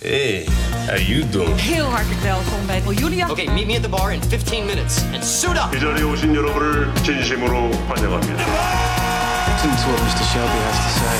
Hey, 0.00 0.44
how 0.86 0.96
you 0.96 1.28
doing? 1.28 1.60
Heel 1.60 1.84
hartelijk 1.84 2.20
welkom 2.20 2.66
bij 2.66 2.82
Julia. 2.94 3.30
Okay, 3.30 3.46
meet 3.54 3.66
me 3.66 3.74
at 3.74 3.82
the 3.82 3.88
bar 3.88 4.12
in 4.12 4.22
15 4.22 4.66
minutes 4.66 5.04
and 5.12 5.24
suit 5.24 5.56
up. 5.56 5.74
이 5.74 5.80
자리에 5.80 6.02
오신 6.02 6.34
여러분을 6.34 6.94
진심으로 6.94 7.70
환영합니다. 7.70 8.44
Listen 9.46 9.70
to 9.70 9.88
what 9.90 10.02
Mr. 10.02 10.24
Shelby 10.24 10.58
has 10.58 10.76
to 10.76 10.88
say. 10.98 11.14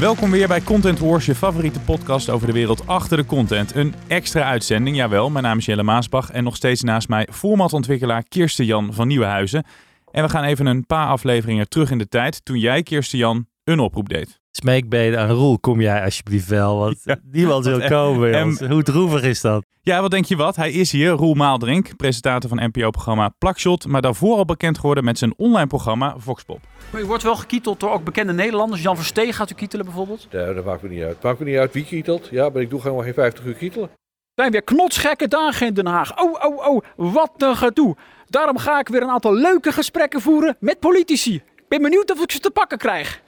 Welkom 0.00 0.30
weer 0.30 0.48
bij 0.48 0.60
Content 0.60 0.98
Wars, 0.98 1.26
je 1.26 1.34
favoriete 1.34 1.80
podcast 1.80 2.28
over 2.28 2.46
de 2.46 2.52
wereld 2.52 2.86
achter 2.86 3.16
de 3.16 3.26
content. 3.26 3.74
Een 3.74 3.94
extra 4.08 4.42
uitzending, 4.42 4.96
jawel. 4.96 5.30
Mijn 5.30 5.44
naam 5.44 5.58
is 5.58 5.64
Jelle 5.64 5.82
Maasbach 5.82 6.30
en 6.30 6.44
nog 6.44 6.56
steeds 6.56 6.82
naast 6.82 7.08
mij 7.08 7.28
formatontwikkelaar 7.32 8.22
Kirsten 8.22 8.64
Jan 8.64 8.92
van 8.92 9.08
Nieuwenhuizen. 9.08 9.64
En 10.10 10.22
we 10.22 10.28
gaan 10.28 10.44
even 10.44 10.66
een 10.66 10.86
paar 10.86 11.06
afleveringen 11.06 11.68
terug 11.68 11.90
in 11.90 11.98
de 11.98 12.08
tijd 12.08 12.44
toen 12.44 12.58
jij, 12.58 12.82
Kirsten 12.82 13.18
Jan, 13.18 13.46
een 13.64 13.78
oproep 13.78 14.08
deed. 14.08 14.38
Smeekbeden 14.52 15.18
aan 15.20 15.30
Roel, 15.30 15.58
kom 15.58 15.80
jij 15.80 16.04
alsjeblieft 16.04 16.48
wel, 16.48 16.78
want 16.78 16.96
Ja. 17.04 17.16
niemand 17.30 17.64
wil 17.64 17.88
komen. 17.98 18.34
en-. 18.34 18.70
Hoe 18.70 18.82
droevig 18.82 19.22
is 19.22 19.40
dat? 19.40 19.64
Ja, 19.82 20.00
wat 20.00 20.10
denk 20.10 20.24
je 20.24 20.36
wat? 20.36 20.56
Hij 20.56 20.70
is 20.72 20.92
hier, 20.92 21.10
Roel 21.10 21.34
Maaldrink, 21.34 21.96
presentator 21.96 22.48
van 22.50 22.62
NPO-programma 22.72 23.28
Plakshot, 23.38 23.86
maar 23.86 24.02
daarvoor 24.02 24.36
al 24.36 24.44
bekend 24.44 24.78
geworden 24.78 25.04
met 25.04 25.18
zijn 25.18 25.34
online 25.36 25.66
programma 25.66 26.14
Voxpop. 26.18 26.60
Maar 26.92 27.00
u 27.00 27.04
wordt 27.04 27.22
wel 27.22 27.36
gekieteld 27.36 27.80
door 27.80 27.90
ook 27.90 28.04
bekende 28.04 28.32
Nederlanders. 28.32 28.82
Jan 28.82 28.96
Versteeg 28.96 29.36
gaat 29.36 29.50
u 29.50 29.54
kietelen 29.54 29.84
bijvoorbeeld. 29.84 30.26
Ja, 30.30 30.52
dat 30.52 30.64
maakt 30.64 30.82
me 30.82 30.88
niet 30.88 31.02
uit. 31.02 31.14
Het 31.14 31.22
maakt 31.22 31.38
me 31.38 31.44
niet 31.44 31.56
uit 31.58 31.72
wie 31.72 31.84
kietelt. 31.84 32.28
Ja, 32.30 32.48
maar 32.48 32.62
ik 32.62 32.70
doe 32.70 32.80
gewoon 32.80 33.04
geen 33.04 33.14
50 33.14 33.44
uur 33.44 33.54
kietelen. 33.54 33.90
zijn 34.34 34.50
weer 34.52 34.62
knotsgekke 34.62 35.28
dagen 35.28 35.66
in 35.66 35.74
Den 35.74 35.86
Haag. 35.86 36.20
Oh, 36.22 36.44
oh, 36.44 36.66
oh, 36.68 36.84
wat 36.96 37.30
een 37.38 37.56
gedoe. 37.56 37.96
Daarom 38.26 38.58
ga 38.58 38.78
ik 38.78 38.88
weer 38.88 39.02
een 39.02 39.10
aantal 39.10 39.34
leuke 39.34 39.72
gesprekken 39.72 40.20
voeren 40.20 40.56
met 40.60 40.78
politici. 40.78 41.34
Ik 41.34 41.64
ben 41.68 41.82
benieuwd 41.82 42.10
of 42.12 42.22
ik 42.22 42.30
ze 42.30 42.38
te 42.38 42.50
pakken 42.50 42.78
krijg. 42.78 43.20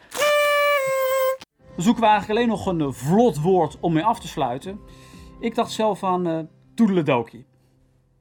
Dan 1.74 1.84
zoeken 1.84 2.02
we 2.02 2.08
eigenlijk 2.08 2.38
alleen 2.38 2.50
nog 2.50 2.66
een 2.66 2.80
eh, 2.80 2.92
vlot 2.92 3.40
woord 3.40 3.76
om 3.80 3.92
mee 3.92 4.04
af 4.04 4.20
te 4.20 4.28
sluiten. 4.28 4.80
Ik 5.40 5.54
dacht 5.54 5.70
zelf 5.70 6.04
aan 6.04 6.28
uh, 6.28 6.38
toedeledokie. 6.74 7.46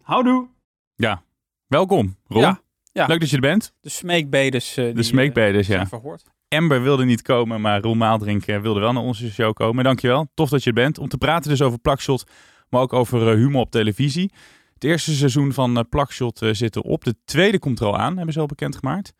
Houdoe. 0.01 0.47
Ja, 0.95 1.23
welkom, 1.67 2.15
Roel. 2.27 2.41
Ja, 2.41 2.61
ja. 2.91 3.05
Leuk 3.05 3.19
dat 3.19 3.29
je 3.29 3.35
er 3.35 3.41
bent. 3.41 3.73
De 3.81 3.89
smeekbedes. 3.89 4.77
eh, 4.77 4.95
De 4.95 5.03
smeekbedes, 5.03 5.67
ja. 5.67 5.87
verhoord. 5.87 6.23
Amber 6.47 6.81
wilde 6.81 7.05
niet 7.05 7.21
komen, 7.21 7.61
maar 7.61 7.81
Roel 7.81 7.95
Maaldrink 7.95 8.45
wilde 8.45 8.79
wel 8.79 8.91
naar 8.93 9.03
onze 9.03 9.31
show 9.31 9.53
komen. 9.53 9.83
Dankjewel, 9.83 10.27
tof 10.33 10.49
dat 10.49 10.63
je 10.63 10.69
er 10.69 10.75
bent. 10.75 10.97
Om 10.97 11.07
te 11.07 11.17
praten 11.17 11.49
dus 11.49 11.61
over 11.61 11.79
Plakshot, 11.79 12.23
maar 12.69 12.81
ook 12.81 12.93
over 12.93 13.35
humor 13.35 13.61
op 13.61 13.71
televisie. 13.71 14.31
Het 14.73 14.83
eerste 14.83 15.13
seizoen 15.13 15.53
van 15.53 15.85
Plakshot 15.89 16.41
zit 16.51 16.75
erop. 16.75 17.03
De 17.03 17.15
tweede 17.25 17.59
komt 17.59 17.79
er 17.79 17.85
al 17.85 17.97
aan, 17.97 18.15
hebben 18.15 18.33
ze 18.33 18.39
al 18.39 18.45
bekendgemaakt. 18.45 19.13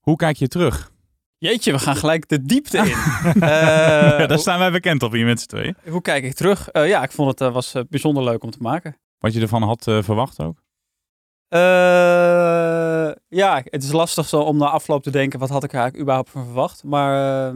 Hoe 0.00 0.16
kijk 0.16 0.36
je 0.36 0.48
terug? 0.48 0.92
Jeetje, 1.38 1.72
we 1.72 1.78
gaan 1.78 1.96
gelijk 1.96 2.28
de 2.28 2.42
diepte 2.42 2.78
in. 2.78 2.84
ja, 3.40 4.18
Eh, 4.18 4.28
daar 4.28 4.38
staan 4.38 4.58
wij 4.58 4.70
bekend 4.70 5.02
op 5.02 5.12
hier 5.12 5.26
met 5.26 5.40
z'n 5.40 5.46
tweeën. 5.46 5.76
Hoe 5.88 6.00
kijk 6.00 6.24
ik 6.24 6.34
terug? 6.34 6.68
Eh, 6.68 6.88
ja, 6.88 7.02
ik 7.02 7.12
vond 7.12 7.30
het 7.30 7.40
eh, 7.40 7.52
was 7.52 7.74
bijzonder 7.88 8.24
leuk 8.24 8.42
om 8.42 8.50
te 8.50 8.58
maken. 8.60 8.96
Wat 9.18 9.32
je 9.32 9.40
ervan 9.40 9.62
had 9.62 9.82
verwacht 9.84 10.40
ook? 10.40 10.62
Ja, 13.28 13.62
het 13.64 13.82
is 13.82 13.92
lastig 13.92 14.26
zo 14.28 14.40
om 14.40 14.56
na 14.56 14.70
afloop 14.70 15.02
te 15.02 15.10
denken, 15.10 15.38
wat 15.38 15.48
had 15.48 15.64
ik 15.64 15.72
er 15.72 15.78
eigenlijk 15.78 16.02
überhaupt 16.02 16.30
van 16.30 16.44
verwacht? 16.44 16.84
Maar 16.84 17.54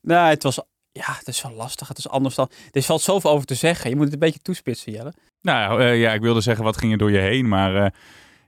nou, 0.00 0.28
het 0.28 0.42
was, 0.42 0.60
ja, 0.92 1.14
het 1.18 1.28
is 1.28 1.42
wel 1.42 1.52
lastig. 1.52 1.88
Het 1.88 1.98
is 1.98 2.08
anders 2.08 2.34
dan, 2.34 2.50
er 2.70 2.82
valt 2.82 3.00
zoveel 3.00 3.30
over 3.30 3.46
te 3.46 3.54
zeggen. 3.54 3.90
Je 3.90 3.96
moet 3.96 4.04
het 4.04 4.12
een 4.14 4.18
beetje 4.18 4.40
toespitsen, 4.42 4.92
Jelle. 4.92 5.12
Nou 5.40 5.84
ja, 5.84 6.12
ik 6.12 6.20
wilde 6.20 6.40
zeggen 6.40 6.64
wat 6.64 6.76
ging 6.76 6.92
er 6.92 6.98
door 6.98 7.10
je 7.10 7.18
heen, 7.18 7.48
maar 7.48 7.94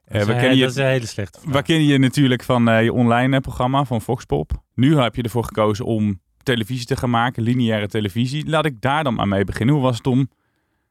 eh, 0.07 0.21
we 0.21 0.27
dat, 0.27 0.29
is, 0.29 0.33
kennen 0.35 0.51
een- 0.51 0.57
je... 0.57 0.63
dat 0.63 0.71
is 0.71 0.77
een 0.77 0.87
hele 0.87 1.07
slechte 1.07 1.41
vraag. 1.41 1.53
We 1.55 1.63
kennen 1.63 1.87
je 1.87 1.99
natuurlijk 1.99 2.43
van 2.43 2.69
eh, 2.69 2.83
je 2.83 2.93
online 2.93 3.35
eh, 3.37 3.41
programma 3.41 3.85
van 3.85 4.01
Foxpop. 4.03 4.51
Nu 4.75 4.99
heb 4.99 5.15
je 5.15 5.23
ervoor 5.23 5.45
gekozen 5.45 5.85
om 5.85 6.21
televisie 6.43 6.87
te 6.87 6.97
gaan 6.97 7.11
maken, 7.11 7.43
lineaire 7.43 7.89
televisie. 7.89 8.49
Laat 8.49 8.65
ik 8.67 8.81
daar 8.81 9.05
dan 9.05 9.15
maar 9.15 9.29
mee 9.29 9.45
beginnen. 9.45 9.75
Hoe 9.75 9.85
was 9.85 9.97
het 9.97 10.07
om 10.07 10.31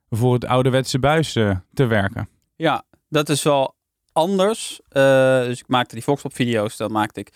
voor 0.09 0.33
het 0.33 0.45
ouderwetse 0.45 0.99
buis 0.99 1.31
te 1.73 1.86
werken? 1.86 2.27
Ja, 2.55 2.83
dat 3.09 3.30
is 3.30 3.43
wel 3.43 3.76
anders. 4.11 4.80
Eh, 4.89 5.39
dus 5.43 5.59
ik 5.59 5.67
maakte 5.67 5.95
die 5.95 6.03
Voxpop-video's, 6.03 6.77
dat 6.77 6.92
maakte 6.92 7.20
ik. 7.20 7.32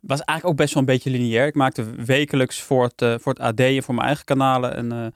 Was 0.00 0.18
eigenlijk 0.20 0.44
ook 0.48 0.56
best 0.56 0.74
wel 0.74 0.82
een 0.82 0.88
beetje 0.88 1.10
lineair. 1.10 1.46
Ik 1.46 1.54
maakte 1.54 1.84
wekelijks 2.04 2.60
voor 2.62 2.84
het, 2.96 3.22
voor 3.22 3.32
het 3.32 3.40
AD 3.42 3.60
en 3.60 3.82
voor 3.82 3.94
mijn 3.94 4.06
eigen 4.06 4.24
kanalen 4.24 4.78
een, 4.78 4.92
eh, 4.92 5.06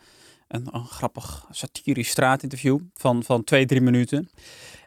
een, 0.52 0.68
een 0.70 0.86
grappig 0.86 1.46
satirisch 1.50 2.08
straatinterview 2.08 2.78
van, 2.94 3.22
van 3.22 3.44
twee, 3.44 3.66
drie 3.66 3.80
minuten. 3.80 4.30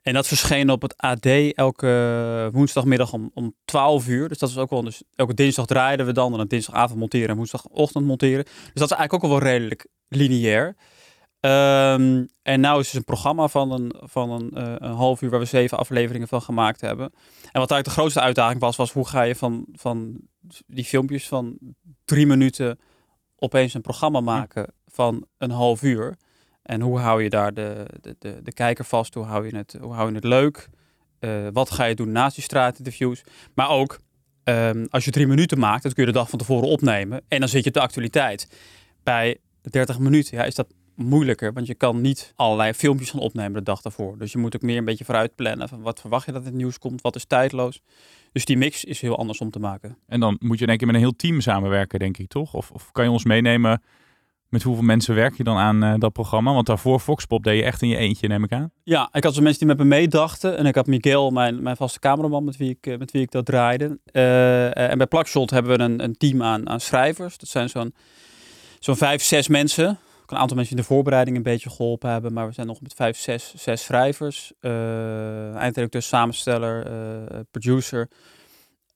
En 0.02 0.14
dat 0.14 0.28
verscheen 0.28 0.70
op 0.70 0.82
het 0.82 0.98
AD 0.98 1.26
elke 1.54 2.50
woensdagmiddag 2.52 3.14
om, 3.14 3.32
om 3.34 3.56
12 3.66 4.08
uur. 4.08 4.28
Dus 4.28 4.38
dat 4.38 4.50
is 4.50 4.58
ook 4.58 4.70
wel. 4.70 4.84
Dus 4.84 5.04
elke 5.16 5.34
dinsdag 5.34 5.66
draaiden 5.66 6.06
we 6.06 6.12
dan. 6.12 6.32
En 6.32 6.38
dan 6.38 6.48
dinsdagavond 6.48 7.00
monteren 7.00 7.30
en 7.30 7.36
woensdagochtend 7.36 8.06
monteren. 8.06 8.44
Dus 8.44 8.74
dat 8.74 8.92
is 8.92 8.98
eigenlijk 8.98 9.14
ook 9.14 9.24
al 9.24 9.30
wel 9.30 9.48
redelijk 9.52 9.88
lineair. 10.08 10.76
Ehm, 11.40 12.26
en 12.42 12.60
nou 12.60 12.80
is 12.80 12.88
het 12.88 12.96
een 12.96 13.04
programma 13.04 13.48
van 13.48 13.72
een, 13.72 13.96
van 13.98 14.30
een, 14.30 14.52
eh, 14.52 14.74
een 14.78 14.94
half 14.94 15.22
uur 15.22 15.30
waar 15.30 15.40
we 15.40 15.46
zeven 15.46 15.78
afleveringen 15.78 16.28
van 16.28 16.42
gemaakt 16.42 16.82
hebben. 16.82 17.06
En 17.06 17.60
wat 17.60 17.72
eigenlijk 17.72 17.86
de 17.86 17.90
grootste 17.90 18.22
uitdaging 18.22 18.60
was, 18.60 18.76
was 18.76 18.92
hoe 18.92 19.08
ga 19.08 19.22
je 19.22 19.36
van, 19.36 19.66
van 19.72 20.20
die 20.68 20.86
filmpjes 20.86 21.28
van 21.28 21.58
drie 22.06 22.26
minuten 22.26 22.80
opeens 23.36 23.74
een 23.74 23.82
programma 23.82 24.20
maken 24.20 24.74
van 24.96 25.26
een 25.38 25.52
half 25.52 25.82
uur. 25.82 26.16
En 26.62 26.82
hoe 26.82 27.00
hou 27.00 27.24
je 27.24 27.30
daar 27.30 27.54
de, 27.54 27.86
de, 28.02 28.40
de, 28.44 28.54
kijker 28.54 28.86
vast? 28.86 29.14
Hoe 29.14 29.24
hou 29.24 29.46
je 29.46 29.56
het, 29.56 29.78
hoe 29.82 29.94
hou 29.94 30.10
je 30.10 30.16
het 30.16 30.24
leuk? 30.24 30.70
Eh, 31.20 31.48
wat 31.54 31.72
ga 31.72 31.84
je 31.86 31.96
doen 31.96 32.12
naast 32.12 32.36
die 32.36 32.44
straatinterviews? 32.44 33.24
Maar 33.54 33.70
ook, 33.70 34.00
ehm, 34.44 34.86
als 34.90 35.06
je 35.06 35.12
drie 35.12 35.28
minuten 35.28 35.60
maakt, 35.60 35.84
dat 35.84 35.94
kun 35.94 36.06
je 36.06 36.12
de 36.12 36.18
dag 36.18 36.30
van 36.30 36.40
tevoren 36.40 36.68
opnemen. 36.68 37.22
En 37.28 37.40
dan 37.40 37.50
zit 37.50 37.64
je 37.64 37.68
op 37.68 37.76
de 37.76 37.82
actualiteit. 37.82 38.48
Bij 39.04 39.38
30 39.62 40.00
minuten 40.00 40.38
ja, 40.38 40.44
is 40.44 40.56
dat 40.56 40.68
moeilijker, 40.96 41.54
want 41.54 41.68
je 41.68 41.76
kan 41.76 42.02
niet 42.02 42.34
allerlei 42.36 42.74
filmpjes 42.74 43.10
gaan 43.10 43.20
opnemen 43.20 43.54
de 43.54 43.64
dag 43.64 43.82
daarvoor. 43.82 44.18
Dus 44.18 44.32
je 44.32 44.38
moet 44.38 44.56
ook 44.56 44.62
meer 44.62 44.78
een 44.78 44.86
beetje 44.86 45.06
vooruit 45.06 45.36
plannen 45.36 45.70
van 45.70 45.82
wat 45.82 46.00
verwacht 46.00 46.26
je 46.26 46.32
dat 46.32 46.46
het 46.46 46.54
nieuws 46.54 46.78
komt, 46.78 47.02
wat 47.02 47.16
is 47.16 47.26
tijdloos. 47.26 47.82
Dus 48.32 48.46
die 48.46 48.58
mix 48.58 48.84
is 48.84 49.02
heel 49.02 49.18
anders 49.18 49.40
om 49.40 49.52
te 49.52 49.60
maken. 49.60 49.98
En 50.08 50.20
dan 50.20 50.38
moet 50.40 50.60
je 50.60 50.66
één 50.66 50.78
keer 50.78 50.88
met 50.88 50.96
een 50.96 51.02
heel 51.02 51.16
team 51.16 51.42
samenwerken, 51.42 52.00
denk 52.00 52.18
ik, 52.18 52.28
toch? 52.28 52.54
Of, 52.54 52.72
of 52.72 52.92
kan 52.92 53.04
je 53.04 53.12
ons 53.12 53.26
meenemen 53.26 53.82
met 54.50 54.64
hoeveel 54.64 54.84
mensen 54.84 55.16
werk 55.16 55.38
je 55.38 55.44
dan 55.44 55.58
aan 55.58 55.84
eh, 55.84 55.94
dat 55.98 56.14
programma? 56.14 56.54
Want 56.54 56.66
daarvoor 56.66 57.00
Foxpop 57.00 57.44
deed 57.44 57.58
je 57.58 57.64
echt 57.64 57.82
in 57.82 57.88
je 57.88 57.98
eentje, 57.98 58.28
neem 58.28 58.44
ik 58.44 58.52
aan. 58.52 58.72
Ja, 58.84 59.10
ik 59.12 59.24
had 59.24 59.34
zo 59.34 59.42
mensen 59.42 59.60
die 59.60 59.68
met 59.68 59.78
me 59.78 59.86
meedachten. 59.86 60.58
En 60.58 60.66
ik 60.66 60.76
had 60.76 60.88
Miguel, 60.88 61.32
mijn, 61.32 61.64
mijn 61.64 61.76
vaste 61.76 62.00
cameraman, 62.00 62.44
met 62.44 62.58
wie 62.58 62.70
ik, 62.70 62.88
eh, 62.88 62.98
met 62.98 63.12
wie 63.12 63.22
ik 63.22 63.32
dat 63.32 63.46
draaide. 63.46 64.00
Eh, 64.06 64.78
en 64.78 64.98
bij 64.98 65.08
Plakshot 65.08 65.50
hebben 65.50 65.78
we 65.78 65.84
een, 65.84 66.04
een 66.04 66.18
team 66.18 66.44
aan, 66.44 66.70
aan 66.70 66.80
schrijvers. 66.80 67.38
Dat 67.38 67.50
zijn 67.50 67.70
zo'n 67.70 67.94
zo'n 68.80 68.96
vijf, 68.96 69.24
zes 69.24 69.48
mensen. 69.48 69.90
Ook 70.22 70.32
een 70.32 70.38
aantal 70.38 70.56
mensen 70.56 70.76
die 70.76 70.86
de 70.86 70.92
voorbereiding 70.92 71.38
een 71.38 71.44
beetje 71.44 71.70
geholpen 71.70 72.10
hebben. 72.10 72.34
Maar 72.34 72.48
we 72.48 72.54
zijn 72.54 72.68
nog 72.68 72.82
met 72.82 72.94
vijf, 72.94 73.18
zes, 73.18 73.54
zes 73.56 73.84
schrijvers. 73.84 74.54
Eh 74.60 75.56
eindredacteur, 75.56 76.02
samensteller, 76.02 76.88
producer. 77.52 78.10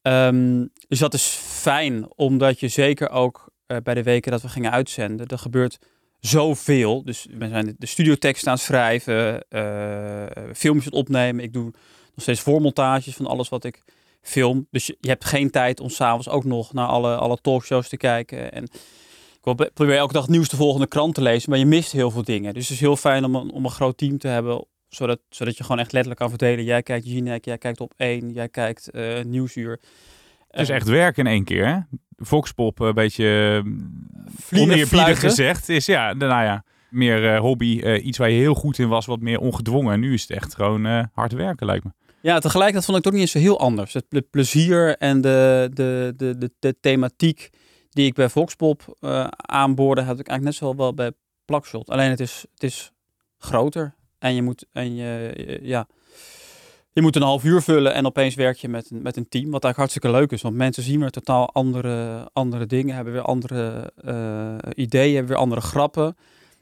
Ehm, 0.02 0.66
dus 0.88 1.00
dat 1.00 1.14
is 1.14 1.26
fijn, 1.44 2.08
omdat 2.16 2.60
je 2.60 2.68
zeker 2.68 3.10
ook 3.10 3.49
eh, 3.70 3.78
bij 3.84 3.94
de 3.94 4.04
weken 4.04 4.32
dat 4.32 4.42
we 4.42 4.50
gingen 4.50 4.72
uitzenden, 4.72 5.28
er 5.28 5.40
gebeurt 5.40 5.80
zoveel. 6.20 7.04
Dus 7.04 7.28
we 7.38 7.48
zijn 7.48 7.76
de- 7.78 7.86
studiotekst 7.86 8.48
aan 8.48 8.54
het 8.54 8.62
schrijven, 8.62 9.48
eh, 9.50 10.26
filmpjes 10.54 10.86
aan 10.86 11.00
het 11.00 11.08
opnemen. 11.08 11.44
Ik 11.44 11.54
doe 11.54 11.64
nog 11.64 11.74
steeds 12.22 12.42
voormontages 12.42 13.16
van 13.16 13.26
alles 13.26 13.50
wat 13.50 13.64
ik 13.64 13.84
film. 14.22 14.68
Dus 14.72 14.86
je, 14.86 14.98
hebt 15.02 15.26
geen 15.26 15.50
tijd 15.50 15.80
om 15.80 15.90
s'avonds 15.90 16.30
ook 16.30 16.44
nog 16.44 16.74
naar 16.74 16.88
alle, 16.88 17.16
alle 17.16 17.38
talkshows 17.42 17.90
te 17.90 17.98
kijken. 17.98 18.52
En 18.52 18.64
ik 18.64 19.74
probeer 19.74 19.98
elke 19.98 20.14
dag 20.14 20.28
nieuws 20.28 20.50
de 20.50 20.88
krant 20.88 21.16
te 21.16 21.22
lezen, 21.22 21.50
maar 21.50 21.60
je 21.60 21.66
mist 21.66 21.92
heel 21.92 22.12
veel 22.12 22.24
dingen. 22.24 22.54
Dus 22.54 22.64
het 22.64 22.74
is 22.74 22.80
heel 22.80 22.96
fijn 22.96 23.24
om 23.24 23.36
een, 23.36 23.52
om 23.52 23.66
een 23.66 23.72
groot 23.72 23.98
team 23.98 24.18
te 24.18 24.28
hebben, 24.28 24.66
zodat, 24.88 25.20
zodat 25.30 25.58
je 25.58 25.64
gewoon 25.64 25.80
echt 25.80 25.92
letterlijk 25.92 26.20
kan 26.22 26.30
verdelen. 26.30 26.66
Jij 26.66 26.84
kijkt 26.84 27.06
Jinek, 27.06 27.46
jij 27.46 27.58
kijkt 27.58 27.82
op 27.82 27.94
één, 27.98 28.32
jij 28.32 28.50
kijkt 28.50 28.90
eh, 28.90 29.24
Nieuwsuur. 29.24 29.80
Het 30.50 30.62
is 30.62 30.70
Eh, 30.70 30.76
echt 30.76 30.88
werken 30.88 31.26
in 31.26 31.32
één 31.32 31.44
keer, 31.44 31.68
hè? 31.68 31.78
Foxpop, 32.26 32.80
een 32.80 32.94
beetje 32.94 33.62
eh, 33.66 33.72
Vliegen, 34.38 34.72
oneerbiedig 34.72 35.20
gezegd, 35.20 35.70
is 35.70 35.86
ja, 35.86 36.14
nou 36.14 36.44
ja, 36.44 36.64
meer 36.90 37.34
eh, 37.34 37.40
hobby. 37.40 37.80
eh, 37.84 38.06
iets 38.06 38.18
waar 38.18 38.30
je 38.30 38.40
heel 38.40 38.54
goed 38.56 38.80
in 38.80 38.88
was, 38.88 39.06
wat 39.06 39.20
meer 39.20 39.40
ongedwongen. 39.40 39.94
En 39.94 40.00
nu 40.00 40.14
is 40.14 40.22
het 40.22 40.32
echt 40.32 40.56
gewoon 40.56 40.86
eh, 40.86 41.04
hard 41.14 41.32
werken, 41.34 41.66
lijkt 41.66 41.84
me. 41.84 41.92
Ja, 42.22 42.40
tegelijkertijd 42.40 42.86
vond 42.86 42.98
ik 42.98 43.04
het 43.04 43.14
ook 43.14 43.20
niet 43.20 43.34
eens 43.34 43.44
zo 43.44 43.50
heel 43.50 43.60
anders. 43.60 43.94
Het 43.94 44.08
ple- 44.08 44.22
plezier 44.22 44.98
en 44.98 45.22
de, 45.22 45.70
de, 45.74 46.14
de, 46.18 46.38
de, 46.38 46.52
de 46.60 46.76
thematiek 46.82 47.50
die 47.90 48.06
ik 48.06 48.14
bij 48.14 48.30
Voxpop 48.30 48.98
eh 49.00 49.28
aanboorde, 49.32 50.02
heb 50.02 50.20
ik 50.20 50.28
eigenlijk 50.28 50.44
net 50.60 50.70
zo 50.70 50.76
wel 50.76 50.94
bij 50.94 51.12
Plakshot. 51.46 51.90
Alleen 51.90 52.10
het 52.10 52.20
is, 52.20 52.46
het 52.54 52.64
is 52.64 52.92
groter 53.38 53.96
en 54.20 54.36
je 54.36 54.42
moet, 54.42 54.66
en 54.72 54.96
je- 54.96 55.60
ja, 55.62 55.88
je 56.94 57.02
moet 57.02 57.16
een 57.16 57.22
half 57.22 57.44
uur 57.44 57.62
vullen 57.62 57.94
en 57.94 58.06
opeens 58.06 58.36
werk 58.36 58.58
je 58.58 58.70
met, 58.70 58.92
een- 58.92 59.02
met 59.02 59.18
een 59.18 59.30
team. 59.30 59.52
Wat 59.52 59.64
eigenlijk 59.64 59.78
hartstikke 59.78 60.12
leuk 60.12 60.32
is, 60.32 60.42
want 60.42 60.56
mensen 60.56 60.84
zien 60.84 61.00
weer 61.00 61.10
totaal 61.10 61.50
andere, 61.54 62.28
andere 62.34 62.66
dingen, 62.66 62.96
hebben 62.96 63.14
weer 63.14 63.22
andere 63.22 63.94
eh, 64.06 64.56
ideeën, 64.76 65.12
hebben 65.16 65.32
weer 65.32 65.42
andere 65.42 65.62
grappen. 65.62 66.04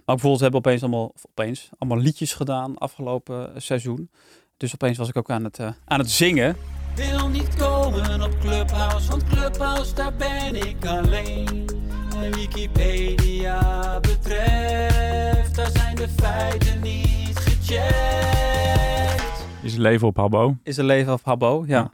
Maar 0.06 0.16
bijvoorbeeld, 0.16 0.38
we 0.38 0.44
hebben 0.44 0.60
opeens 0.60 0.82
allemaal, 0.82 1.14
opeens, 1.30 1.70
allemaal 1.78 2.04
liedjes 2.04 2.34
gedaan 2.34 2.78
afgelopen 2.78 3.52
seizoen. 3.58 4.10
Dus 4.58 4.74
opeens 4.74 4.98
was 4.98 5.10
ik 5.10 5.18
ook 5.18 5.30
aan 5.30 5.44
het, 5.44 5.60
eh, 5.60 5.70
aan 5.86 6.00
het 6.00 6.12
zingen. 6.12 6.56
Wil 6.96 7.28
niet 7.28 7.56
komen 7.56 8.22
op 8.24 8.40
Clubhouse, 8.40 9.10
want 9.10 9.24
Clubhouse 9.24 9.94
daar 9.94 10.14
ben 10.16 10.56
ik 10.68 10.86
alleen. 10.86 11.66
Wikipedia 12.32 14.00
betreft, 14.00 15.56
daar 15.56 15.70
zijn 15.74 15.96
de 15.96 16.08
feiten 16.10 16.82
niet 16.82 17.38
gecheckt. 17.38 18.77
Is 19.68 19.74
het 19.74 19.81
leven 19.81 20.08
op 20.08 20.16
Habbo? 20.16 20.58
Is 20.64 20.78
een 20.78 20.86
leven 20.86 21.14
op 21.14 21.24
Habbo, 21.24 21.64
ja. 21.68 21.92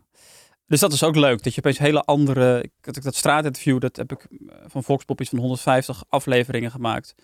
Dus 0.68 0.80
dat 0.80 0.94
is 0.94 1.04
ook 1.04 1.16
leuk, 1.16 1.44
dat 1.44 1.54
je 1.54 1.62
opeens 1.62 1.78
hele 1.78 2.02
andere... 2.02 2.70
Dat, 2.82 2.96
ik 2.96 3.04
dat 3.04 3.16
straatinterview, 3.16 3.80
dat 3.80 3.96
heb 3.96 4.12
ik 4.12 4.28
eh, 4.30 4.56
van 4.68 4.84
Volkspop 4.84 5.22
iets 5.22 5.30
van 5.30 5.40
150 5.40 6.04
afleveringen 6.10 6.72
gemaakt. 6.72 7.16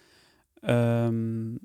Ehm, 0.59 1.55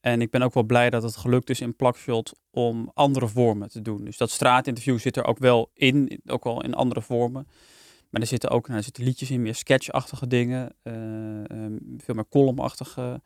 en 0.00 0.20
ik 0.20 0.30
ben 0.30 0.42
ook 0.42 0.54
wel 0.54 0.62
blij 0.62 0.90
dat 0.90 1.02
het 1.02 1.16
gelukt 1.16 1.50
is 1.50 1.60
in 1.60 1.76
Plakshot 1.76 2.32
om 2.50 2.90
andere 2.94 3.28
vormen 3.28 3.68
te 3.68 3.82
doen. 3.82 4.04
Dus 4.04 4.16
dat 4.16 4.30
straatinterview 4.30 4.98
zit 4.98 5.16
er 5.16 5.24
ook 5.24 5.38
wel 5.38 5.70
in, 5.74 6.20
ook 6.26 6.44
wel 6.44 6.62
in 6.62 6.74
andere 6.74 7.02
vormen. 7.02 7.48
Maar 8.10 8.20
er 8.20 8.26
zitten 8.26 8.50
ook 8.50 8.66
nou, 8.66 8.78
er 8.78 8.84
zitten 8.84 9.04
liedjes 9.04 9.30
in, 9.30 9.42
meer 9.42 9.54
sketchachtige 9.54 10.26
dingen. 10.26 10.74
eh, 10.82 11.50
ehm, 11.50 11.76
veel 11.98 12.14
meer 12.14 12.28
columnachtige 12.28 13.20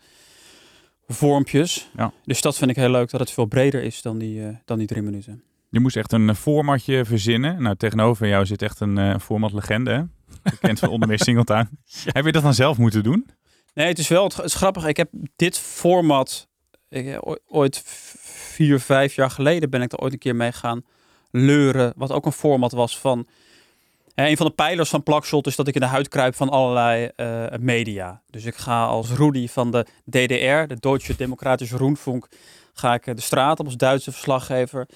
vormpjes. 1.14 1.90
Ja. 1.96 2.12
Dus 2.24 2.40
dat 2.40 2.56
vind 2.56 2.70
ik 2.70 2.76
heel 2.76 2.90
leuk, 2.90 3.10
dat 3.10 3.20
het 3.20 3.30
veel 3.30 3.44
breder 3.44 3.82
is 3.82 4.02
dan 4.02 4.18
die, 4.18 4.46
eh, 4.46 4.56
dan 4.64 4.78
die 4.78 4.86
drie 4.86 5.02
minuten. 5.02 5.42
Je 5.68 5.80
moest 5.80 5.96
echt 5.96 6.12
een 6.12 6.28
eh, 6.28 6.34
formatje 6.34 7.04
verzinnen. 7.04 7.62
Nou, 7.62 7.76
tegenover 7.76 8.28
jou 8.28 8.46
zit 8.46 8.62
echt 8.62 8.80
een 8.80 8.98
eh 8.98 9.18
formatlegende, 9.18 9.90
hè? 9.90 10.02
Bekend 10.50 10.78
van 10.78 10.88
onder 10.88 11.08
meer 11.08 11.18
Singletown. 11.18 11.68
Heb 12.04 12.24
je 12.24 12.32
dat 12.32 12.42
dan 12.42 12.54
zelf 12.54 12.78
moeten 12.78 13.02
doen? 13.02 13.26
Nee, 13.74 13.86
het 13.86 13.98
is 13.98 14.08
wel 14.08 14.24
het, 14.24 14.38
is 14.44 14.54
grappig. 14.54 14.86
Ik 14.86 14.96
heb 14.96 15.08
dit 15.36 15.58
format 15.58 16.48
ik, 16.88 17.18
ooit- 17.46 17.82
vier, 17.84 18.80
vijf 18.80 19.14
jaar 19.14 19.30
geleden 19.30 19.70
ben 19.70 19.82
ik 19.82 19.92
er 19.92 19.98
ooit 19.98 20.12
een 20.12 20.18
keer 20.18 20.36
mee 20.36 20.52
gaan 20.52 20.82
leuren. 21.30 21.92
Wat 21.96 22.12
ook 22.12 22.26
een 22.26 22.32
format 22.32 22.72
was 22.72 22.98
van. 22.98 23.26
Hè, 24.14 24.28
een 24.28 24.36
van 24.36 24.46
de 24.46 24.52
pijlers 24.52 24.90
van 24.90 25.02
Plakshot 25.02 25.46
is 25.46 25.56
dat 25.56 25.68
ik 25.68 25.74
in 25.74 25.80
de 25.80 25.86
huid 25.86 26.08
kruip 26.08 26.34
van 26.34 26.48
allerlei 26.48 27.10
eh, 27.16 27.46
media. 27.58 28.22
Dus 28.26 28.44
ik 28.44 28.56
ga 28.56 28.84
als 28.84 29.10
Rudy 29.10 29.48
van 29.48 29.70
de 29.70 29.86
DDR, 30.04 30.66
de 30.66 30.76
Deutsche 30.80 31.16
Demokratische 31.16 31.76
Rundfunk, 31.76 32.28
ga 32.72 32.94
ik 32.94 33.06
eh, 33.06 33.14
de 33.14 33.20
straat 33.20 33.60
op 33.60 33.66
als 33.66 33.76
Duitse 33.76 34.12
verslaggever. 34.12 34.86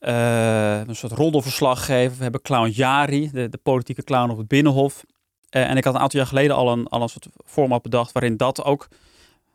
Eh, 0.00 0.80
een 0.86 0.96
soort 0.96 1.12
roddelverslaggever. 1.12 2.16
We 2.16 2.22
hebben 2.22 2.42
clown 2.42 2.70
Jari, 2.70 3.30
de, 3.30 3.58
politieke 3.62 4.02
clown 4.02 4.30
op 4.30 4.38
het 4.38 4.48
Binnenhof. 4.48 5.04
Eh, 5.48 5.70
en 5.70 5.76
ik 5.76 5.84
had 5.84 5.94
een 5.94 6.00
aantal 6.00 6.18
jaar 6.18 6.28
geleden 6.28 6.56
al 6.56 6.72
een, 6.72 6.86
al 6.86 7.02
een 7.02 7.08
soort 7.08 7.28
format 7.44 7.82
bedacht 7.82 8.12
waarin 8.12 8.36
dat 8.36 8.64
ook, 8.64 8.88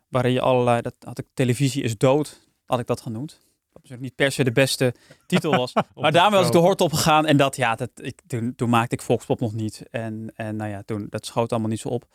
waarin 0.10 0.32
je 0.32 0.42
allerlei, 0.42 0.82
dat 0.82 0.94
had 1.00 1.20
ik 1.20 1.26
televisie 1.34 1.84
is 1.84 1.98
dood, 1.98 2.40
had 2.66 2.80
ik 2.80 2.88
dat 2.88 3.02
genoemd. 3.02 3.40
Wat 3.76 3.84
natuurlijk 3.84 4.02
niet 4.02 4.16
per 4.16 4.32
se 4.32 4.44
de 4.44 4.52
beste 4.52 4.94
titel 5.28 5.56
was. 5.56 5.74
maar 5.96 6.12
daarmee 6.12 6.38
was 6.38 6.48
ik 6.48 6.54
de 6.54 6.60
hort 6.60 6.82
op 6.82 6.94
gegaan 6.94 7.26
en 7.26 7.38
dat, 7.38 7.56
ja, 7.56 7.76
dat, 7.76 7.90
ik, 7.96 8.22
toen, 8.28 8.56
toen 8.56 8.70
maakte 8.70 8.96
ik 8.96 9.02
Volkspop 9.02 9.40
nog 9.40 9.54
niet. 9.54 9.84
En, 9.92 10.32
en 10.36 10.56
nou 10.56 10.70
ja, 10.70 10.82
toen, 10.86 11.08
dat 11.10 11.26
schoot 11.26 11.52
allemaal 11.52 11.70
niet 11.70 11.80
zo 11.80 11.88
op. 11.88 12.06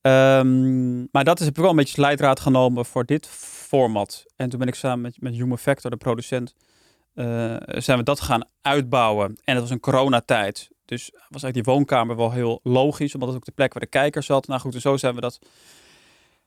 Ehm, 0.00 0.98
maar 1.10 1.24
dat 1.24 1.40
is, 1.40 1.46
heb 1.46 1.54
ik 1.54 1.60
wel 1.60 1.70
een 1.70 1.76
beetje 1.76 1.96
als 1.96 2.04
leidraad 2.04 2.40
genomen 2.40 2.86
voor 2.86 3.04
dit 3.04 3.26
format. 3.68 4.24
En 4.36 4.48
toen 4.48 4.58
ben 4.58 4.68
ik 4.68 4.74
samen 4.74 5.00
met, 5.00 5.20
met 5.20 5.34
Human 5.34 5.58
Factor, 5.58 5.90
de 5.90 5.96
producent, 5.96 6.54
eh, 7.14 7.56
zijn 7.66 7.98
we 7.98 8.04
dat 8.04 8.20
gaan 8.20 8.48
uitbouwen. 8.62 9.38
En 9.44 9.54
het 9.54 9.60
was 9.60 9.70
een 9.70 9.80
coronatijd. 9.80 10.68
Dus 10.84 11.10
was 11.10 11.42
eigenlijk 11.42 11.54
die 11.54 11.74
woonkamer 11.74 12.16
wel 12.16 12.32
heel 12.32 12.60
logisch, 12.62 13.14
omdat 13.14 13.28
het 13.28 13.38
ook 13.38 13.44
de 13.44 13.52
plek 13.52 13.72
waar 13.72 13.82
de 13.82 13.88
kijker 13.88 14.22
zat. 14.22 14.46
Nou 14.46 14.60
goed, 14.60 14.74
en 14.74 14.80
zo 14.80 14.96
zijn 14.96 15.14
we 15.14 15.20
dat 15.20 15.38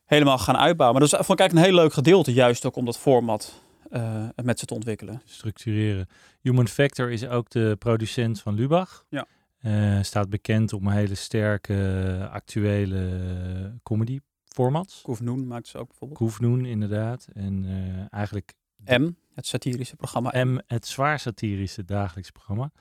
helemaal 0.05 0.37
gaan 0.37 0.57
uitbouwen. 0.57 0.99
Maar 0.99 1.09
dat 1.09 1.19
is, 1.19 1.25
vond 1.25 1.39
ik 1.39 1.45
eigenlijk 1.45 1.67
een 1.67 1.73
heel 1.73 1.83
leuk 1.83 1.93
gedeelte, 1.93 2.33
juist 2.33 2.65
ook 2.65 2.75
om 2.75 2.85
dat 2.85 2.97
format 2.97 3.61
eh, 3.91 4.27
met 4.43 4.59
ze 4.59 4.65
te 4.65 4.73
ontwikkelen. 4.73 5.21
Structureren. 5.25 6.07
Human 6.41 6.67
Factor 6.67 7.11
is 7.11 7.27
ook 7.27 7.49
de 7.49 7.75
producent 7.79 8.41
van 8.41 8.53
Lubach. 8.53 9.05
Ja. 9.09 9.27
Eh, 9.57 10.01
staat 10.01 10.29
bekend 10.29 10.73
om 10.73 10.89
hele 10.89 11.15
sterke, 11.15 12.27
actuele 12.31 13.79
comedy 13.83 14.19
formats. 14.45 15.01
Koef 15.01 15.21
Noen 15.21 15.47
maakt 15.47 15.67
ze 15.67 15.77
ook 15.77 15.87
bijvoorbeeld. 15.87 16.19
Koefnoen, 16.19 16.65
inderdaad. 16.65 17.27
En 17.33 17.65
eh, 17.65 18.19
eigenlijk 18.19 18.53
M, 18.85 19.09
het 19.33 19.47
satirische 19.47 19.95
programma. 19.95 20.43
M, 20.43 20.59
het 20.67 20.87
zwaar 20.87 21.19
satirische 21.19 21.85
dagelijks 21.85 22.31
programma. 22.31 22.71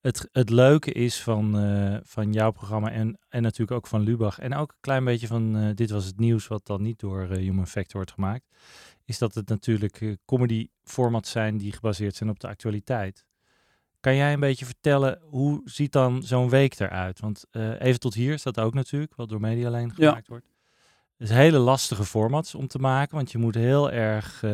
Het, 0.00 0.28
het 0.32 0.50
leuke 0.50 0.92
is 0.92 1.22
van, 1.22 1.52
van 2.04 2.32
jouw 2.32 2.50
programma 2.50 2.90
en, 2.90 3.18
en 3.28 3.42
natuurlijk 3.42 3.70
ook 3.70 3.86
van 3.86 4.00
Lubach 4.00 4.38
en 4.38 4.54
ook 4.54 4.70
een 4.70 4.80
klein 4.80 5.04
beetje 5.04 5.26
van 5.26 5.74
Dit 5.74 5.90
Was 5.90 6.04
Het 6.04 6.18
Nieuws, 6.18 6.46
wat 6.46 6.66
dan 6.66 6.82
niet 6.82 6.98
door 6.98 7.26
Human 7.26 7.66
Factor 7.66 7.96
wordt 7.96 8.12
gemaakt, 8.12 8.44
is 9.10 9.18
dat 9.18 9.34
het 9.34 9.48
natuurlijk 9.48 10.00
eh, 10.00 10.12
comedy 10.24 10.68
formats 10.82 11.30
zijn 11.30 11.56
die 11.56 11.72
gebaseerd 11.72 12.14
zijn 12.14 12.30
op 12.30 12.40
de 12.40 12.48
actualiteit. 12.48 13.24
Kan 14.00 14.16
jij 14.16 14.32
een 14.32 14.40
beetje 14.40 14.64
vertellen, 14.64 15.18
hoe 15.22 15.60
ziet 15.64 15.92
dan 15.92 16.22
zo'n 16.22 16.48
week 16.48 16.78
eruit? 16.80 17.20
Want 17.20 17.44
eh, 17.50 17.80
even 17.80 18.00
tot 18.00 18.14
hier 18.14 18.38
staat 18.38 18.60
ook 18.60 18.74
natuurlijk, 18.74 19.14
wat 19.16 19.28
door 19.28 19.40
Medialijn 19.40 19.92
Ja. 19.96 20.08
gemaakt 20.08 20.28
wordt. 20.28 20.46
Het 21.16 21.28
is 21.28 21.34
hele 21.34 21.58
lastige 21.58 22.04
formats 22.04 22.54
om 22.54 22.66
te 22.66 22.78
maken, 22.78 23.16
want 23.16 23.32
je 23.32 23.38
moet 23.38 23.54
heel 23.54 23.90
erg, 23.90 24.42
eh, 24.42 24.50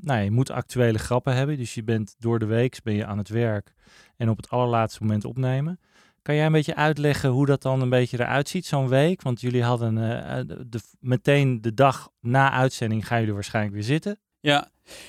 nou, 0.00 0.22
je 0.22 0.30
moet 0.30 0.50
actuele 0.50 0.98
grappen 0.98 1.34
hebben. 1.34 1.56
Dus 1.56 1.74
je 1.74 1.84
bent 1.84 2.14
door 2.18 2.38
de 2.38 2.46
week 2.46 2.80
ben 2.82 2.94
je 2.94 3.06
aan 3.06 3.18
het 3.18 3.28
werk 3.28 3.74
en 4.16 4.28
op 4.28 4.36
het 4.36 4.48
allerlaatste 4.48 5.02
moment 5.02 5.24
opnemen. 5.24 5.80
Kan 6.24 6.34
jij 6.34 6.46
een 6.46 6.52
beetje 6.52 6.74
uitleggen 6.74 7.30
hoe 7.30 7.46
dat 7.46 7.62
dan 7.62 7.80
een 7.80 7.88
beetje 7.88 8.20
eruit 8.20 8.48
ziet, 8.48 8.66
zo'n 8.66 8.88
week? 8.88 9.22
Want 9.22 9.40
jullie 9.40 9.62
hadden 9.62 9.98
eh, 9.98 10.40
de- 10.66 10.80
meteen 11.00 11.60
de 11.60 11.74
dag 11.74 12.10
na 12.20 12.50
uitzending 12.50 13.06
gaan 13.06 13.18
jullie 13.18 13.34
waarschijnlijk 13.34 13.74
weer 13.74 13.84
zitten. 13.84 14.18
Ja. 14.40 14.68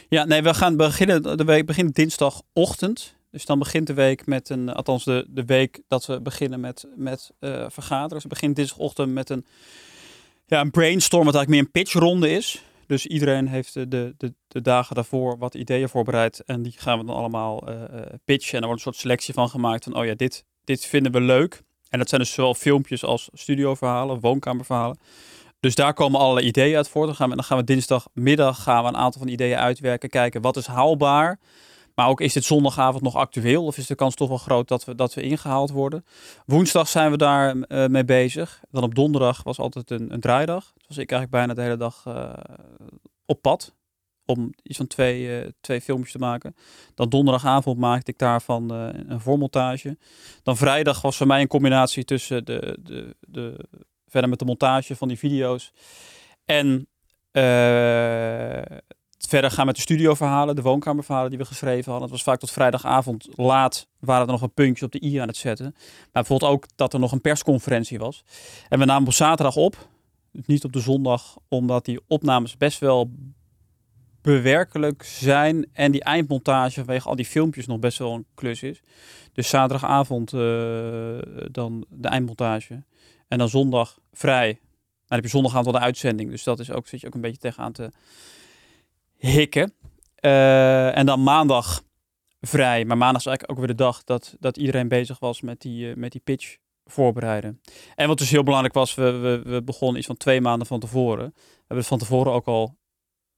ja, 0.09 0.25
nee, 0.25 0.41
we 0.41 0.53
gaan 0.53 0.75
beginnen. 0.77 1.37
De 1.37 1.43
week 1.43 1.65
begint 1.65 1.95
dinsdagochtend. 1.95 3.15
Dus 3.31 3.45
dan 3.45 3.59
begint 3.59 3.87
de 3.87 3.93
week 3.93 4.25
met 4.25 4.49
een, 4.49 4.69
althans 4.69 5.03
de, 5.03 5.25
de 5.29 5.45
week 5.45 5.81
dat 5.87 6.05
we 6.05 6.21
beginnen 6.21 6.59
met, 6.59 6.87
met 6.95 7.31
eh, 7.39 7.65
vergaderen. 7.69 8.09
Dus 8.09 8.23
we 8.23 8.29
beginnen 8.29 8.57
dinsdagochtend 8.57 9.13
met 9.13 9.29
een, 9.29 9.45
ja, 10.45 10.61
een 10.61 10.71
brainstorm, 10.71 11.25
wat 11.25 11.35
eigenlijk 11.35 11.49
meer 11.49 11.73
een 11.73 11.83
pitchronde 11.83 12.29
is. 12.29 12.63
Dus 12.87 13.05
iedereen 13.05 13.47
heeft 13.47 13.73
de, 13.73 13.87
de, 13.87 14.33
de, 14.47 14.61
dagen 14.61 14.95
daarvoor 14.95 15.37
wat 15.37 15.55
ideeën 15.55 15.89
voorbereid. 15.89 16.39
En 16.39 16.61
die 16.61 16.73
gaan 16.77 16.99
we 16.99 17.05
dan 17.05 17.15
allemaal 17.15 17.67
eh, 17.67 17.83
eh, 17.83 18.05
pitchen. 18.25 18.55
En 18.55 18.61
er 18.61 18.67
wordt 18.67 18.85
een 18.85 18.91
soort 18.91 19.01
selectie 19.01 19.33
van 19.33 19.49
gemaakt 19.49 19.83
van, 19.83 19.95
oh 19.95 20.05
ja, 20.05 20.13
dit, 20.15 20.45
dit 20.65 20.85
vinden 20.85 21.11
we 21.11 21.21
leuk. 21.21 21.61
En 21.89 21.99
dat 21.99 22.09
zijn 22.09 22.21
dus 22.21 22.33
zowel 22.33 22.53
filmpjes 22.53 23.03
als 23.03 23.29
studioverhalen, 23.33 24.19
woonkamerverhalen. 24.19 24.97
Dus 25.59 25.75
daar 25.75 25.93
komen 25.93 26.19
allerlei 26.19 26.47
ideeën 26.47 26.75
uit 26.75 26.89
voort. 26.89 27.07
Dan 27.07 27.15
gaan 27.15 27.29
we, 27.29 27.35
dan 27.35 27.43
gaan 27.43 27.57
we 27.57 27.63
dinsdagmiddag 27.63 28.63
gaan 28.63 28.83
we 28.83 28.89
een 28.89 28.97
aantal 28.97 29.21
van 29.21 29.27
die 29.27 29.35
ideeën 29.35 29.57
uitwerken. 29.57 30.09
Kijken 30.09 30.41
wat 30.41 30.57
is 30.57 30.67
haalbaar. 30.67 31.39
Maar 31.95 32.07
ook 32.07 32.21
is 32.21 32.33
dit 32.33 32.43
zondagavond 32.43 33.03
nog 33.03 33.15
actueel? 33.15 33.65
Of 33.65 33.77
is 33.77 33.87
de 33.87 33.95
kans 33.95 34.15
toch 34.15 34.27
wel 34.27 34.37
groot 34.37 34.67
dat 34.67 34.85
we, 34.85 34.95
dat 34.95 35.13
we 35.13 35.21
ingehaald 35.21 35.71
worden? 35.71 36.05
Woensdag 36.45 36.87
zijn 36.87 37.11
we 37.11 37.17
daar 37.17 37.61
eh, 37.61 37.85
mee 37.85 38.05
bezig. 38.05 38.61
Dan 38.71 38.83
op 38.83 38.95
donderdag 38.95 39.43
was 39.43 39.57
altijd 39.57 39.91
een, 39.91 40.13
een 40.13 40.19
draaidag. 40.19 40.71
Dus 40.73 40.87
was 40.87 40.97
ik 40.97 41.11
eigenlijk 41.11 41.31
bijna 41.31 41.53
de 41.53 41.61
hele 41.61 41.77
dag 41.77 42.03
eh, 42.05 42.33
op 43.25 43.41
pad. 43.41 43.73
Om 44.25 44.53
iets 44.63 44.77
van 44.77 44.87
twee, 44.87 45.39
eh, 45.39 45.49
twee 45.61 45.81
filmpjes 45.81 46.11
te 46.11 46.17
maken. 46.17 46.55
Dan 46.95 47.09
donderdagavond 47.09 47.77
maakte 47.77 48.11
ik 48.11 48.17
daarvan 48.17 48.73
eh, 48.73 48.87
een 49.07 49.19
voormontage. 49.19 49.97
Dan 50.43 50.57
vrijdag 50.57 51.01
was 51.01 51.17
voor 51.17 51.27
mij 51.27 51.41
een 51.41 51.47
combinatie 51.47 52.03
tussen 52.03 52.45
de, 52.45 52.77
de, 52.83 53.15
de, 53.19 53.65
verder 54.07 54.29
met 54.29 54.39
de 54.39 54.45
montage 54.45 54.95
van 54.95 55.07
die 55.07 55.17
video's. 55.17 55.71
En 56.45 56.87
eh, 57.31 58.77
verder 59.27 59.51
gaan 59.51 59.65
met 59.65 59.75
de 59.75 59.81
studioverhalen, 59.81 60.55
de 60.55 60.61
woonkamerverhalen 60.61 61.29
die 61.29 61.39
we 61.39 61.45
geschreven 61.45 61.91
hadden. 61.91 62.01
Het 62.01 62.11
was 62.11 62.23
vaak 62.23 62.39
tot 62.39 62.51
vrijdagavond 62.51 63.27
laat 63.35 63.87
waren 63.99 64.25
er 64.25 64.31
nog 64.31 64.41
een 64.41 64.53
puntje 64.53 64.85
op 64.85 64.91
de 64.91 65.03
i 65.03 65.17
aan 65.17 65.27
het 65.27 65.37
zetten. 65.37 65.71
Maar 65.75 66.09
bijvoorbeeld 66.11 66.51
ook 66.51 66.65
dat 66.75 66.93
er 66.93 66.99
nog 66.99 67.11
een 67.11 67.21
persconferentie 67.21 67.99
was. 67.99 68.23
En 68.69 68.79
we 68.79 68.85
namen 68.85 69.07
op 69.07 69.13
zaterdag 69.13 69.55
op, 69.55 69.87
niet 70.31 70.63
op 70.63 70.73
de 70.73 70.79
zondag, 70.79 71.37
omdat 71.47 71.85
die 71.85 71.99
opnames 72.07 72.57
best 72.57 72.79
wel 72.79 73.11
bewerkelijk 74.25 75.03
zijn 75.03 75.65
en 75.73 75.91
die 75.91 76.03
eindmontage 76.03 76.73
vanwege 76.73 77.09
al 77.09 77.15
die 77.15 77.25
filmpjes 77.25 77.65
nog 77.65 77.79
best 77.79 77.97
wel 77.97 78.13
een 78.13 78.25
klus 78.35 78.63
is. 78.63 78.81
Dus 79.33 79.49
zaterdagavond 79.49 80.33
eh, 80.33 80.39
dan 81.51 81.85
de 81.89 82.07
eindmontage 82.07 82.83
en 83.27 83.37
dan 83.37 83.49
zondag 83.49 83.99
vrij. 84.13 84.59
Dan 85.07 85.17
heb 85.17 85.23
je 85.23 85.29
zondagavond 85.29 85.65
wel 85.65 85.79
de 85.79 85.85
uitzending, 85.85 86.29
dus 86.29 86.43
dat 86.43 86.59
is 86.59 86.71
ook 86.71 86.87
zit 86.87 87.01
je 87.01 87.07
ook 87.07 87.13
een 87.13 87.21
beetje 87.21 87.37
tegenaan 87.37 87.71
te 87.71 87.91
hikken. 89.17 89.73
Eh, 90.15 90.97
en 90.97 91.05
dan 91.05 91.23
maandag 91.23 91.83
vrij, 92.41 92.85
maar 92.85 92.97
maandag 92.97 93.21
is 93.21 93.27
eigenlijk 93.27 93.51
ook 93.59 93.65
weer 93.65 93.75
de 93.75 93.83
dag 93.83 94.03
dat, 94.03 94.35
dat 94.39 94.57
iedereen 94.57 94.87
bezig 94.87 95.19
was 95.19 95.41
met 95.41 95.61
die, 95.61 95.89
eh, 95.89 95.95
met 95.95 96.11
die 96.11 96.21
pitch 96.23 96.57
voorbereiden. 96.85 97.61
En 97.95 98.07
wat 98.07 98.17
dus 98.17 98.29
heel 98.29 98.43
belangrijk 98.43 98.73
was, 98.73 98.95
we, 98.95 99.11
we, 99.11 99.41
we 99.51 99.63
begonnen 99.63 99.97
iets 99.97 100.07
van 100.07 100.17
twee 100.17 100.41
maanden 100.41 100.67
van 100.67 100.79
tevoren. 100.79 101.33
We 101.35 101.63
hebben 101.67 101.85
van 101.85 101.97
tevoren 101.97 102.31
ook 102.31 102.47
al 102.47 102.77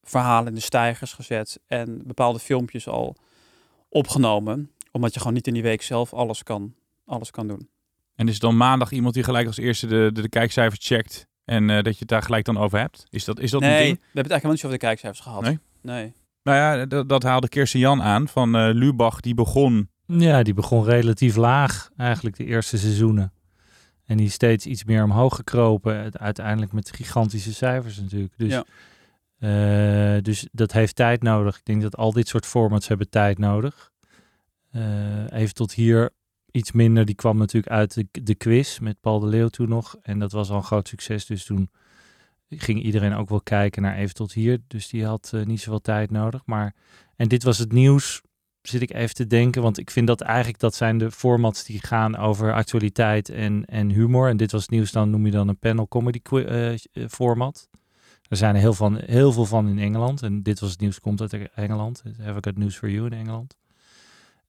verhalen 0.10 0.48
in 0.48 0.56
de 0.56 0.62
stijgers 0.62 1.14
gezet 1.14 1.60
en 1.68 2.02
bepaalde 2.06 2.40
filmpjes 2.40 2.88
al 2.88 3.16
opgenomen. 3.90 4.72
Omdat 4.92 5.14
je 5.14 5.20
gewoon 5.20 5.34
niet 5.34 5.48
in 5.48 5.54
die 5.54 5.64
week 5.64 5.82
zelf 5.82 6.14
alles 6.14 6.44
kan, 6.44 6.74
alles 7.06 7.32
kan 7.32 7.48
doen. 7.48 7.70
En 8.16 8.28
is 8.28 8.34
het 8.34 8.42
dan 8.42 8.58
maandag 8.58 8.92
iemand 8.92 9.14
die 9.14 9.24
gelijk 9.24 9.48
als 9.48 9.58
eerste 9.58 9.88
de, 9.88 10.10
de, 10.14 10.22
de 10.22 10.30
kijkcijfers 10.30 10.88
checkt 10.88 11.28
en 11.46 11.70
eh, 11.70 11.76
dat 11.76 11.94
je 11.94 12.00
het 12.00 12.08
daar 12.08 12.22
gelijk 12.22 12.46
dan 12.46 12.58
over 12.58 12.80
hebt? 12.80 13.06
Is 13.10 13.26
dat, 13.26 13.40
is 13.40 13.52
dat 13.52 13.62
nee, 13.62 13.70
een 13.70 13.78
we 13.78 13.86
hebben 13.88 14.00
het 14.12 14.32
eigenlijk 14.32 14.32
helemaal 14.32 14.52
niet 14.52 14.66
over 14.66 14.80
de 14.80 14.86
kijkcijfers 14.86 15.22
gehad. 15.22 15.42
Nee? 15.42 15.60
Nee. 15.82 16.14
Nou 16.44 16.58
ja, 16.58 16.86
dat, 16.86 17.10
dat 17.10 17.24
haalde 17.24 17.48
Kirsten 17.48 17.80
Jan 17.80 18.02
aan 18.02 18.28
van 18.28 18.56
eh, 18.56 18.70
Lubach, 18.74 19.20
die 19.20 19.34
begon. 19.34 19.90
Ja, 20.06 20.44
die 20.44 20.54
begon 20.54 20.84
relatief 20.84 21.36
laag 21.36 21.90
eigenlijk 21.98 22.38
de 22.38 22.46
eerste 22.46 22.78
seizoenen. 22.78 23.34
En 24.06 24.18
die 24.18 24.26
is 24.26 24.34
steeds 24.34 24.66
iets 24.66 24.84
meer 24.84 25.04
omhoog 25.04 25.36
gekropen. 25.36 26.20
Uiteindelijk 26.20 26.72
met 26.72 26.92
gigantische 26.92 27.54
cijfers 27.54 28.00
natuurlijk. 28.00 28.34
Dus, 28.38 28.52
Ja. 28.52 28.64
Eh, 29.39 30.17
dus 30.22 30.48
dat 30.51 30.72
heeft 30.72 30.96
tijd 30.96 31.24
nodig. 31.24 31.58
Ik 31.58 31.65
denk 31.65 31.82
dat 31.82 31.98
al 31.98 32.12
dit 32.12 32.27
soort 32.27 32.46
formats 32.46 32.88
hebben 32.88 33.10
tijd 33.10 33.38
nodig. 33.38 33.91
Eh, 34.72 35.32
even 35.32 35.53
tot 35.53 35.74
hier 35.74 36.10
iets 36.51 36.72
minder. 36.72 37.06
Die 37.06 37.15
kwam 37.15 37.38
natuurlijk 37.38 37.74
uit 37.74 37.94
de, 37.94 38.08
de 38.24 38.36
quiz 38.36 38.79
met 38.79 39.00
Paul 39.00 39.20
de 39.20 39.27
Leeuw 39.27 39.48
toen 39.48 39.70
nog. 39.70 39.96
En 40.01 40.20
dat 40.20 40.32
was 40.32 40.50
al 40.50 40.56
een 40.56 40.63
groot 40.63 40.88
succes. 40.88 41.25
Dus 41.25 41.46
toen 41.46 41.70
ging 42.50 42.84
iedereen 42.84 43.13
ook 43.13 43.29
wel 43.29 43.41
kijken 43.41 43.82
naar 43.82 43.96
even 43.96 44.15
tot 44.15 44.34
hier. 44.34 44.60
Dus 44.67 44.88
die 44.88 45.06
had 45.06 45.32
eh, 45.34 45.46
niet 45.46 45.62
zoveel 45.62 45.82
tijd 45.82 46.12
nodig. 46.12 46.41
Maar, 46.46 46.75
en 47.15 47.27
dit 47.27 47.44
was 47.44 47.58
het 47.58 47.72
nieuws, 47.72 48.22
zit 48.62 48.82
ik 48.82 48.94
even 48.94 49.15
te 49.15 49.27
denken. 49.27 49.62
Want 49.62 49.77
ik 49.77 49.91
vind 49.91 50.08
dat 50.08 50.22
eigenlijk, 50.22 50.60
dat 50.60 50.75
zijn 50.75 50.98
de 50.98 51.12
formats 51.12 51.63
die 51.63 51.79
gaan 51.79 52.17
over 52.17 52.53
actualiteit 52.53 53.29
en, 53.29 53.65
en 53.65 53.89
humor. 53.89 54.29
En 54.29 54.38
dit 54.38 54.51
was 54.51 54.67
nieuws, 54.67 54.91
dan 54.91 55.10
noem 55.10 55.25
je 55.25 55.32
dan 55.32 55.48
een 55.48 55.60
panel 55.60 55.88
comedy 55.88 56.22
format. 57.10 57.70
Er 58.30 58.38
zijn 58.38 58.56
er 58.56 58.62
heel, 58.62 58.74
van, 58.74 58.98
heel 59.06 59.32
veel 59.32 59.46
van 59.46 59.68
in 59.68 59.80
Engeland. 59.80 60.22
En 60.22 60.44
dit 60.44 60.60
was 60.60 60.72
het 60.72 60.80
nieuws, 60.80 61.00
komt 61.00 61.22
uit 61.22 61.50
Engeland. 61.56 62.04
Have 62.22 62.38
I 62.38 62.42
got 62.42 62.58
news 62.58 62.78
for 62.78 62.90
you 62.90 63.06
in 63.06 63.14
Engeland. 63.14 63.58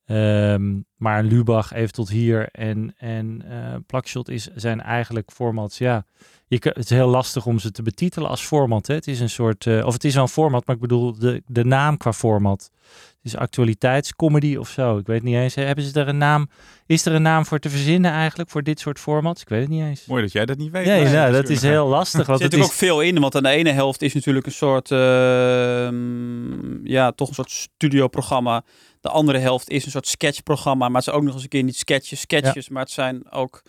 Ehm, 0.05 0.81
maar 0.97 1.23
Lubach 1.23 1.73
even 1.73 1.93
tot 1.93 2.09
hier 2.09 2.49
en, 2.51 2.95
en 2.99 3.43
eh 3.49 3.75
Plakshot 3.87 4.29
is, 4.29 4.49
zijn 4.55 4.81
eigenlijk 4.81 5.31
formats, 5.31 5.79
ja, 5.79 6.07
je, 6.49 6.59
het 6.63 6.77
is 6.85 6.91
heel 6.91 7.09
lastig 7.09 7.47
om 7.47 7.59
ze 7.59 7.71
te 7.71 7.83
betitelen 7.83 8.29
als 8.29 8.43
format. 8.43 8.87
Hè. 8.87 8.95
Het 8.95 9.07
is 9.07 9.21
een 9.21 9.31
soort, 9.31 9.67
eh, 9.67 9.87
of 9.87 9.93
het 9.93 10.05
is 10.05 10.15
wel 10.15 10.23
een 10.23 10.29
format, 10.29 10.67
maar 10.67 10.75
ik 10.75 10.81
bedoel 10.81 11.19
de, 11.19 11.43
de 11.47 11.65
naam 11.65 11.97
qua 11.97 12.13
format. 12.13 12.71
Het 13.23 13.33
is 13.33 13.37
actualiteitscomedy 13.37 14.57
of 14.57 14.69
zo. 14.69 14.99
Ik 14.99 15.07
weet 15.07 15.23
niet 15.23 15.35
eens. 15.35 15.55
Hebben 15.55 15.85
ze 15.85 16.01
er 16.01 16.09
een 16.09 16.19
naam? 16.19 16.49
Is 16.87 17.05
er 17.07 17.13
een 17.13 17.23
naam 17.23 17.47
voor 17.47 17.59
te 17.59 17.71
verzinnen 17.71 18.11
eigenlijk 18.11 18.51
voor 18.51 18.63
dit 18.63 18.81
soort 18.81 18.99
formats? 18.99 19.43
Ik 19.43 19.49
weet 19.49 19.61
het 19.61 19.69
niet 19.69 19.83
eens. 19.83 20.07
Mooi 20.07 20.23
dat 20.23 20.33
jij 20.33 20.47
dat 20.47 20.57
niet 20.59 20.71
weet. 20.71 20.87
Nee, 20.87 21.03
Maar- 21.03 21.13
nou, 21.13 21.33
dat 21.33 21.49
is 21.49 21.63
heel 21.63 21.87
lastig. 21.87 22.21
Er 22.21 22.27
Want 22.27 22.41
zit 22.41 22.53
het 22.53 22.61
natuurlijk 22.61 22.83
is, 22.83 22.89
ook 22.93 22.99
veel 22.99 23.09
in, 23.09 23.21
want 23.21 23.35
aan 23.35 23.43
de 23.43 23.49
ene 23.49 23.71
helft 23.71 24.03
is 24.03 24.15
natuurlijk 24.15 24.47
een 24.47 24.53
soort, 24.53 24.91
ehm, 24.91 26.87
ja, 26.87 27.13
toch 27.13 27.29
een 27.29 27.35
soort 27.35 27.51
studioprogramma. 27.51 28.65
De 29.01 29.09
andere 29.09 29.39
helft 29.39 29.69
is 29.71 29.85
een 29.85 29.91
soort 29.91 30.07
sketchprogramma, 30.07 30.89
maar 30.89 31.01
het 31.01 31.09
is 31.11 31.15
ook 31.15 31.23
nog 31.23 31.35
eens 31.35 31.43
een 31.43 31.49
keer 31.49 31.63
niet 31.63 31.77
sketches, 31.77 32.21
sketches, 32.21 32.69
maar 32.69 32.83
het 32.83 32.93
zijn 32.93 33.31
ook, 33.31 33.63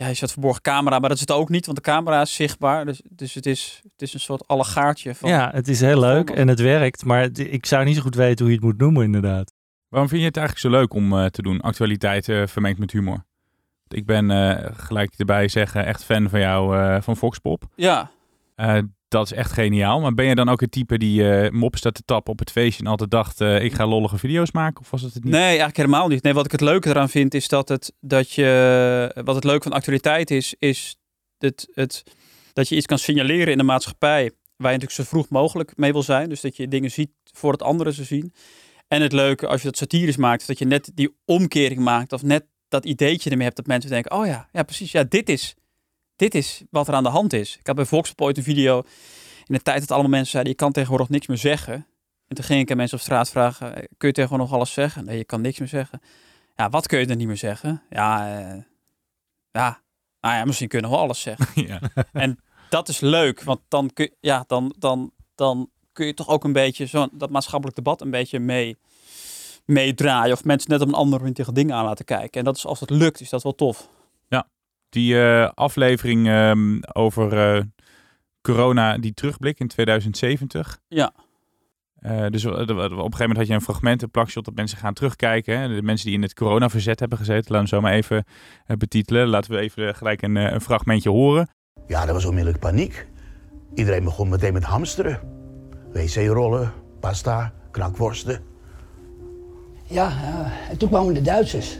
ja, 0.00 0.06
je 0.06 0.14
zet 0.14 0.32
verborgen 0.32 0.62
camera, 0.62 0.98
maar 0.98 1.08
dat 1.08 1.12
is 1.18 1.20
het 1.20 1.30
ook 1.32 1.48
niet, 1.48 1.64
want 1.66 1.78
de 1.78 1.84
camera 1.84 2.20
is 2.20 2.34
zichtbaar. 2.34 2.84
Dus, 2.84 3.00
dus 3.10 3.34
het, 3.34 3.46
is, 3.46 3.80
het 3.92 4.02
is 4.02 4.14
een 4.14 4.20
soort 4.20 4.48
allegaartje 4.48 5.14
van. 5.14 5.28
ja, 5.30 5.50
het 5.54 5.68
is 5.68 5.80
heel 5.80 6.00
leuk 6.00 6.30
en 6.30 6.48
het 6.48 6.60
werkt, 6.60 7.04
maar 7.04 7.20
het- 7.20 7.38
ik 7.38 7.66
zou 7.66 7.84
niet 7.84 7.96
zo 7.96 8.02
goed 8.02 8.14
weten 8.14 8.38
hoe 8.44 8.48
je 8.54 8.54
het 8.60 8.64
moet 8.66 8.78
noemen 8.78 9.04
inderdaad. 9.04 9.52
Waarom 9.88 10.08
vind 10.08 10.20
je 10.20 10.26
het 10.26 10.36
eigenlijk 10.36 10.66
zo 10.66 10.80
leuk 10.80 10.94
om 10.94 11.18
eh, 11.18 11.26
te 11.26 11.42
doen? 11.42 11.60
Actualiteit 11.60 12.28
eh, 12.28 12.46
vermengd 12.46 12.78
met 12.78 12.90
humor. 12.92 13.24
Ik 13.88 14.06
ben 14.06 14.30
eh, 14.30 14.70
gelijk 14.72 15.14
erbij 15.16 15.48
zeggen 15.48 15.86
echt 15.86 16.04
fan 16.04 16.28
van 16.28 16.40
jou 16.40 16.76
eh, 16.78 17.00
van 17.02 17.16
Foxpop. 17.16 17.62
ja. 17.76 18.10
Dat 19.10 19.24
is 19.26 19.32
echt 19.32 19.52
geniaal. 19.52 20.00
Maar 20.00 20.14
ben 20.14 20.26
je 20.26 20.34
dan 20.34 20.48
ook 20.48 20.60
het 20.60 20.70
type 20.70 20.98
die 20.98 21.30
eh 21.30 21.50
mop 21.50 21.76
staat 21.76 21.94
te 21.94 22.02
tappen 22.04 22.32
op 22.32 22.38
het 22.38 22.50
feestje 22.50 22.84
en 22.84 22.90
altijd 22.90 23.10
dacht 23.10 23.40
eh, 23.40 23.64
ik 23.64 23.72
ga 23.72 23.86
lollige 23.86 24.18
video's 24.18 24.52
maken? 24.52 24.80
Of 24.80 24.90
was 24.90 25.02
het 25.02 25.14
het 25.14 25.24
niet? 25.24 25.32
Nee, 25.32 25.42
eigenlijk 25.42 25.76
helemaal 25.76 26.08
niet. 26.08 26.22
Nee, 26.22 26.32
wat 26.32 26.44
ik 26.44 26.52
het 26.52 26.60
leuke 26.60 26.88
eraan 26.88 27.08
vind 27.08 27.34
is 27.34 27.48
dat 27.48 27.68
het 27.68 27.92
dat 28.00 28.32
je 28.32 29.20
wat 29.24 29.34
het 29.34 29.44
leuke 29.44 29.62
van 29.62 29.72
actualiteit 29.72 30.30
is, 30.30 30.54
is 30.58 30.96
het, 31.38 31.68
het 31.72 32.02
dat 32.52 32.68
je 32.68 32.76
iets 32.76 32.86
kan 32.86 32.98
signaleren 32.98 33.52
in 33.52 33.58
de 33.58 33.64
maatschappij 33.64 34.22
waar 34.56 34.72
je 34.72 34.78
natuurlijk 34.78 34.92
zo 34.92 35.16
vroeg 35.16 35.28
mogelijk 35.28 35.76
mee 35.76 35.92
wil 35.92 36.02
zijn. 36.02 36.28
Dus 36.28 36.40
dat 36.40 36.56
je 36.56 36.68
dingen 36.68 36.90
ziet 36.90 37.10
voordat 37.32 37.62
anderen 37.62 37.92
ze 37.92 38.04
zien. 38.04 38.34
En 38.88 39.02
het 39.02 39.12
leuke 39.12 39.46
als 39.46 39.60
je 39.62 39.66
dat 39.66 39.76
satirisch 39.76 40.16
maakt, 40.16 40.46
dat 40.46 40.58
je 40.58 40.64
net 40.64 40.90
die 40.94 41.16
omkering 41.24 41.80
maakt 41.80 42.12
of 42.12 42.22
net 42.22 42.46
dat 42.68 42.84
ideetje 42.84 43.30
ermee 43.30 43.44
hebt 43.44 43.56
dat 43.56 43.66
mensen 43.66 43.90
denken, 43.90 44.12
oh 44.12 44.26
ja, 44.26 44.48
ja 44.52 44.62
precies, 44.62 44.92
ja 44.92 45.04
dit 45.04 45.28
is, 45.28 45.54
dit 46.20 46.34
is 46.34 46.62
wat 46.70 46.88
er 46.88 46.94
aan 46.94 47.02
de 47.02 47.08
hand 47.08 47.32
is. 47.32 47.56
Ik 47.56 47.66
had 47.66 47.76
bij 47.76 47.84
Volkspop 47.84 48.26
ooit 48.26 48.36
een 48.36 48.42
video 48.42 48.82
in 49.46 49.54
de 49.54 49.62
tijd 49.62 49.80
dat 49.80 49.90
allemaal 49.90 50.10
mensen 50.10 50.30
zeiden, 50.30 50.52
je 50.52 50.58
kan 50.58 50.72
tegenwoordig 50.72 51.08
niks 51.08 51.26
meer 51.26 51.38
zeggen. 51.38 51.74
En 52.26 52.36
toen 52.36 52.44
ging 52.44 52.60
ik 52.60 52.70
aan 52.70 52.76
mensen 52.76 52.96
op 52.96 53.02
straat 53.02 53.30
vragen, 53.30 53.74
eh, 53.74 53.84
kun 53.96 54.08
je 54.08 54.14
tegenwoordig 54.14 54.46
nog 54.48 54.56
alles 54.56 54.72
zeggen? 54.72 55.04
Nee, 55.04 55.16
je 55.16 55.24
kan 55.24 55.40
niks 55.40 55.58
meer 55.58 55.68
zeggen. 55.68 56.00
Ja, 56.56 56.70
wat 56.70 56.86
kun 56.86 56.98
je 56.98 57.06
dan 57.06 57.16
niet 57.16 57.26
meer 57.26 57.36
zeggen? 57.36 57.82
Ja, 57.90 58.38
eh, 58.38 58.62
ja, 59.50 59.80
nou 60.20 60.34
ja, 60.34 60.44
misschien 60.44 60.68
kunnen 60.68 60.90
we 60.90 60.96
alles 60.96 61.20
zeggen. 61.20 61.46
ja. 62.12 62.34
Dat 62.68 62.88
is 62.88 63.00
leuk, 63.00 63.42
want 63.42 63.60
dan 63.68 63.90
kun, 63.92 64.10
ja, 64.20 64.44
dan, 64.46 64.74
dan, 64.78 65.12
dan 65.34 65.70
kun 65.92 66.06
je 66.06 66.14
toch 66.14 66.28
ook 66.28 66.44
een 66.44 66.52
beetje 66.52 66.86
zo 66.86 67.08
dat 67.12 67.30
maatschappelijk 67.30 67.76
debat 67.76 68.00
een 68.00 68.10
beetje 68.10 68.38
mee 68.38 68.76
meedraaien. 69.64 70.32
Of 70.32 70.44
mensen 70.44 70.70
net 70.70 70.80
op 70.80 70.88
een 70.88 70.94
andere 70.94 71.18
manier 71.18 71.34
tegen 71.34 71.54
dingen 71.54 71.74
aan 71.74 71.84
laten 71.84 72.04
kijken. 72.04 72.38
En 72.38 72.44
dat 72.44 72.56
is, 72.56 72.66
als 72.66 72.78
dat 72.78 72.90
lukt, 72.90 73.20
is 73.20 73.30
dat 73.30 73.42
wel 73.42 73.54
tof. 73.54 73.88
Die 74.90 75.22
eh, 75.22 75.50
aflevering 75.54 76.28
ehm, 76.28 76.78
over 76.92 77.56
eh, 77.56 77.62
corona, 78.42 78.98
die 78.98 79.14
terugblik 79.14 79.58
in 79.58 79.68
2070. 79.68 80.78
Ja. 80.88 81.12
Eh, 81.94 82.26
dus 82.26 82.44
op 82.44 82.52
een 82.58 82.66
gegeven 82.66 83.18
moment 83.18 83.36
had 83.36 83.46
je 83.46 83.52
een 83.52 83.60
fragment, 83.60 84.02
een 84.02 84.10
plakshot, 84.10 84.44
dat 84.44 84.54
mensen 84.54 84.78
gaan 84.78 84.94
terugkijken. 84.94 85.58
Hè? 85.58 85.74
De 85.74 85.82
mensen 85.82 86.06
die 86.06 86.16
in 86.16 86.22
het 86.22 86.34
coronaverzet 86.34 87.00
hebben 87.00 87.18
gezeten. 87.18 87.52
Laten 87.52 87.68
we 87.68 87.76
zo 87.76 87.80
maar 87.80 87.92
even 87.92 88.24
betitelen. 88.78 89.28
Laten 89.28 89.50
we 89.50 89.58
even 89.58 89.94
gelijk 89.94 90.22
een, 90.22 90.36
een 90.36 90.60
fragmentje 90.60 91.10
horen. 91.10 91.48
Ja, 91.86 92.06
er 92.06 92.12
was 92.12 92.24
onmiddellijk 92.24 92.62
paniek. 92.62 93.06
Iedereen 93.74 94.04
begon 94.04 94.28
meteen 94.28 94.52
met 94.52 94.64
hamsteren. 94.64 95.20
Wc-rollen, 95.92 96.72
pasta, 97.00 97.52
knakworsten. 97.70 98.40
Ja, 99.86 100.08
ja, 100.08 100.52
en 100.70 100.78
toen 100.78 100.88
kwamen 100.88 101.14
de 101.14 101.22
Duitsers. 101.22 101.78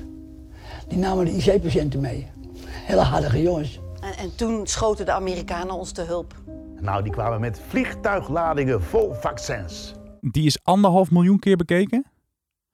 Die 0.89 0.99
namen 0.99 1.25
de 1.25 1.31
IC-patiënten 1.31 2.01
mee. 2.01 2.27
Hele 2.91 3.03
hardige 3.03 3.43
jongens. 3.43 3.79
En, 4.01 4.17
en 4.17 4.37
toen 4.37 4.67
schoten 4.67 5.05
de 5.05 5.13
Amerikanen 5.13 5.75
ons 5.75 5.93
te 5.93 6.03
hulp. 6.03 6.35
Nou, 6.81 7.03
die 7.03 7.13
kwamen 7.13 7.41
met 7.41 7.61
vliegtuigladingen 7.69 8.83
vol 8.83 9.15
vaccins. 9.15 9.93
Die 10.21 10.47
is 10.47 10.59
anderhalf 10.63 11.11
miljoen 11.11 11.39
keer 11.39 11.57
bekeken. 11.57 12.07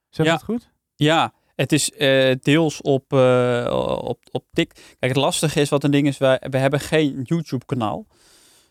Zeg 0.09 0.27
Ja. 0.27 0.33
dat 0.33 0.43
goed? 0.43 0.71
Ja, 0.95 1.33
het 1.55 1.73
is 1.73 1.93
eh, 1.93 2.35
deels 2.41 2.81
op, 2.83 3.13
eh 3.13 3.99
op, 4.05 4.19
op 4.31 4.45
Tik. 4.53 4.73
Kijk, 4.99 5.13
het 5.13 5.17
lastige 5.17 5.61
is 5.61 5.69
wat 5.69 5.85
een 5.85 5.91
ding 5.91 6.07
is, 6.07 6.19
wij, 6.19 6.43
we 6.51 6.59
hebben 6.59 6.81
geen 6.81 7.23
YouTube-kanaal. 7.23 8.07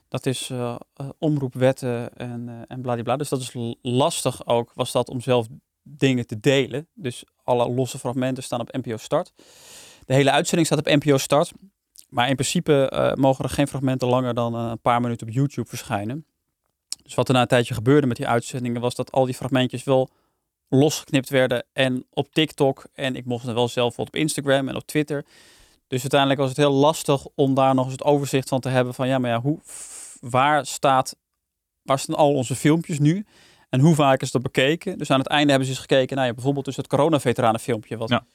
Dat 0.07 0.25
is 0.25 0.49
eh, 0.49 0.75
eh, 0.93 1.09
omroepwetten 1.19 2.13
en, 2.17 2.49
eh 2.49 2.55
en 2.67 2.81
bladibla. 2.81 3.15
Dus 3.17 3.29
dat 3.29 3.39
is 3.39 3.55
lastig 3.81 4.47
ook, 4.47 4.71
was 4.73 4.91
dat 4.91 5.09
om 5.09 5.21
zelf 5.21 5.47
dingen 5.83 6.27
te 6.27 6.39
delen. 6.39 6.87
Dus 6.93 7.23
alle 7.43 7.69
losse 7.69 7.99
fragmenten 7.99 8.43
staan 8.43 8.59
op 8.61 8.73
NPO 8.73 8.97
Start. 8.97 9.33
De 10.05 10.13
hele 10.13 10.31
uitzending 10.31 10.67
staat 10.67 10.79
op 10.79 10.85
NPO 10.85 11.17
Start. 11.17 11.51
Maar 12.09 12.29
in 12.29 12.35
principe 12.35 12.89
eh, 12.89 13.13
mogen 13.13 13.43
er 13.45 13.49
geen 13.49 13.67
fragmenten 13.67 14.07
langer 14.07 14.33
dan 14.33 14.55
eh, 14.55 14.67
een 14.69 14.81
paar 14.81 15.01
minuten 15.01 15.27
op 15.27 15.33
YouTube 15.33 15.69
verschijnen. 15.69 16.25
Dus 17.03 17.13
wat 17.13 17.27
er 17.27 17.33
na 17.33 17.41
een 17.41 17.47
tijdje 17.47 17.73
gebeurde 17.73 18.07
met 18.07 18.17
die 18.17 18.27
uitzendingen 18.27 18.81
was 18.81 18.95
dat 18.95 19.11
al 19.11 19.25
die 19.25 19.33
fragmentjes 19.33 19.83
wel 19.83 20.09
losgeknipt 20.69 21.29
werden 21.29 21.65
en 21.73 22.05
op 22.09 22.33
TikTok 22.33 22.87
en 22.93 23.15
ik 23.15 23.25
mocht 23.25 23.45
het 23.45 23.53
wel 23.53 23.67
zelf 23.67 23.99
op 23.99 24.15
Instagram 24.15 24.69
en 24.69 24.75
op 24.75 24.85
Twitter. 24.85 25.25
Dus 25.87 26.01
uiteindelijk 26.01 26.39
was 26.39 26.49
het 26.49 26.57
heel 26.57 26.71
lastig 26.73 27.25
om 27.35 27.53
daar 27.53 27.75
nog 27.75 27.83
eens 27.83 27.93
het 27.93 28.03
overzicht 28.03 28.49
van 28.49 28.59
te 28.59 28.69
hebben 28.69 28.93
van 28.93 29.07
ja, 29.07 29.19
maar 29.19 29.29
ja, 29.29 29.41
hoe, 29.41 29.59
waar 30.19 30.65
staat, 30.65 31.15
waar 31.81 31.99
staan 31.99 32.15
al 32.15 32.33
onze 32.33 32.55
filmpjes 32.55 32.99
nu 32.99 33.25
en 33.69 33.79
hoe 33.79 33.95
vaak 33.95 34.21
is 34.21 34.31
dat 34.31 34.41
bekeken? 34.41 34.97
Dus 34.97 35.11
aan 35.11 35.19
het 35.19 35.27
einde 35.27 35.49
hebben 35.49 35.67
ze 35.67 35.73
eens 35.73 35.81
gekeken, 35.81 36.15
nou 36.15 36.27
ja, 36.27 36.33
bijvoorbeeld 36.33 36.65
dus 36.65 36.75
het 36.75 36.87
corona-veteranenfilmpje 36.87 37.97
wat, 37.97 38.09
Ja. 38.09 38.25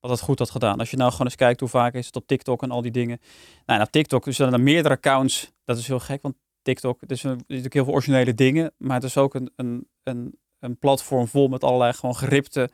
Wat 0.00 0.10
het 0.10 0.20
goed 0.20 0.38
had 0.38 0.50
gedaan. 0.50 0.78
Als 0.78 0.90
je 0.90 0.96
nou 0.96 1.10
gewoon 1.10 1.26
eens 1.26 1.36
kijkt 1.36 1.60
hoe 1.60 1.68
vaak 1.68 1.94
is 1.94 2.06
het 2.06 2.16
op 2.16 2.26
TikTok 2.26 2.62
en 2.62 2.70
al 2.70 2.82
die 2.82 2.90
dingen. 2.90 3.20
Nou, 3.66 3.86
TikTok 3.90 4.24
dus 4.24 4.36
zijn 4.36 4.52
er 4.52 4.60
meerdere 4.60 4.94
accounts. 4.94 5.52
Dat 5.64 5.78
is 5.78 5.86
heel 5.86 5.98
gek, 6.00 6.22
want 6.22 6.34
TikTok, 6.62 7.00
het 7.00 7.10
is 7.10 7.20
zitten 7.20 7.44
natuurlijk 7.46 7.74
heel 7.74 7.84
veel 7.84 7.92
originele 7.92 8.34
dingen, 8.34 8.72
maar 8.76 8.94
het 8.94 9.04
is 9.04 9.16
ook 9.16 9.34
een, 9.34 9.50
een, 9.56 9.88
een, 10.02 10.38
een 10.60 10.78
platform 10.78 11.28
vol 11.28 11.48
met 11.48 11.64
allerlei 11.64 11.92
gewoon 11.92 12.16
geripte 12.16 12.70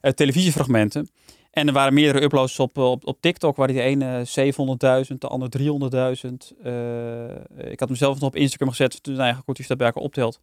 eh, 0.00 0.12
televisiefragmenten. 0.12 1.08
En 1.50 1.66
er 1.66 1.72
waren 1.72 1.94
meerdere 1.94 2.24
uploads 2.24 2.58
op, 2.58 2.76
op, 2.76 3.06
op 3.06 3.20
TikTok, 3.20 3.56
waar 3.56 3.66
die 3.66 3.80
ene 3.80 4.26
700.000, 4.26 5.14
de 5.18 5.28
ander 5.28 5.48
300.000. 5.58 6.56
Eh, 6.62 7.70
ik 7.70 7.80
had 7.80 7.88
hem 7.88 7.96
zelf 7.96 8.20
nog 8.20 8.28
op 8.28 8.36
Instagram 8.36 8.68
gezet, 8.68 9.02
toen 9.02 9.14
ja, 9.14 9.32
goed, 9.32 9.46
als 9.46 9.58
je 9.58 9.66
dat 9.66 9.76
bij 9.76 9.86
elkaar 9.86 10.02
optelt, 10.02 10.40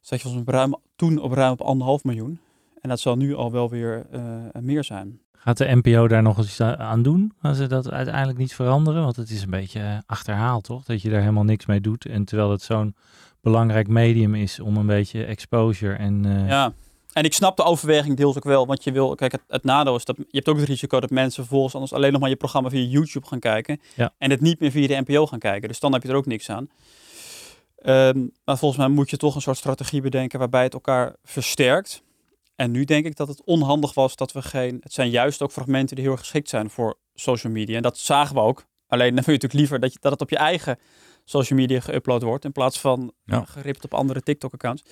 zat 0.00 0.20
je 0.20 0.28
mij 0.28 0.42
ruim, 0.46 0.76
toen 0.96 1.18
op 1.18 1.32
ruim 1.32 1.52
op 1.52 1.60
anderhalf 1.60 2.04
miljoen. 2.04 2.40
En 2.82 2.88
dat 2.88 3.00
zal 3.00 3.16
nu 3.16 3.34
al 3.34 3.50
wel 3.52 3.70
weer 3.70 4.06
eh, 4.10 4.22
meer 4.60 4.84
zijn. 4.84 5.20
Gaat 5.32 5.56
de 5.58 5.80
NPO 5.82 6.08
daar 6.08 6.22
nog 6.22 6.38
eens 6.38 6.60
aan 6.60 7.02
doen 7.02 7.32
als 7.42 7.56
ze 7.56 7.66
dat 7.66 7.90
uiteindelijk 7.90 8.38
niet 8.38 8.54
veranderen? 8.54 9.02
Want 9.02 9.16
het 9.16 9.30
is 9.30 9.42
een 9.42 9.50
beetje 9.50 9.80
eh, 9.80 9.98
achterhaald, 10.06 10.64
toch? 10.64 10.84
Dat 10.84 11.02
je 11.02 11.10
daar 11.10 11.20
helemaal 11.20 11.44
niks 11.44 11.66
mee 11.66 11.80
doet. 11.80 12.06
En 12.06 12.24
terwijl 12.24 12.50
het 12.50 12.62
zo'n 12.62 12.94
belangrijk 13.40 13.88
medium 13.88 14.34
is 14.34 14.60
om 14.60 14.76
een 14.76 14.86
beetje 14.86 15.24
exposure 15.24 15.94
en... 15.94 16.24
eh, 16.24 16.48
Ja, 16.48 16.72
en 17.12 17.24
ik 17.24 17.32
snap 17.32 17.56
de 17.56 17.62
overweging 17.64 18.16
deels 18.16 18.36
ook 18.36 18.44
wel, 18.44 18.66
want 18.66 18.84
je 18.84 18.92
wil, 18.92 19.14
kijk, 19.14 19.32
het, 19.32 19.40
het 19.48 19.64
nadeel 19.64 19.96
is 19.96 20.04
dat 20.04 20.16
je 20.16 20.24
hebt 20.30 20.48
ook 20.48 20.56
het 20.58 20.68
risico 20.68 21.00
dat 21.00 21.10
mensen 21.10 21.42
vervolgens 21.42 21.74
anders 21.74 21.92
alleen 21.92 22.12
nog 22.12 22.20
maar 22.20 22.30
je 22.30 22.36
programma 22.36 22.68
via 22.70 22.86
YouTube 22.88 23.26
gaan 23.26 23.38
kijken 23.38 23.80
Ja. 23.96 24.12
en 24.18 24.30
het 24.30 24.40
niet 24.40 24.60
meer 24.60 24.70
via 24.70 24.86
de 24.86 25.02
NPO 25.06 25.26
gaan 25.26 25.38
kijken. 25.38 25.68
Dus 25.68 25.80
dan 25.80 25.92
heb 25.92 26.02
je 26.02 26.08
er 26.08 26.14
ook 26.14 26.26
niks 26.26 26.50
aan. 26.50 26.68
Ehm, 27.78 28.26
maar 28.44 28.58
volgens 28.58 28.80
mij 28.80 28.88
moet 28.88 29.10
je 29.10 29.16
toch 29.16 29.34
een 29.34 29.40
soort 29.40 29.56
strategie 29.56 30.00
bedenken 30.00 30.38
waarbij 30.38 30.62
het 30.62 30.72
elkaar 30.74 31.16
versterkt. 31.24 32.02
En 32.62 32.70
nu 32.70 32.84
denk 32.84 33.04
ik 33.06 33.16
dat 33.16 33.28
het 33.28 33.44
onhandig 33.44 33.94
was 33.94 34.16
dat 34.16 34.32
we 34.32 34.42
geen... 34.42 34.78
Het 34.82 34.92
zijn 34.92 35.10
juist 35.10 35.42
ook 35.42 35.52
fragmenten 35.52 35.94
die 35.96 36.04
heel 36.04 36.12
erg 36.12 36.20
geschikt 36.22 36.48
zijn 36.48 36.70
voor 36.70 36.98
social 37.14 37.52
media. 37.52 37.76
En 37.76 37.82
dat 37.82 37.98
zagen 37.98 38.34
we 38.34 38.40
ook. 38.40 38.64
Alleen 38.86 39.14
dan 39.14 39.24
wil 39.24 39.34
je 39.34 39.40
natuurlijk 39.40 39.60
liever 39.60 39.80
dat, 39.80 39.92
je, 39.92 39.98
dat 40.00 40.12
het 40.12 40.20
op 40.20 40.30
je 40.30 40.36
eigen 40.36 40.78
social 41.24 41.58
media 41.58 41.80
geüpload 41.80 42.22
wordt. 42.24 42.44
In 42.44 42.52
plaats 42.52 42.80
van 42.80 43.12
Ja. 43.24 43.44
geript 43.44 43.84
op 43.84 43.94
andere 43.94 44.20
TikTok-accounts. 44.22 44.82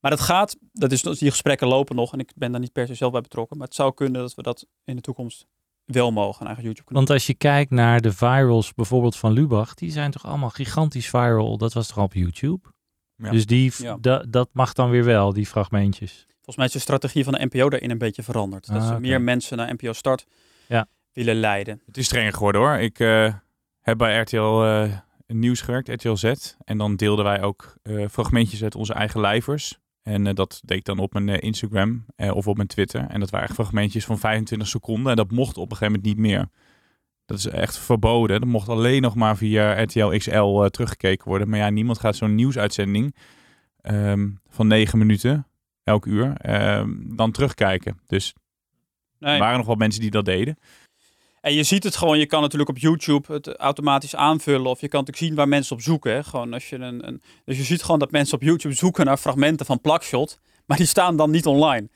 Maar 0.00 0.10
dat 0.10 0.20
gaat, 0.20 0.56
dat 0.72 0.92
is, 0.92 1.02
die 1.02 1.30
gesprekken 1.30 1.66
lopen 1.68 1.96
nog. 1.96 2.12
En 2.12 2.18
ik 2.18 2.32
ben 2.34 2.50
daar 2.50 2.60
niet 2.60 2.72
per 2.72 2.86
se 2.86 2.94
zelf 2.94 3.12
bij 3.12 3.20
betrokken. 3.20 3.56
Maar 3.58 3.66
het 3.66 3.76
zou 3.76 3.94
kunnen 3.94 4.20
dat 4.20 4.34
we 4.34 4.42
dat 4.42 4.66
in 4.84 4.96
de 4.96 5.02
toekomst 5.02 5.46
wel 5.84 6.12
mogen. 6.12 6.46
Eigen 6.46 6.64
YouTube-kanaal. 6.64 7.02
Want 7.02 7.14
als 7.18 7.26
je 7.26 7.34
kijkt 7.34 7.70
naar 7.70 8.00
de 8.00 8.12
virals 8.12 8.74
bijvoorbeeld 8.74 9.16
van 9.16 9.32
Lubach, 9.32 9.74
die 9.74 9.90
zijn 9.90 10.10
toch 10.10 10.26
allemaal 10.26 10.50
gigantisch 10.50 11.08
viral. 11.08 11.56
Dat 11.58 11.72
was 11.72 11.86
toch 11.88 11.98
op 11.98 12.14
YouTube? 12.14 12.68
Ja. 13.16 13.30
Dus 13.30 13.46
die, 13.46 13.72
Ja. 13.78 13.96
da- 14.00 14.24
dat 14.28 14.48
mag 14.52 14.72
dan 14.72 14.90
weer 14.90 15.04
wel, 15.04 15.32
die 15.32 15.46
fragmentjes. 15.46 16.26
Volgens 16.48 16.66
mij 16.66 16.66
is 16.66 16.84
de 16.84 16.92
strategie 16.92 17.24
van 17.24 17.32
de 17.32 17.44
NPO 17.50 17.68
daarin 17.70 17.90
een 17.90 17.98
beetje 17.98 18.22
veranderd. 18.22 18.66
Dat 18.66 18.76
Ah, 18.76 18.86
ze 18.86 18.90
oké. 18.92 19.00
meer 19.00 19.20
mensen 19.20 19.56
naar 19.56 19.72
NPO 19.74 19.92
Start 19.92 20.26
Ja. 20.68 20.86
willen 21.12 21.36
leiden. 21.36 21.80
Het 21.86 21.96
is 21.96 22.04
strenger 22.04 22.32
geworden 22.32 22.60
hoor. 22.60 22.74
Ik 22.78 22.98
eh, 22.98 23.34
heb 23.80 23.98
bij 23.98 24.18
RTL 24.20 24.62
eh, 24.62 24.92
Nieuws 25.26 25.60
gewerkt, 25.60 25.88
RTL 25.88 26.14
Z. 26.14 26.32
En 26.64 26.78
dan 26.78 26.96
deelden 26.96 27.24
wij 27.24 27.42
ook 27.42 27.74
eh, 27.82 28.08
fragmentjes 28.10 28.62
uit 28.62 28.74
onze 28.74 28.92
eigen 28.92 29.20
lijvers. 29.20 29.78
En 30.02 30.26
eh, 30.26 30.34
dat 30.34 30.60
deed 30.64 30.78
ik 30.78 30.84
dan 30.84 30.98
op 30.98 31.12
mijn 31.12 31.28
Instagram 31.28 32.04
eh, 32.16 32.34
of 32.36 32.46
op 32.46 32.56
mijn 32.56 32.68
Twitter. 32.68 33.06
En 33.08 33.20
dat 33.20 33.30
waren 33.30 33.46
echt 33.46 33.54
fragmentjes 33.56 34.04
van 34.04 34.18
25 34.18 34.68
seconden. 34.68 35.10
En 35.10 35.16
dat 35.16 35.30
mocht 35.30 35.56
op 35.56 35.70
een 35.70 35.76
gegeven 35.76 35.86
moment 36.00 36.04
niet 36.04 36.26
meer. 36.26 36.48
Dat 37.26 37.38
is 37.38 37.46
echt 37.46 37.78
verboden. 37.78 38.40
Dat 38.40 38.48
mocht 38.48 38.68
alleen 38.68 39.02
nog 39.02 39.14
maar 39.14 39.36
via 39.36 39.82
RTL 39.82 40.16
XL 40.16 40.64
teruggekeken 40.66 41.28
worden. 41.28 41.48
Maar 41.48 41.58
ja, 41.58 41.70
niemand 41.70 41.98
gaat 41.98 42.16
zo'n 42.16 42.34
nieuwsuitzending 42.34 43.14
ehm, 43.80 44.28
van 44.48 44.66
9 44.66 44.98
minuten 44.98 45.46
elk 45.88 46.04
uur 46.06 46.32
ehm, 46.36 46.90
dan 47.16 47.30
terugkijken. 47.32 48.00
Dus 48.06 48.34
Nee. 49.18 49.32
er 49.32 49.38
waren 49.38 49.56
nog 49.56 49.66
wel 49.66 49.76
mensen 49.76 50.00
die 50.00 50.10
dat 50.10 50.24
deden. 50.24 50.58
En 51.40 51.54
je 51.54 51.62
ziet 51.62 51.84
het 51.84 51.96
gewoon, 51.96 52.18
je 52.18 52.26
kan 52.26 52.40
natuurlijk 52.42 52.70
op 52.70 52.78
YouTube 52.78 53.32
het 53.32 53.56
automatisch 53.56 54.16
aanvullen. 54.16 54.70
Of 54.70 54.80
je 54.80 54.88
kan 54.88 55.00
natuurlijk 55.00 55.26
zien 55.26 55.34
waar 55.36 55.48
mensen 55.48 55.76
op 55.76 55.82
zoeken. 55.82 56.12
Hè? 56.12 56.24
Gewoon 56.24 56.52
als 56.52 56.68
je 56.68 56.76
een, 56.76 57.06
een, 57.08 57.22
dus 57.44 57.56
je 57.56 57.62
ziet 57.64 57.82
gewoon 57.82 57.98
dat 57.98 58.10
mensen 58.10 58.34
op 58.34 58.42
YouTube 58.42 58.74
zoeken 58.74 59.04
naar 59.04 59.16
fragmenten 59.16 59.66
van 59.66 59.80
Plakshot. 59.80 60.38
Maar 60.66 60.76
die 60.76 60.86
staan 60.86 61.16
dan 61.16 61.30
niet 61.30 61.46
online. 61.46 61.88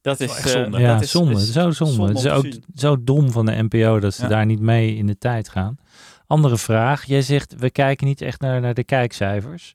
Dat 0.00 0.20
is, 0.20 0.36
eh, 0.36 0.46
zonde. 0.46 0.78
ja, 0.78 0.92
dat 0.92 1.02
is, 1.02 1.10
zonde. 1.10 1.32
is 1.32 1.52
zo 1.52 1.70
zonde. 1.70 2.06
Het 2.08 2.18
is 2.18 2.28
ook 2.28 2.42
zien. 2.44 2.64
zo 2.74 3.04
dom 3.04 3.30
van 3.30 3.46
de 3.46 3.62
NPO 3.62 4.00
dat 4.00 4.14
ze 4.14 4.22
Ja. 4.22 4.28
daar 4.28 4.46
niet 4.46 4.60
mee 4.60 4.96
in 4.96 5.06
de 5.06 5.18
tijd 5.18 5.48
gaan. 5.48 5.76
Andere 6.26 6.56
vraag. 6.56 7.04
Jij 7.04 7.22
zegt, 7.22 7.54
we 7.58 7.70
kijken 7.70 8.06
niet 8.06 8.20
echt 8.20 8.40
naar, 8.40 8.60
naar 8.60 8.74
de 8.74 8.84
kijkcijfers. 8.84 9.74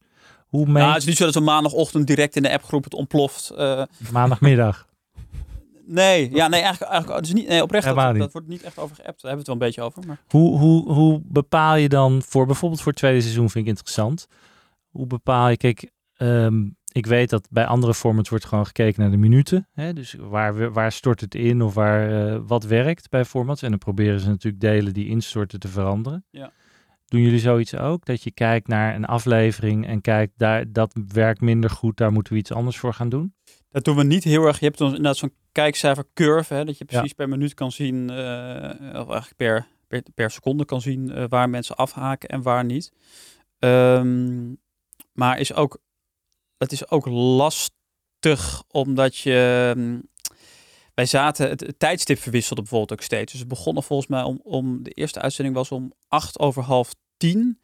Hoe 0.58 0.66
mee... 0.66 0.76
Nou, 0.84 0.88
het 0.94 1.02
is 1.02 1.08
niet 1.08 1.18
zo 1.18 1.26
dat 1.26 1.34
we 1.34 1.40
maandagochtend 1.40 2.08
direct 2.08 2.36
in 2.36 2.42
de 2.44 2.52
appgroep 2.54 2.84
het 2.84 2.94
ontploft. 2.94 3.50
eh, 3.50 3.84
Maandagmiddag. 4.12 4.88
nee, 5.86 6.30
ja, 6.34 6.48
nee, 6.48 6.62
eigenlijk, 6.62 6.92
eigenlijk 6.92 7.26
is 7.26 7.34
niet, 7.34 7.48
nee, 7.48 7.62
oprecht, 7.64 7.86
dat, 8.18 8.32
wordt 8.32 8.48
niet 8.48 8.64
echt 8.64 8.78
over 8.80 8.96
geappt. 8.96 9.22
Daar 9.22 9.32
hebben 9.32 9.32
we 9.32 9.38
het 9.38 9.48
wel 9.48 9.56
een 9.56 9.62
beetje 9.62 9.82
over. 9.82 10.04
Maar... 10.08 10.20
Hoe, 10.28 10.58
hoe, 10.60 10.92
hoe 10.94 11.22
bepaal 11.26 11.76
je 11.76 11.90
dan 11.90 12.22
voor 12.26 12.46
bijvoorbeeld 12.46 12.82
voor 12.82 12.92
het 12.92 13.02
tweede 13.02 13.22
seizoen 13.22 13.50
vind 13.50 13.64
ik 13.64 13.70
interessant. 13.70 14.28
Hoe 14.90 15.08
bepaal 15.08 15.50
je, 15.50 15.58
kijk, 15.58 15.92
ehm, 16.18 16.64
ik 16.92 17.06
weet 17.06 17.30
dat 17.30 17.48
bij 17.52 17.66
andere 17.66 17.94
formats 17.94 18.30
wordt 18.30 18.46
gewoon 18.46 18.66
gekeken 18.66 19.02
naar 19.02 19.12
de 19.12 19.18
minuten. 19.18 19.68
Hè? 19.74 19.94
Dus 19.94 20.16
waar, 20.20 20.56
we- 20.56 20.72
waar 20.72 20.92
stort 20.92 21.22
het 21.22 21.36
in 21.36 21.62
of 21.62 21.74
waar, 21.74 22.28
eh, 22.34 22.40
wat 22.48 22.64
werkt 22.64 23.10
bij 23.10 23.26
formats. 23.26 23.62
En 23.62 23.70
dan 23.70 23.80
proberen 23.80 24.20
ze 24.20 24.28
natuurlijk 24.28 24.62
delen 24.64 24.94
die 24.94 25.08
instorten 25.08 25.60
te 25.60 25.68
veranderen. 25.68 26.26
Ja. 26.32 26.52
Doen 27.08 27.22
jullie 27.22 27.40
zoiets 27.40 27.76
ook? 27.76 28.06
Dat 28.06 28.24
je 28.24 28.32
kijkt 28.32 28.68
naar 28.68 28.96
een 28.96 29.06
aflevering 29.06 29.88
en 29.88 30.02
kijkt, 30.02 30.34
daar, 30.38 30.72
dat 30.72 30.94
werkt 31.14 31.42
minder 31.42 31.70
goed, 31.70 31.98
daar 31.98 32.12
moeten 32.12 32.34
we 32.34 32.40
iets 32.40 32.52
anders 32.52 32.78
voor 32.78 32.94
gaan 32.94 33.10
doen? 33.10 33.34
Dat 33.72 33.84
doen 33.84 33.96
we 33.96 34.04
niet 34.04 34.24
heel 34.24 34.46
erg. 34.46 34.60
Je 34.60 34.66
hebt 34.66 34.78
dan 34.78 34.88
inderdaad 34.88 35.18
zo'n 35.18 35.34
kijkcijfer 35.52 36.06
curve, 36.14 36.54
hè, 36.54 36.66
dat 36.66 36.78
je 36.78 36.86
Ja. 36.88 36.98
precies 36.98 37.14
per 37.16 37.30
minuut 37.30 37.54
kan 37.54 37.72
zien, 37.72 38.10
eh, 38.10 38.20
of 39.02 39.10
eigenlijk 39.10 39.36
per, 39.36 39.68
per, 39.88 40.04
per 40.16 40.32
seconde 40.32 40.66
kan 40.66 40.82
zien 40.82 41.12
eh, 41.12 41.24
waar 41.30 41.50
mensen 41.50 41.76
afhaken 41.76 42.30
en 42.30 42.42
waar 42.42 42.66
niet. 42.66 42.92
Ehm, 43.60 44.54
maar 45.14 45.40
is 45.40 45.54
ook, 45.54 45.78
het 46.58 46.72
is 46.72 46.90
ook 46.90 47.06
lastig 47.06 48.64
omdat 48.72 49.18
je. 49.18 50.02
Wij 50.98 51.06
zaten, 51.06 51.50
het, 51.50 51.74
tijdstip 51.78 52.20
verwisselde 52.20 52.62
bijvoorbeeld 52.62 52.92
ook 53.00 53.06
steeds. 53.06 53.32
Dus 53.32 53.40
het 53.40 53.50
begon 53.50 53.84
volgens 53.84 54.08
mij 54.10 54.24
om, 54.24 54.40
om, 54.44 54.84
de 54.84 54.92
eerste 54.92 55.22
uitzending 55.22 55.56
was 55.56 55.72
om 55.72 55.94
acht 56.08 56.40
over 56.40 56.64
half 56.64 56.94
tien. 57.18 57.62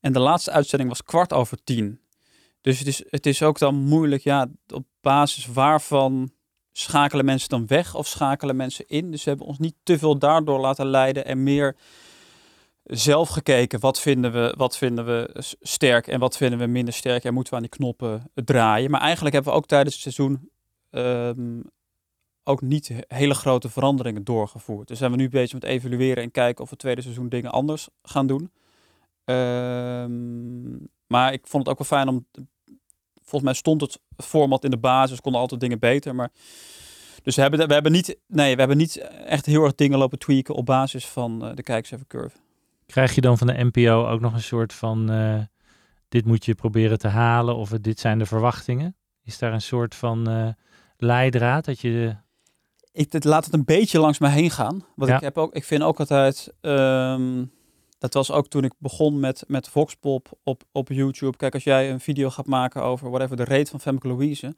En 0.00 0.12
de 0.12 0.18
laatste 0.18 0.50
uitzending 0.50 0.90
was 0.90 1.04
kwart 1.04 1.32
over 1.32 1.64
tien. 1.64 2.00
Dus 2.60 2.78
het 2.78 2.88
is, 2.88 3.04
het 3.10 3.26
is 3.26 3.42
ook 3.42 3.58
dan 3.58 3.74
moeilijk, 3.74 4.22
ja, 4.22 4.46
op 4.74 4.84
basis 5.00 5.46
waarvan 5.46 6.32
schakelen 6.72 7.24
mensen 7.24 7.48
dan 7.48 7.66
weg 7.66 7.94
of 7.94 8.06
schakelen 8.06 8.56
mensen 8.56 8.86
in. 8.86 9.10
Dus 9.10 9.24
we 9.24 9.30
hebben 9.30 9.48
ons 9.48 9.58
niet 9.58 9.74
te 9.82 9.98
veel 9.98 10.18
daardoor 10.18 10.60
laten 10.60 10.86
leiden 10.86 11.24
en 11.24 11.42
meer 11.42 11.76
zelf 12.84 13.28
gekeken. 13.28 13.80
Wat 13.80 14.00
vinden 14.00 14.32
we, 14.32 14.54
wat 14.56 14.76
vinden 14.76 15.04
we 15.04 15.42
sterk 15.60 16.06
en 16.06 16.20
wat 16.20 16.36
vinden 16.36 16.58
we 16.58 16.66
minder 16.66 16.94
sterk 16.94 17.24
en 17.24 17.34
moeten 17.34 17.52
we 17.52 17.58
aan 17.58 17.68
die 17.68 17.78
knoppen 17.78 18.30
draaien. 18.34 18.90
Maar 18.90 19.00
eigenlijk 19.00 19.34
hebben 19.34 19.52
we 19.52 19.58
ook 19.58 19.66
tijdens 19.66 19.94
het 19.94 20.02
seizoen 20.02 20.50
ehm, 20.90 21.60
ook 22.44 22.60
niet 22.60 22.88
he- 22.88 23.00
hele 23.08 23.34
grote 23.34 23.68
veranderingen 23.68 24.24
doorgevoerd. 24.24 24.88
Dus 24.88 24.98
zijn 24.98 25.10
we 25.10 25.16
nu 25.16 25.28
bezig 25.28 25.52
met 25.52 25.64
evalueren 25.64 26.22
en 26.22 26.30
kijken 26.30 26.62
of 26.62 26.64
we 26.64 26.70
het 26.70 26.78
tweede 26.78 27.02
seizoen 27.02 27.28
dingen 27.28 27.50
anders 27.50 27.88
gaan 28.02 28.26
doen. 28.26 28.50
Ehm, 29.24 30.76
maar 31.06 31.32
ik 31.32 31.46
vond 31.46 31.66
het 31.66 31.72
ook 31.72 31.88
wel 31.88 31.98
fijn 31.98 32.08
om. 32.08 32.26
Volgens 33.14 33.42
mij 33.42 33.54
stond 33.54 33.80
het 33.80 34.00
format 34.16 34.64
in 34.64 34.70
de 34.70 34.78
basis, 34.78 35.20
konden 35.20 35.40
altijd 35.40 35.60
dingen 35.60 35.78
beter. 35.78 36.14
Maar 36.14 36.30
dus 37.22 37.36
we 37.36 37.42
hebben, 37.42 37.66
we 37.66 37.72
hebben 37.72 37.92
niet, 37.92 38.18
nee, 38.26 38.52
we 38.52 38.58
hebben 38.58 38.76
niet 38.76 38.96
echt 39.26 39.46
heel 39.46 39.64
erg 39.64 39.74
dingen 39.74 39.98
lopen 39.98 40.18
tweaken 40.18 40.54
op 40.54 40.66
basis 40.66 41.06
van 41.06 41.44
eh, 41.44 41.54
de 41.54 41.62
kijkcijfer 41.62 42.06
curve. 42.06 42.36
Krijg 42.86 43.14
je 43.14 43.20
dan 43.20 43.38
van 43.38 43.46
de 43.46 43.70
NPO 43.72 44.06
ook 44.08 44.20
nog 44.20 44.32
een 44.32 44.42
soort 44.42 44.72
van, 44.72 45.10
eh, 45.10 45.40
dit 46.08 46.24
moet 46.24 46.44
je 46.44 46.54
proberen 46.54 46.98
te 46.98 47.08
halen 47.08 47.56
of 47.56 47.68
dit 47.68 48.00
zijn 48.00 48.18
de 48.18 48.26
verwachtingen? 48.26 48.96
Is 49.24 49.38
daar 49.38 49.52
een 49.52 49.62
soort 49.62 49.94
van 49.94 50.28
eh, 50.30 50.48
leidraad 50.96 51.64
dat 51.64 51.80
je... 51.80 52.16
ik 52.92 53.12
het, 53.12 53.24
laat 53.24 53.44
het 53.44 53.54
een 53.54 53.64
beetje 53.64 53.98
langs 54.00 54.18
me 54.18 54.28
heen 54.28 54.50
gaan. 54.50 54.84
Want 54.96 55.10
Ja. 55.10 55.16
ik, 55.16 55.22
heb 55.22 55.38
ook, 55.38 55.54
ik 55.54 55.64
vind 55.64 55.82
ook 55.82 56.00
altijd. 56.00 56.52
ehm, 56.60 57.44
dat 57.98 58.14
was 58.14 58.30
ook 58.30 58.48
toen 58.48 58.64
ik 58.64 58.72
begon 58.78 59.20
met, 59.20 59.44
met 59.46 59.68
Voxpop 59.68 60.28
op, 60.42 60.62
op 60.72 60.88
YouTube. 60.88 61.36
Kijk, 61.36 61.54
als 61.54 61.64
jij 61.64 61.90
een 61.90 62.00
video 62.00 62.30
gaat 62.30 62.46
maken 62.46 62.82
over 62.82 63.10
whatever 63.10 63.36
de 63.36 63.44
reet 63.44 63.70
van 63.70 63.80
Femke 63.80 64.08
Louise, 64.08 64.54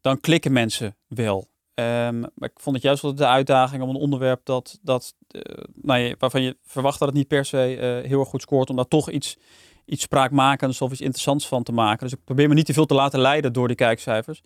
dan 0.00 0.20
klikken 0.20 0.52
mensen 0.52 0.96
wel. 1.08 1.48
Ehm, 1.74 2.20
maar 2.20 2.48
ik 2.48 2.60
vond 2.60 2.74
het 2.76 2.84
juist 2.84 3.02
wel 3.02 3.14
de 3.14 3.26
uitdaging 3.26 3.82
om 3.82 3.88
een 3.88 3.94
onderwerp 3.96 4.40
dat, 4.44 4.78
dat, 4.82 5.14
eh, 5.28 5.40
nou 5.74 6.00
ja, 6.00 6.14
waarvan 6.18 6.42
je 6.42 6.56
verwacht 6.62 6.98
dat 6.98 7.08
het 7.08 7.16
niet 7.16 7.28
per 7.28 7.44
se 7.44 7.76
eh, 7.76 8.08
heel 8.08 8.20
erg 8.20 8.28
goed 8.28 8.42
scoort, 8.42 8.70
om 8.70 8.76
daar 8.76 8.88
toch 8.88 9.10
iets, 9.10 9.36
iets 9.84 10.02
spraakmakends 10.02 10.80
of 10.80 10.92
iets 10.92 11.00
interessants 11.00 11.48
van 11.48 11.62
te 11.62 11.72
maken. 11.72 12.06
Dus 12.06 12.12
ik 12.18 12.24
probeer 12.24 12.48
me 12.48 12.54
niet 12.54 12.66
te 12.66 12.72
veel 12.72 12.86
te 12.86 12.94
laten 12.94 13.20
leiden 13.20 13.52
door 13.52 13.66
die 13.66 13.76
kijkcijfers. 13.76 14.42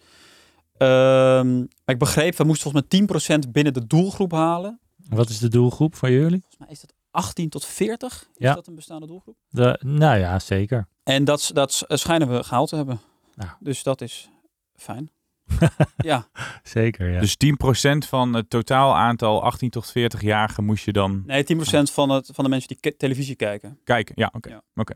Ehm, 0.79 1.65
ik 1.85 1.99
begreep, 1.99 2.37
we 2.37 2.45
moesten 2.45 2.71
volgens 2.71 2.85
mij 2.89 2.89
10% 2.89 3.53
binnen 3.53 3.73
de 3.73 3.87
doelgroep 3.87 4.33
halen. 4.33 4.81
Wat 5.09 5.29
is 5.29 5.39
de 5.39 5.49
doelgroep 5.49 5.95
van 5.95 6.13
jullie? 6.13 6.41
Volgens 6.41 6.59
mij 6.59 6.69
is 6.71 6.81
dat 6.81 6.93
18 7.11 7.49
tot 7.49 7.65
40. 7.65 8.13
Is 8.23 8.27
Ja. 8.37 8.55
dat 8.55 8.67
een 8.67 8.75
bestaande 8.75 9.07
doelgroep? 9.07 9.37
De, 9.49 9.81
nou 9.85 10.19
ja, 10.19 10.39
zeker. 10.39 10.89
En 11.03 11.25
dat, 11.25 11.51
dat 11.55 11.85
schijnen 11.89 12.29
we 12.29 12.45
gehaald 12.45 12.69
te 12.69 12.77
hebben. 12.77 13.01
Nou. 13.35 13.51
Dus 13.61 13.83
dat 13.83 14.01
is 14.01 14.29
fijn. 14.77 15.11
ja. 15.97 16.29
Zeker, 16.63 17.11
ja. 17.11 17.21
Dus 17.21 17.37
10% 17.37 18.09
van 18.09 18.35
het 18.35 18.51
totaal 18.51 18.97
aantal 18.97 19.43
18 19.43 19.71
tot 19.71 19.89
40-jarigen 19.99 20.65
moest 20.65 20.85
je 20.85 20.93
dan 20.93 21.23
Nee, 21.27 21.45
10% 21.57 21.59
van, 21.93 22.11
het, 22.11 22.31
van 22.33 22.45
de 22.45 22.51
mensen 22.51 22.77
die 22.81 22.97
televisie 22.97 23.35
kijken. 23.37 23.79
kijken. 23.85 24.15
Ja, 24.19 24.31
oké. 24.35 24.49
Ja. 24.49 24.63
oké. 24.75 24.95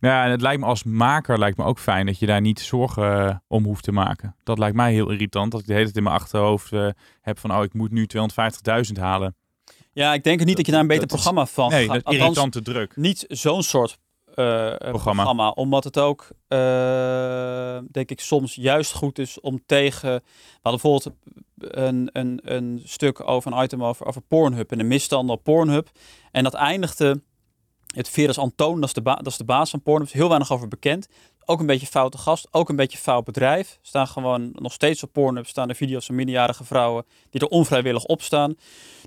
Ja, 0.00 0.24
en 0.24 0.30
het 0.30 0.40
lijkt 0.40 0.60
me 0.60 0.66
als 0.66 0.82
maker 0.82 1.38
lijkt 1.38 1.56
me 1.58 1.64
ook 1.64 1.78
fijn 1.78 2.06
dat 2.06 2.18
je 2.18 2.26
daar 2.26 2.40
niet 2.40 2.60
zorgen 2.60 3.26
eh, 3.28 3.34
om 3.46 3.64
hoeft 3.64 3.82
te 3.84 3.92
maken. 3.92 4.36
Dat 4.42 4.58
lijkt 4.58 4.76
mij 4.76 4.92
heel 4.92 5.10
irritant, 5.10 5.50
dat 5.50 5.60
ik 5.60 5.66
de 5.66 5.72
hele 5.72 5.84
tijd 5.84 5.96
in 5.96 6.02
mijn 6.02 6.14
achterhoofd 6.14 6.72
eh, 6.72 6.88
heb 7.20 7.38
van, 7.38 7.56
oh, 7.56 7.62
ik 7.62 7.74
moet 7.74 7.90
nu 7.90 8.06
250.000 8.92 9.00
halen. 9.00 9.36
Ja, 9.92 10.14
ik 10.14 10.24
denk 10.24 10.44
niet 10.44 10.56
dat, 10.56 10.66
je 10.66 10.72
daar 10.72 10.80
een 10.80 10.86
beter 10.86 11.02
is- 11.04 11.12
programma 11.12 11.46
van 11.46 11.70
Nee, 11.70 11.86
gaat. 11.86 11.94
dat 11.94 12.12
is 12.12 12.20
Althans, 12.20 12.36
irritante 12.36 12.62
druk. 12.62 12.96
Niet 12.96 13.24
zo'n 13.28 13.62
soort 13.62 13.98
eh, 14.34 14.74
programma. 14.76 15.50
Omdat 15.50 15.84
het 15.84 15.98
ook, 15.98 16.28
denk 17.92 18.10
ik, 18.10 18.20
soms 18.20 18.54
juist 18.54 18.92
goed 18.92 19.18
is 19.18 19.40
om 19.40 19.60
tegen... 19.66 20.10
We 20.14 20.58
hadden 20.62 20.80
bijvoorbeeld 20.82 21.16
een, 21.58 22.10
een, 22.12 22.40
een 22.44 22.80
stuk 22.84 23.28
over 23.28 23.52
een 23.52 23.62
item 23.62 23.84
over, 23.84 24.06
over 24.06 24.20
Pornhub 24.20 24.72
en 24.72 24.78
de 24.78 24.84
misstanden 24.84 25.34
op 25.36 25.44
Pornhub. 25.44 25.88
En 26.30 26.42
dat 26.44 26.54
eindigde... 26.54 27.22
Het 27.98 28.08
Veres 28.08 28.38
Antoon, 28.38 28.80
dat 28.80 28.88
is, 28.88 28.94
de 28.94 29.02
dat 29.02 29.26
is 29.26 29.36
de 29.36 29.44
baas 29.44 29.70
van 29.70 29.82
Pornhub, 29.82 30.12
heel 30.12 30.28
weinig 30.28 30.52
over 30.52 30.68
bekend. 30.68 31.08
Ook 31.44 31.60
een 31.60 31.66
beetje 31.66 31.86
foute 31.86 32.18
gast, 32.18 32.48
ook 32.50 32.68
een 32.68 32.76
beetje 32.76 32.98
fout 32.98 33.24
bedrijf. 33.24 33.78
Staan 33.82 34.06
gewoon 34.06 34.50
nog 34.52 34.72
steeds 34.72 35.02
op 35.02 35.12
Pornhub, 35.12 35.46
staan 35.46 35.68
er 35.68 35.74
video's 35.74 36.06
van 36.06 36.14
minderjarige 36.14 36.64
vrouwen 36.64 37.04
die 37.30 37.40
er 37.40 37.46
onvrijwillig 37.46 38.04
op 38.04 38.22
staan. 38.22 38.54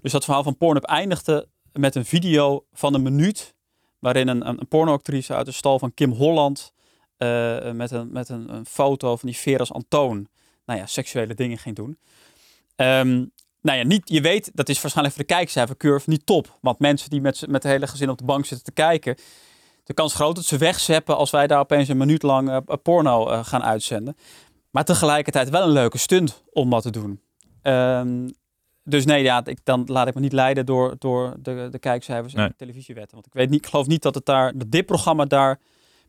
Dus 0.01 0.12
dat 0.12 0.23
verhaal 0.23 0.43
van 0.43 0.58
Pornhub 0.58 0.84
eindigde 0.84 1.47
met 1.73 1.95
een 1.95 2.06
video 2.06 2.65
van 2.73 2.93
een 2.93 3.01
minuut 3.01 3.56
waarin 3.99 4.27
een, 4.27 4.47
een, 4.47 4.60
een 4.60 4.67
pornoactrice 4.67 5.36
uit 5.36 5.45
de 5.45 5.51
stal 5.51 5.80
van 5.80 5.93
Kim 5.93 6.12
Holland 6.12 6.73
eh, 7.17 7.71
met, 7.71 7.91
een, 7.91 8.12
met 8.12 8.30
een, 8.30 8.54
een 8.54 8.65
foto 8.65 9.15
van 9.15 9.30
die 9.30 9.38
Veras 9.38 9.73
Antoon 9.73 10.27
nou 10.65 10.80
ja, 10.80 10.86
seksuele 10.86 11.34
dingen 11.34 11.58
ging 11.58 11.75
doen. 11.75 11.97
Ehm, 12.75 13.25
nou 13.62 13.78
ja, 13.78 13.84
niet, 13.84 14.10
je 14.10 14.21
weet, 14.21 14.52
dat 14.54 14.69
is 14.69 14.82
waarschijnlijk 14.82 15.17
voor 15.17 15.26
de 15.28 15.34
kijkcijfercurve 15.34 16.10
niet 16.10 16.26
top. 16.26 16.58
Want 16.62 16.80
mensen 16.80 17.10
die 17.10 17.21
met, 17.21 17.47
met 17.47 17.63
het 17.63 17.71
hele 17.71 17.88
gezin 17.88 18.10
op 18.10 18.17
de 18.17 18.24
bank 18.24 18.45
zitten 18.45 18.65
te 18.65 18.71
kijken, 18.71 19.15
de 19.84 19.93
kans 19.93 20.13
groot 20.13 20.36
dat 20.36 20.45
ze 20.45 20.58
wegzeppen 20.58 21.17
als 21.17 21.30
wij 21.32 21.47
daar 21.47 21.60
opeens 21.60 21.88
een 21.88 21.97
minuut 21.97 22.24
lang 22.24 22.50
eh, 22.50 22.58
porno 22.84 23.30
eh, 23.30 23.45
gaan 23.45 23.63
uitzenden. 23.63 24.15
Maar 24.71 24.84
tegelijkertijd 24.84 25.50
wel 25.50 25.63
een 25.63 25.71
leuke 25.71 25.97
stunt 25.97 26.43
om 26.52 26.69
dat 26.69 26.82
te 26.84 26.89
doen. 26.89 27.21
Ehm, 27.62 28.28
dus 28.84 29.06
nee, 29.06 29.24
ja, 29.24 29.45
ik, 29.45 29.60
dan 29.63 29.84
laat 29.86 30.08
ik 30.08 30.13
me 30.13 30.21
niet 30.21 30.34
leiden 30.34 30.65
door, 30.65 30.95
door 31.00 31.36
de, 31.39 31.67
de 31.71 31.80
kijkcijfers 31.80 32.34
en 32.34 32.39
Nee. 32.39 32.47
de 32.50 32.56
televisiewetten. 32.56 33.13
Want 33.13 33.26
ik 33.26 33.34
weet 33.34 33.50
niet, 33.50 33.63
ik 33.65 33.69
geloof 33.69 33.88
niet 33.88 34.02
dat, 34.02 34.15
het 34.15 34.26
daar, 34.26 34.58
dat 34.58 34.71
dit 34.71 34.86
programma 34.86 35.26
daar 35.26 35.60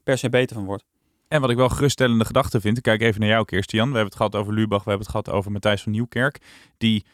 per 0.04 0.18
se 0.18 0.28
beter 0.28 0.56
van 0.56 0.64
wordt. 0.64 0.84
En 1.28 1.40
wat 1.40 1.50
ik 1.50 1.56
wel 1.56 1.68
geruststellende 1.68 2.24
gedachte 2.24 2.60
vind, 2.60 2.76
ik 2.76 2.82
kijk 2.82 3.02
even 3.02 3.20
naar 3.20 3.28
jou, 3.28 3.44
Kirstian. 3.44 3.88
We 3.90 3.94
hebben 3.96 4.04
het 4.04 4.16
gehad 4.16 4.34
over 4.34 4.52
Lubach, 4.52 4.84
we 4.84 4.90
hebben 4.90 5.06
het 5.06 5.16
gehad 5.16 5.30
over 5.30 5.52
Matthijs 5.52 5.82
van 5.82 5.92
Nieuwkerk. 5.92 6.40
Die, 6.78 7.04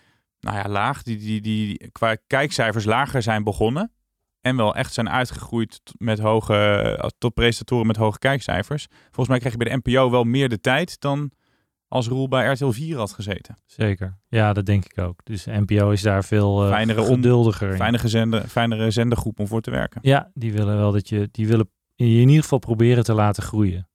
nou 0.40 0.56
ja, 0.56 0.68
laag, 0.68 1.02
die, 1.02 1.16
die, 1.16 1.40
die 1.40 1.90
qua 1.92 2.16
kijkcijfers 2.26 2.84
lager 2.84 3.22
zijn 3.22 3.44
begonnen. 3.44 3.92
En 4.40 4.56
wel 4.56 4.74
echt 4.74 4.92
zijn 4.92 5.10
uitgegroeid 5.10 5.80
met 5.96 6.18
hoge, 6.18 6.54
eh, 6.54 7.08
tot 7.18 7.34
presentatoren 7.34 7.86
met 7.86 7.96
hoge 7.96 8.18
kijkcijfers. 8.18 8.86
Volgens 9.04 9.28
mij 9.28 9.38
krijg 9.38 9.54
je 9.54 9.64
bij 9.64 9.70
de 9.70 9.80
NPO 9.82 10.10
wel 10.10 10.24
meer 10.24 10.48
de 10.48 10.60
tijd 10.60 11.00
dan 11.00 11.32
als 11.88 12.08
Roel 12.08 12.28
bij 12.28 12.46
RTL 12.46 12.70
4 12.70 12.96
had 12.96 13.12
gezeten. 13.12 13.56
Zeker. 13.66 14.18
Ja, 14.28 14.52
dat 14.52 14.66
denk 14.66 14.84
ik 14.84 14.98
ook. 14.98 15.20
Dus 15.24 15.44
NPO 15.44 15.90
is 15.90 16.02
daar 16.02 16.24
veel 16.24 16.62
eh, 16.62 16.70
Fijnere 16.70 17.04
geduldiger. 17.04 17.76
Fijnere, 17.76 18.08
zender, 18.08 18.48
fijnere 18.48 18.90
zendergroep 18.90 19.40
om 19.40 19.46
voor 19.46 19.60
te 19.60 19.70
werken. 19.70 20.00
Ja, 20.04 20.30
die 20.34 20.52
willen 20.52 20.76
wel 20.76 20.92
dat 20.92 21.08
je, 21.08 21.28
die 21.32 21.46
willen 21.48 21.70
je 21.94 22.04
in 22.04 22.28
ieder 22.28 22.42
geval 22.42 22.58
proberen 22.58 23.04
te 23.04 23.12
laten 23.14 23.42
groeien. 23.42 23.88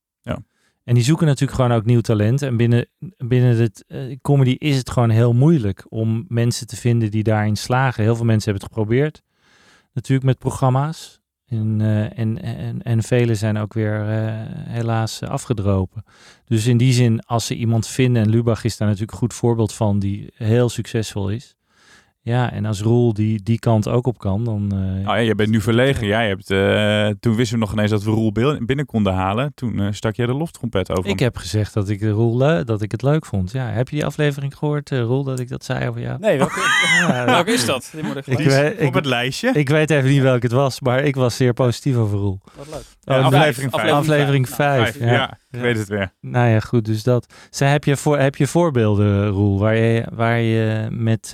En 0.84 0.94
die 0.94 1.04
zoeken 1.04 1.28
natuurlijk 1.28 1.58
gewoon 1.62 1.72
ook 1.72 1.86
nieuw 1.86 2.02
talent. 2.02 2.42
En 2.42 2.58
binnen, 2.58 2.88
binnen 3.18 3.58
het 3.58 3.84
eh, 3.88 4.18
comedy 4.22 4.56
is 4.58 4.78
het 4.78 4.90
gewoon 4.90 5.10
heel 5.10 5.34
moeilijk 5.34 5.86
om 5.90 6.26
mensen 6.28 6.68
te 6.68 6.76
vinden 6.76 7.12
die 7.12 7.24
daarin 7.24 7.56
slagen. 7.56 8.04
Heel 8.04 8.16
veel 8.16 8.26
mensen 8.26 8.52
hebben 8.52 8.70
het 8.70 8.78
geprobeerd. 8.78 9.22
Natuurlijk 9.94 10.26
met 10.26 10.38
programma's. 10.38 11.22
En, 11.46 11.82
eh, 11.82 12.20
en, 12.20 12.42
en, 12.42 12.82
en 12.82 13.04
vele 13.04 13.36
zijn 13.36 13.58
ook 13.58 13.74
weer 13.74 14.10
eh, 14.10 14.32
helaas 14.68 15.22
afgedropen. 15.22 16.04
Dus 16.46 16.68
in 16.68 16.78
die 16.78 16.94
zin, 16.94 17.26
als 17.26 17.46
ze 17.46 17.56
iemand 17.56 17.88
vinden, 17.88 18.24
en 18.24 18.30
Lubach 18.30 18.64
is 18.64 18.78
daar 18.78 18.88
natuurlijk 18.88 19.14
een 19.14 19.18
goed 19.24 19.34
voorbeeld 19.34 19.74
van, 19.74 20.00
die 20.00 20.32
heel 20.34 20.70
succesvol 20.70 21.30
is. 21.30 21.56
Ja, 22.26 22.52
en 22.52 22.66
als 22.66 22.82
Roel 22.82 23.14
die, 23.14 23.44
die 23.44 23.60
kant 23.60 23.88
ook 23.88 24.08
op 24.08 24.18
kan, 24.18 24.44
dan... 24.44 24.72
eh, 24.72 24.78
Nou 24.78 25.02
ja, 25.04 25.16
je 25.16 25.36
bent 25.36 25.50
nu 25.50 25.62
verlegen. 25.62 26.08
Jij 26.08 26.28
hebt, 26.28 26.52
eh, 26.52 27.08
toen 27.20 27.36
wisten 27.36 27.58
we 27.60 27.64
nog 27.64 27.74
ineens 27.74 27.90
dat 27.92 28.04
we 28.04 28.12
Roel 28.12 28.32
binnen 28.66 28.86
konden 28.86 29.14
halen. 29.14 29.52
Toen 29.56 29.80
eh, 29.80 29.88
stak 29.92 30.16
jij 30.16 30.26
de 30.26 30.34
loftrompet 30.34 30.92
over 30.92 31.04
Ik 31.12 31.20
hem. 31.20 31.28
heb 31.28 31.38
gezegd 31.38 31.74
dat 31.74 31.90
ik 31.90 32.02
Roel 32.02 32.38
dat 32.66 32.82
ik 32.82 32.92
het 32.92 33.02
leuk 33.02 33.26
vond. 33.26 33.52
Ja, 33.52 33.66
heb 33.70 33.90
je 33.90 33.96
die 33.96 34.06
aflevering 34.06 34.58
gehoord, 34.58 34.92
eh, 34.92 35.00
Roel, 35.02 35.24
dat 35.24 35.40
ik 35.40 35.50
dat 35.50 35.64
zei 35.64 35.88
over 35.90 36.02
jou? 36.02 36.20
Nee, 36.20 36.38
welke, 36.38 36.60
Ja, 37.08 37.26
welke 37.26 37.52
is 37.52 37.66
dat? 37.66 37.90
Die 37.94 38.04
moet 38.04 38.28
ik 38.28 38.88
op 38.88 38.94
het 38.94 39.06
lijstje. 39.06 39.50
ik 39.54 39.70
weet 39.70 39.90
even 39.90 40.10
niet 40.10 40.22
welke 40.22 40.46
het 40.46 40.56
was, 40.56 40.82
maar 40.82 41.04
ik 41.04 41.16
was 41.16 41.36
zeer 41.36 41.54
positief 41.54 41.96
over 41.96 42.18
Roel. 42.18 42.40
Wat 42.58 42.68
leuk. 42.70 42.84
Ja, 43.02 43.20
Oh, 43.20 43.26
aflevering 43.26 43.72
vijf. 43.72 43.84
vijf. 43.84 43.94
Aflevering 43.96 44.50
vijf, 44.50 44.98
Vijf, 44.98 45.12
ja. 45.12 45.38
ik 45.52 45.60
weet 45.60 45.78
het 45.78 45.88
weer. 45.88 46.12
Nou 46.22 46.48
ja, 46.50 46.60
goed, 46.60 46.86
dus 46.86 47.04
dat. 47.04 47.34
Zij, 47.50 47.70
heb, 47.72 47.84
je 47.84 47.98
voor, 47.98 48.18
heb 48.20 48.36
je 48.36 48.48
voorbeelden, 48.48 49.28
Roel, 49.28 49.60
waar 49.60 49.76
je, 49.76 50.06
waar 50.14 50.40
je 50.40 50.88
met 50.90 51.34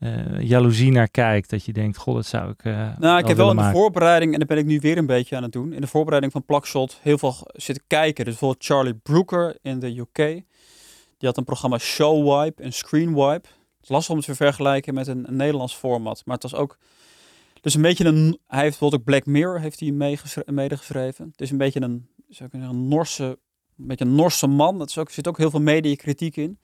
eh, 0.00 0.40
jaloezie 0.40 0.90
naar 0.90 1.08
kijkt? 1.08 1.50
Dat 1.50 1.64
je 1.64 1.72
denkt, 1.72 1.96
goh, 1.96 2.14
dat 2.14 2.26
zou 2.26 2.50
ik. 2.50 2.64
eh, 2.64 2.98
Nou, 2.98 3.18
ik 3.18 3.26
heb 3.26 3.36
wel 3.36 3.50
in 3.50 3.56
de 3.56 3.62
maken. 3.62 3.78
voorbereiding, 3.78 4.32
en 4.32 4.38
dat 4.38 4.48
ben 4.48 4.58
ik 4.58 4.64
nu 4.66 4.78
weer 4.80 4.98
een 4.98 5.06
beetje 5.06 5.36
aan 5.36 5.42
het 5.42 5.52
doen, 5.52 5.72
in 5.72 5.80
de 5.80 5.86
voorbereiding 5.86 6.32
van 6.32 6.44
Plakshot 6.44 6.98
heel 7.02 7.18
veel 7.18 7.34
zitten 7.52 7.84
kijken. 7.86 8.24
Dus 8.24 8.32
bijvoorbeeld 8.34 8.64
Charlie 8.64 8.94
Brooker 8.94 9.56
in 9.62 9.78
de 9.78 9.98
UK, 9.98 10.16
die 10.16 11.28
had 11.28 11.36
een 11.36 11.44
programma 11.44 11.78
Show 11.78 12.42
Wipe 12.42 12.62
en 12.62 12.72
Screen 12.72 13.14
Wipe. 13.14 13.48
Het 13.76 13.82
is 13.82 13.88
lastig 13.88 14.10
om 14.10 14.16
het 14.16 14.26
te 14.26 14.34
vergelijken 14.34 14.94
met 14.94 15.06
een, 15.06 15.28
een 15.28 15.36
Nederlands 15.36 15.74
format, 15.74 16.22
maar 16.24 16.34
het 16.34 16.50
was 16.50 16.54
ook... 16.60 16.78
Dus 17.60 17.74
een 17.74 17.82
beetje 17.82 18.04
een... 18.04 18.38
Hij 18.46 18.60
heeft 18.60 18.70
bijvoorbeeld 18.70 18.94
ook 19.00 19.04
Black 19.06 19.26
Mirror 19.26 19.60
heeft 19.60 19.80
hij 19.80 19.90
medegeschreven. 20.46 21.28
Het 21.30 21.40
is 21.40 21.50
een 21.50 21.58
beetje 21.58 21.80
een, 21.80 22.08
zou 22.28 22.48
ik 22.52 22.54
zeggen, 22.54 22.70
een 22.70 22.88
Norse, 22.88 23.24
een 23.78 23.86
beetje 23.86 24.04
een 24.04 24.14
Norse 24.14 24.46
man. 24.46 24.78
Dat 24.78 24.88
is 24.88 24.98
ook, 24.98 25.06
er 25.06 25.12
zit 25.12 25.28
ook 25.28 25.38
heel 25.38 25.50
veel 25.50 25.60
mediakritiek 25.60 26.36
in. 26.36 26.58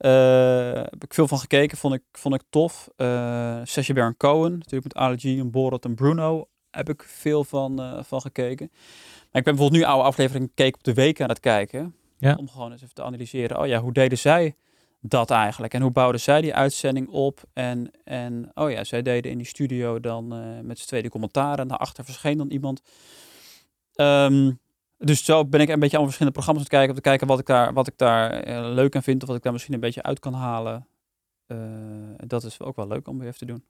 Eh, 0.00 0.72
heb 0.72 1.04
ik 1.04 1.14
veel 1.14 1.28
van 1.28 1.38
gekeken, 1.38 1.78
vond 1.78 1.94
ik, 1.94 2.02
vond 2.12 2.34
ik 2.34 2.42
tof. 2.50 2.88
Eh 2.96 3.60
Sacha 3.64 3.92
Baron 3.92 4.16
Cohen, 4.16 4.52
natuurlijk 4.52 4.84
met 4.84 4.94
Ali 4.94 5.18
G 5.18 5.24
en 5.24 5.50
Borat 5.50 5.84
en 5.84 5.94
Bruno, 5.94 6.48
heb 6.70 6.88
ik 6.88 7.02
veel 7.02 7.44
van, 7.44 7.80
eh, 7.80 8.02
van 8.02 8.20
gekeken. 8.20 8.68
Maar 8.70 9.40
ik 9.40 9.44
ben 9.44 9.54
bijvoorbeeld 9.54 9.82
nu 9.82 9.88
oude 9.88 10.04
aflevering 10.04 10.48
gekeken 10.48 10.78
op 10.78 10.84
de 10.84 10.94
week 10.94 11.20
aan 11.20 11.28
het 11.28 11.40
kijken. 11.40 11.94
Ja. 12.18 12.34
Om 12.34 12.48
gewoon 12.48 12.72
eens 12.72 12.82
even 12.82 12.94
te 12.94 13.02
analyseren. 13.02 13.58
Oh 13.58 13.66
ja, 13.66 13.80
hoe 13.80 13.92
deden 13.92 14.18
zij 14.18 14.54
dat 15.00 15.30
eigenlijk? 15.30 15.74
En 15.74 15.82
hoe 15.82 15.90
bouwden 15.90 16.20
zij 16.20 16.40
die 16.40 16.54
uitzending 16.54 17.08
op? 17.08 17.42
En, 17.52 17.90
en 18.04 18.50
oh 18.54 18.70
ja, 18.70 18.84
zij 18.84 19.02
deden 19.02 19.30
in 19.30 19.38
die 19.38 19.46
studio 19.46 20.00
dan 20.00 20.28
met 20.66 20.78
z'n 20.78 20.86
tweede 20.86 21.08
commentaar. 21.08 21.58
En 21.58 21.68
daarachter 21.68 22.04
verscheen 22.04 22.38
dan 22.38 22.50
iemand. 22.50 22.82
Ehm, 23.94 24.50
dus 25.04 25.24
zo 25.24 25.44
ben 25.44 25.60
ik 25.60 25.68
een 25.68 25.80
beetje 25.80 25.96
aan 25.96 26.02
verschillende 26.04 26.38
programma's 26.38 26.64
aan 26.64 26.68
het 26.70 26.76
kijken. 26.78 26.90
Om 26.96 27.02
te 27.02 27.08
kijken 27.08 27.26
wat 27.26 27.38
ik 27.38 27.46
daar, 27.46 27.72
wat 27.72 27.86
ik 27.86 27.94
daar 27.96 28.30
eh, 28.30 28.72
leuk 28.74 28.96
aan 28.96 29.02
vind. 29.02 29.22
Of 29.22 29.28
wat 29.28 29.36
ik 29.36 29.42
daar 29.42 29.52
misschien 29.52 29.74
een 29.74 29.80
beetje 29.80 30.02
uit 30.02 30.18
kan 30.18 30.34
halen. 30.34 30.86
Eh, 31.46 31.56
dat 32.16 32.44
is 32.44 32.60
ook 32.60 32.76
wel 32.76 32.86
leuk 32.88 33.08
om 33.08 33.18
weer 33.18 33.26
even 33.26 33.38
te 33.38 33.44
doen. 33.44 33.64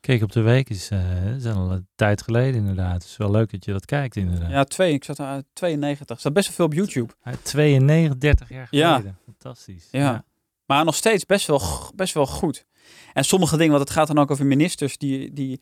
Keek 0.00 0.22
op 0.22 0.32
de 0.32 0.40
week 0.40 0.70
is, 0.70 0.90
is 1.36 1.46
al 1.46 1.70
een 1.72 1.86
tijd 1.94 2.22
geleden 2.22 2.54
inderdaad. 2.54 2.92
Het 2.92 3.04
is 3.04 3.16
wel 3.16 3.30
leuk 3.30 3.50
dat 3.50 3.64
je 3.64 3.72
dat 3.72 3.84
kijkt 3.84 4.16
inderdaad. 4.16 4.50
Ja, 4.50 4.64
twee. 4.64 4.92
Ik 4.92 5.04
zat 5.04 5.20
aan 5.20 5.42
92. 5.52 6.14
Er 6.14 6.20
staat 6.20 6.32
best 6.32 6.46
wel 6.46 6.56
veel 6.56 6.64
op 6.64 6.74
YouTube. 6.74 7.12
Uit 7.22 7.44
92, 7.44 8.18
30 8.18 8.48
jaar 8.48 8.66
Ja. 8.70 8.94
geleden. 8.94 9.18
Fantastisch. 9.24 9.88
Ja. 9.90 10.24
Maar 10.66 10.84
nog 10.84 10.94
steeds 10.94 11.26
best 11.26 11.46
wel, 11.46 11.60
best 11.94 12.14
wel 12.14 12.26
goed. 12.26 12.64
En 13.12 13.24
sommige 13.24 13.56
dingen, 13.56 13.72
want 13.72 13.82
het 13.88 13.92
gaat 13.96 14.06
dan 14.06 14.18
ook 14.18 14.30
over 14.30 14.46
ministers 14.46 14.98
die, 14.98 15.32
die 15.32 15.60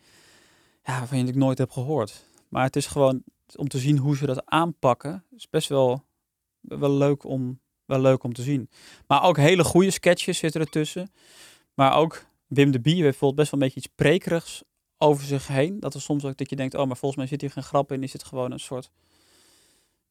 ja, 0.84 0.98
waarvan 0.98 1.16
je 1.18 1.22
natuurlijk 1.24 1.44
nooit 1.44 1.58
hebt 1.58 1.72
gehoord. 1.72 2.24
Maar 2.48 2.64
het 2.64 2.76
is 2.76 2.86
gewoon 2.86 3.22
om 3.56 3.68
te 3.68 3.78
zien 3.78 3.98
hoe 3.98 4.16
ze 4.16 4.26
dat 4.26 4.46
aanpakken. 4.46 5.24
is 5.36 5.48
best 5.50 5.68
wel, 5.68 6.04
wel, 6.60 6.90
leuk 6.90 7.24
om, 7.24 7.60
wel 7.84 8.00
leuk 8.00 8.22
om 8.22 8.32
te 8.32 8.42
zien. 8.42 8.70
Maar 9.06 9.22
ook 9.22 9.36
hele 9.36 9.64
goede 9.64 9.90
sketches 9.90 10.38
zitten 10.38 10.60
ertussen. 10.60 11.10
Maar 11.74 11.96
ook 11.96 12.24
Wim 12.46 12.70
de 12.70 12.80
Bie 12.80 12.94
heeft 12.94 13.02
bijvoorbeeld 13.04 13.40
best 13.40 13.50
wel 13.50 13.60
een 13.60 13.66
beetje 13.66 13.80
iets 13.80 13.94
prekerigs 13.94 14.62
over 14.98 15.24
zich 15.24 15.46
heen. 15.46 15.80
Dat 15.80 15.94
er 15.94 16.00
soms 16.00 16.24
ook 16.24 16.36
dat 16.36 16.50
je 16.50 16.56
denkt, 16.56 16.74
oh, 16.74 16.86
maar 16.86 16.96
volgens 16.96 17.20
mij 17.20 17.26
zit 17.26 17.40
hier 17.40 17.50
geen 17.50 17.62
grap 17.62 17.92
in. 17.92 18.02
Is 18.02 18.12
het 18.12 18.24
gewoon 18.24 18.52
een 18.52 18.60
soort, 18.60 18.90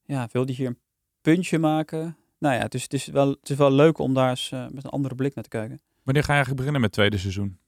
ja, 0.04 0.28
wil 0.32 0.46
die 0.46 0.56
hier 0.56 0.66
een 0.66 0.78
puntje 1.20 1.58
maken? 1.58 2.16
Nou 2.38 2.54
ja, 2.54 2.68
dus 2.68 2.82
het 2.82 2.92
is 2.92 3.06
wel, 3.06 3.28
het 3.28 3.50
is 3.50 3.56
wel 3.56 3.72
leuk 3.72 3.98
om 3.98 4.14
daar 4.14 4.30
eens 4.30 4.52
eh, 4.52 4.66
met 4.68 4.84
een 4.84 4.90
andere 4.90 5.14
blik 5.14 5.34
naar 5.34 5.44
te 5.44 5.50
kijken. 5.50 5.80
Wanneer 6.02 6.22
ga 6.22 6.28
je 6.28 6.34
eigenlijk 6.34 6.56
beginnen 6.56 6.80
met 6.80 6.90
het 6.90 6.98
tweede 6.98 7.18
seizoen? 7.18 7.58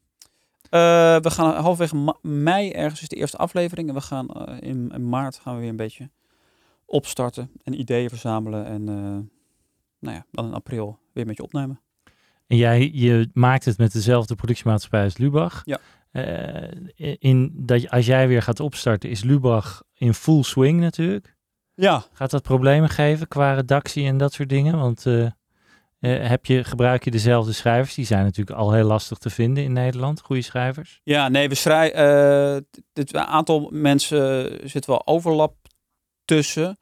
Eh, 0.70 1.16
we 1.20 1.30
gaan 1.30 1.54
halverwege 1.54 2.16
mei 2.22 2.70
ergens 2.70 3.02
is 3.02 3.08
de 3.08 3.16
eerste 3.16 3.36
aflevering. 3.36 3.88
En 3.88 3.94
we 3.94 4.00
gaan 4.00 4.28
eh, 4.28 4.68
in, 4.68 4.90
in 4.94 5.08
maart 5.08 5.38
gaan 5.38 5.54
we 5.54 5.60
weer 5.60 5.68
een 5.68 5.76
beetje 5.76 6.10
opstarten 6.86 7.50
en 7.62 7.80
ideeën 7.80 8.08
verzamelen. 8.08 8.66
En 8.66 8.88
eh, 8.88 8.94
nou 9.98 10.16
ja, 10.16 10.26
dan 10.30 10.46
in 10.46 10.54
april 10.54 10.98
weer 11.12 11.26
met 11.26 11.36
je 11.36 11.42
opnemen. 11.42 11.80
En 12.46 12.56
jij 12.56 12.90
je 12.92 13.30
maakt 13.32 13.64
het 13.64 13.78
met 13.78 13.92
dezelfde 13.92 14.34
productiemaatschappij 14.34 15.04
als 15.04 15.16
Lubach. 15.16 15.62
Ja. 15.64 15.78
In 17.18 17.52
dat, 17.54 17.90
als 17.90 18.06
jij 18.06 18.28
weer 18.28 18.42
gaat 18.42 18.60
opstarten, 18.60 19.10
is 19.10 19.22
Lubach 19.22 19.82
in 19.94 20.14
full 20.14 20.42
swing 20.42 20.80
natuurlijk. 20.80 21.36
Ja. 21.74 22.04
Gaat 22.12 22.30
dat 22.30 22.42
problemen 22.42 22.88
geven 22.88 23.28
qua 23.28 23.54
redactie 23.54 24.06
en 24.06 24.18
dat 24.18 24.32
soort 24.32 24.48
dingen? 24.48 24.78
Want 24.78 25.04
eh, 26.04 26.22
eh, 26.22 26.28
heb 26.28 26.46
je, 26.46 26.64
gebruik 26.64 27.04
je 27.04 27.10
dezelfde 27.10 27.52
schrijvers? 27.52 27.94
Die 27.94 28.04
zijn 28.04 28.24
natuurlijk 28.24 28.58
al 28.58 28.72
heel 28.72 28.86
lastig 28.86 29.18
te 29.18 29.30
vinden 29.30 29.64
in 29.64 29.72
Nederland, 29.72 30.20
goede 30.20 30.42
schrijvers. 30.42 31.00
Ja, 31.04 31.28
nee, 31.28 31.48
we 31.48 31.54
schrijven. 31.54 32.66
dit 32.92 33.14
een 33.14 33.20
aantal 33.20 33.68
mensen 33.72 34.58
zit 34.70 34.86
wel 34.86 35.06
overlap 35.06 35.56
tussen. 36.24 36.78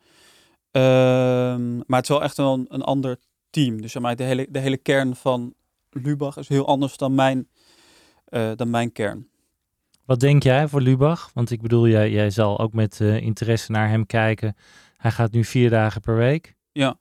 Ehm, 0.70 1.76
maar 1.76 1.98
het 1.98 2.02
is 2.02 2.08
wel 2.08 2.22
echt 2.22 2.36
wel 2.36 2.52
een, 2.52 2.66
een 2.68 2.82
ander 2.82 3.18
team. 3.50 3.80
Dus 3.80 3.92
zeg 3.92 4.02
maar, 4.02 4.16
de, 4.16 4.22
hele, 4.24 4.46
de 4.50 4.58
hele 4.58 4.76
kern 4.76 5.16
van 5.16 5.54
Lubach 5.90 6.36
is 6.36 6.48
heel 6.48 6.66
anders 6.66 6.96
dan 6.96 7.14
mijn, 7.14 7.48
eh, 8.24 8.50
dan 8.56 8.70
mijn 8.70 8.92
kern. 8.92 9.28
Wat 10.04 10.20
denk 10.20 10.42
jij 10.42 10.68
voor 10.68 10.80
Lubach? 10.80 11.30
Want 11.34 11.50
ik 11.50 11.62
bedoel, 11.62 11.88
jij, 11.88 12.10
jij 12.10 12.30
zal 12.30 12.58
ook 12.58 12.72
met 12.72 13.00
eh, 13.00 13.20
interesse 13.20 13.72
naar 13.72 13.88
hem 13.88 14.06
kijken. 14.06 14.56
Hij 14.96 15.10
gaat 15.10 15.32
nu 15.32 15.44
vier 15.44 15.70
dagen 15.70 16.00
per 16.00 16.16
week. 16.16 16.54
Ja. 16.72 16.98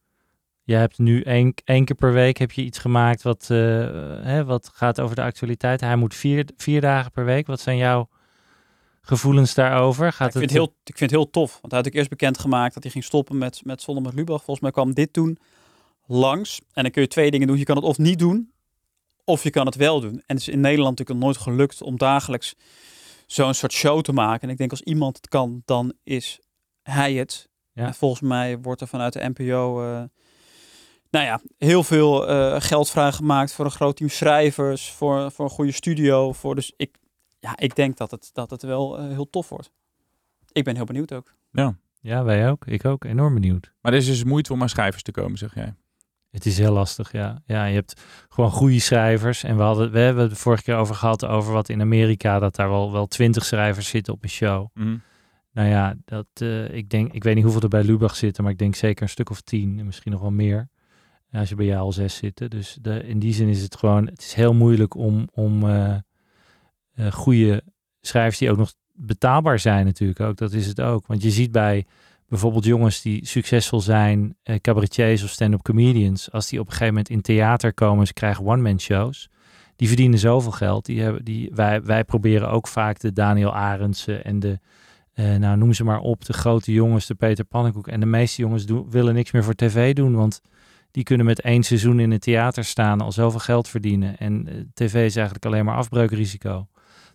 Je 0.64 0.76
hebt 0.76 0.98
nu 0.98 1.22
één, 1.22 1.54
één 1.64 1.86
keer 1.86 1.96
per 1.96 2.14
week 2.14 2.38
heb 2.38 2.52
je 2.52 2.64
iets 2.64 2.78
gemaakt 2.78 3.22
wat, 3.22 3.48
eh, 3.50 3.58
hè, 4.24 4.46
wat 4.46 4.70
gaat 4.74 5.02
over 5.02 5.16
de 5.16 5.22
actualiteit. 5.22 5.82
Hij 5.82 5.96
moet 5.96 6.16
vier, 6.16 6.46
vier 6.58 6.82
dagen 6.82 7.12
per 7.12 7.26
week. 7.26 7.48
Wat 7.48 7.60
zijn 7.60 7.78
jouw 7.78 8.10
gevoelens 9.02 9.54
daarover? 9.54 10.14
Gaat 10.14 10.28
ik, 10.28 10.34
vind 10.34 10.44
het, 10.44 10.60
heel, 10.60 10.76
ik 10.84 10.98
vind 10.98 11.12
het 11.12 11.20
heel 11.20 11.30
tof. 11.30 11.52
Want 11.52 11.74
hij 11.74 11.82
had 11.82 11.86
ik 11.86 11.94
eerst 11.94 12.10
bekendgemaakt 12.10 12.74
dat 12.74 12.84
hij 12.84 12.92
ging 12.92 13.04
stoppen 13.04 13.38
met, 13.38 13.62
met 13.64 13.82
Zonder 13.82 14.04
met 14.04 14.14
Lubach. 14.14 14.44
Volgens 14.44 14.60
mij 14.60 14.72
kwam 14.72 14.94
dit 14.94 15.14
toen 15.14 15.38
langs. 16.06 16.62
En 16.74 16.84
dan 16.84 16.92
kun 16.92 17.02
je 17.02 17.08
twee 17.08 17.32
dingen 17.32 17.48
doen. 17.48 17.58
Je 17.58 17.64
kan 17.64 17.76
het 17.76 17.86
of 17.86 17.98
niet 17.98 18.20
doen, 18.20 18.52
of 19.24 19.44
je 19.44 19.50
kan 19.50 19.66
het 19.66 19.76
wel 19.76 20.00
doen. 20.02 20.14
En 20.14 20.36
het 20.36 20.40
is 20.40 20.48
in 20.48 20.60
Nederland 20.60 20.98
natuurlijk 20.98 21.26
nooit 21.26 21.38
gelukt 21.38 21.82
om 21.82 21.98
dagelijks 21.98 22.56
zo'n 23.26 23.54
soort 23.54 23.72
show 23.72 24.02
te 24.02 24.12
maken. 24.12 24.42
En 24.42 24.50
ik 24.50 24.58
denk 24.58 24.72
als 24.72 24.82
iemand 24.82 25.16
het 25.16 25.28
kan, 25.28 25.62
dan 25.66 25.94
is 26.04 26.40
hij 26.84 27.14
het. 27.14 27.50
Ja. 27.74 27.86
En 27.86 27.94
volgens 27.94 28.22
mij 28.22 28.60
wordt 28.60 28.82
er 28.82 28.88
vanuit 28.88 29.14
de 29.14 29.32
NPO 29.36 29.84
eh, 29.84 30.04
nou 31.12 31.26
ja, 31.26 31.42
heel 31.58 31.84
veel 31.84 32.28
eh, 32.28 32.62
geld 32.62 32.90
vrijgemaakt 32.90 33.54
voor 33.54 33.66
een 33.66 33.72
groot 33.72 33.96
team 33.96 34.10
schrijvers, 34.10 34.92
voor, 34.92 35.32
voor 35.32 35.46
een 35.46 35.52
goede 35.52 35.72
studio. 35.72 36.34
Voor, 36.34 36.56
dus 36.56 36.74
ik, 36.78 36.98
ja, 37.40 37.58
ik 37.58 37.76
denk 37.76 37.98
dat 37.98 38.12
het, 38.12 38.30
dat 38.34 38.50
het 38.50 38.62
wel 38.64 38.98
eh, 38.98 39.08
heel 39.08 39.30
tof 39.30 39.50
wordt. 39.50 39.72
Ik 40.52 40.64
ben 40.64 40.76
heel 40.76 40.86
benieuwd 40.86 41.14
ook. 41.14 41.36
Ja. 41.52 41.76
Ja, 42.02 42.24
wij 42.24 42.50
ook. 42.50 42.66
Ik 42.68 42.86
ook. 42.86 43.04
Enorm 43.04 43.34
benieuwd. 43.34 43.74
Maar 43.82 43.92
er 43.92 43.98
is 43.98 44.06
dus 44.06 44.24
moeite 44.24 44.54
om 44.54 44.62
aan 44.62 44.70
schrijvers 44.70 45.04
te 45.04 45.12
komen, 45.12 45.38
zeg 45.38 45.56
jij. 45.56 45.74
Het 46.32 46.46
is 46.46 46.58
heel 46.58 46.74
lastig, 46.74 47.12
ja. 47.12 47.42
Ja, 47.46 47.66
je 47.66 47.74
hebt 47.74 48.02
gewoon 48.30 48.52
goede 48.52 48.80
schrijvers. 48.80 49.44
En 49.44 49.58
we, 49.58 49.64
hadden, 49.64 49.92
we 49.92 50.00
hebben 50.00 50.24
het 50.24 50.32
de 50.32 50.38
vorige 50.38 50.64
keer 50.64 50.76
over 50.76 50.96
gehad, 50.96 51.26
over 51.26 51.54
wat 51.54 51.70
in 51.70 51.82
Amerika, 51.82 52.40
dat 52.40 52.56
daar 52.56 52.70
wel, 52.70 52.92
wel 52.92 53.08
twintig 53.08 53.46
schrijvers 53.46 53.88
zitten 53.88 54.14
op 54.14 54.24
een 54.24 54.30
show. 54.30 54.68
Mhm. 54.74 54.98
Nou 55.54 55.68
ja, 55.68 55.96
dat, 56.06 56.28
eh, 56.34 56.74
ik, 56.74 56.90
denk, 56.90 57.14
ik 57.14 57.24
weet 57.24 57.36
niet 57.36 57.44
hoeveel 57.44 57.62
er 57.62 57.68
bij 57.68 57.84
Lubach 57.84 58.16
zitten, 58.16 58.44
maar 58.44 58.52
ik 58.52 58.58
denk 58.58 58.76
zeker 58.76 59.04
een 59.04 59.10
stuk 59.10 59.30
of 59.30 59.42
tien 59.42 59.80
en 59.80 59.86
misschien 59.86 60.12
nog 60.12 60.22
wel 60.22 60.32
meer. 60.32 60.70
Als 61.32 61.50
je 61.50 61.56
bij 61.56 61.66
jou 61.66 61.82
al 61.82 61.92
zes 61.92 62.16
zitten. 62.16 62.50
Dus 62.50 62.78
de, 62.82 63.04
in 63.04 63.20
die 63.20 63.34
zin 63.34 63.48
is 63.48 63.62
het 63.62 63.76
gewoon, 63.76 64.06
het 64.06 64.22
is 64.22 64.34
heel 64.34 64.54
moeilijk 64.54 64.96
om, 64.96 65.28
om 65.34 65.70
eh, 65.70 67.12
goede 67.12 67.64
schrijvers 68.02 68.38
die 68.38 68.52
ook 68.52 68.58
nog 68.58 68.74
betaalbaar 68.94 69.60
zijn 69.60 69.86
natuurlijk 69.86 70.20
ook. 70.20 70.38
Dat 70.38 70.54
is 70.54 70.68
het 70.68 70.82
ook. 70.82 71.08
Want 71.08 71.24
je 71.24 71.32
ziet 71.32 71.52
bij 71.52 71.86
bijvoorbeeld 72.28 72.66
jongens 72.66 73.02
die 73.02 73.26
succesvol 73.26 73.82
zijn, 73.82 74.36
eh, 74.44 74.56
cabaretiers 74.56 75.24
of 75.24 75.30
stand-up 75.30 75.62
comedians, 75.62 76.32
als 76.32 76.50
die 76.50 76.60
op 76.60 76.66
een 76.66 76.72
gegeven 76.72 76.94
moment 76.94 77.10
in 77.10 77.22
theater 77.22 77.74
komen, 77.74 78.08
ze 78.08 78.14
krijgen 78.14 78.46
one-man 78.46 78.80
shows, 78.80 79.30
die 79.76 79.88
verdienen 79.88 80.20
zoveel 80.20 80.52
geld. 80.52 80.86
Die 80.86 81.02
hebben, 81.02 81.26
die, 81.26 81.52
wij, 81.54 81.84
wij 81.84 82.04
proberen 82.04 82.50
ook 82.50 82.68
vaak 82.68 83.00
de 83.00 83.14
Daniel 83.14 83.54
Arendsen 83.54 84.24
en 84.24 84.40
de, 84.40 84.60
nou 85.16 85.58
noem 85.58 85.74
ze 85.74 85.84
maar 85.84 86.00
op, 86.00 86.26
de 86.26 86.34
grote 86.34 86.72
jongens, 86.72 87.06
de 87.06 87.16
Peter 87.16 87.46
Pannenkoek. 87.46 87.88
En 87.88 88.00
de 88.00 88.06
meeste 88.06 88.42
jongens 88.42 88.66
doen, 88.66 88.90
willen 88.90 89.14
niks 89.14 89.32
meer 89.32 89.44
voor 89.44 89.56
tv 89.56 89.94
doen, 89.94 90.16
want 90.16 90.42
die 90.92 91.04
kunnen 91.04 91.26
met 91.26 91.42
één 91.42 91.64
seizoen 91.64 92.00
in 92.00 92.12
het 92.12 92.22
theater 92.22 92.66
staan, 92.66 93.02
al 93.02 93.12
zoveel 93.12 93.40
geld 93.40 93.68
verdienen. 93.68 94.18
En 94.18 94.48
eh, 94.48 94.56
tv 94.74 95.06
is 95.06 95.16
eigenlijk 95.16 95.46
alleen 95.46 95.66
maar 95.66 95.76
afbreukrisico. 95.76 96.68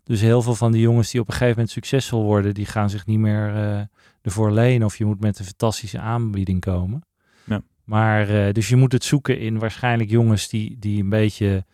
Dus 0.07 0.21
heel 0.21 0.43
veel 0.43 0.55
van 0.55 0.73
die 0.73 0.81
jongens 0.81 1.11
die 1.11 1.21
op 1.21 1.27
een 1.27 1.33
gegeven 1.33 1.55
moment 1.55 1.71
succesvol 1.71 2.23
worden, 2.23 2.55
die 2.55 2.67
gaan 2.67 2.91
zich 2.91 3.07
niet 3.07 3.19
meer 3.19 3.55
eh, 3.55 3.81
ervoor 4.23 4.53
lenen. 4.53 4.87
Of 4.87 4.99
je 4.99 5.05
moet 5.05 5.21
met 5.21 5.39
een 5.39 5.45
fantastische 5.45 5.99
aanbieding 5.99 6.61
komen. 6.61 7.05
Ja. 7.45 7.63
Maar 7.85 8.29
eh, 8.29 8.53
dus 8.53 8.69
je 8.69 8.77
moet 8.77 8.93
het 8.93 9.05
zoeken 9.05 9.39
in 9.39 9.59
waarschijnlijk 9.59 10.11
jongens 10.11 10.49
die, 10.49 10.77
die 10.79 11.03
een 11.03 11.09
beetje 11.09 11.65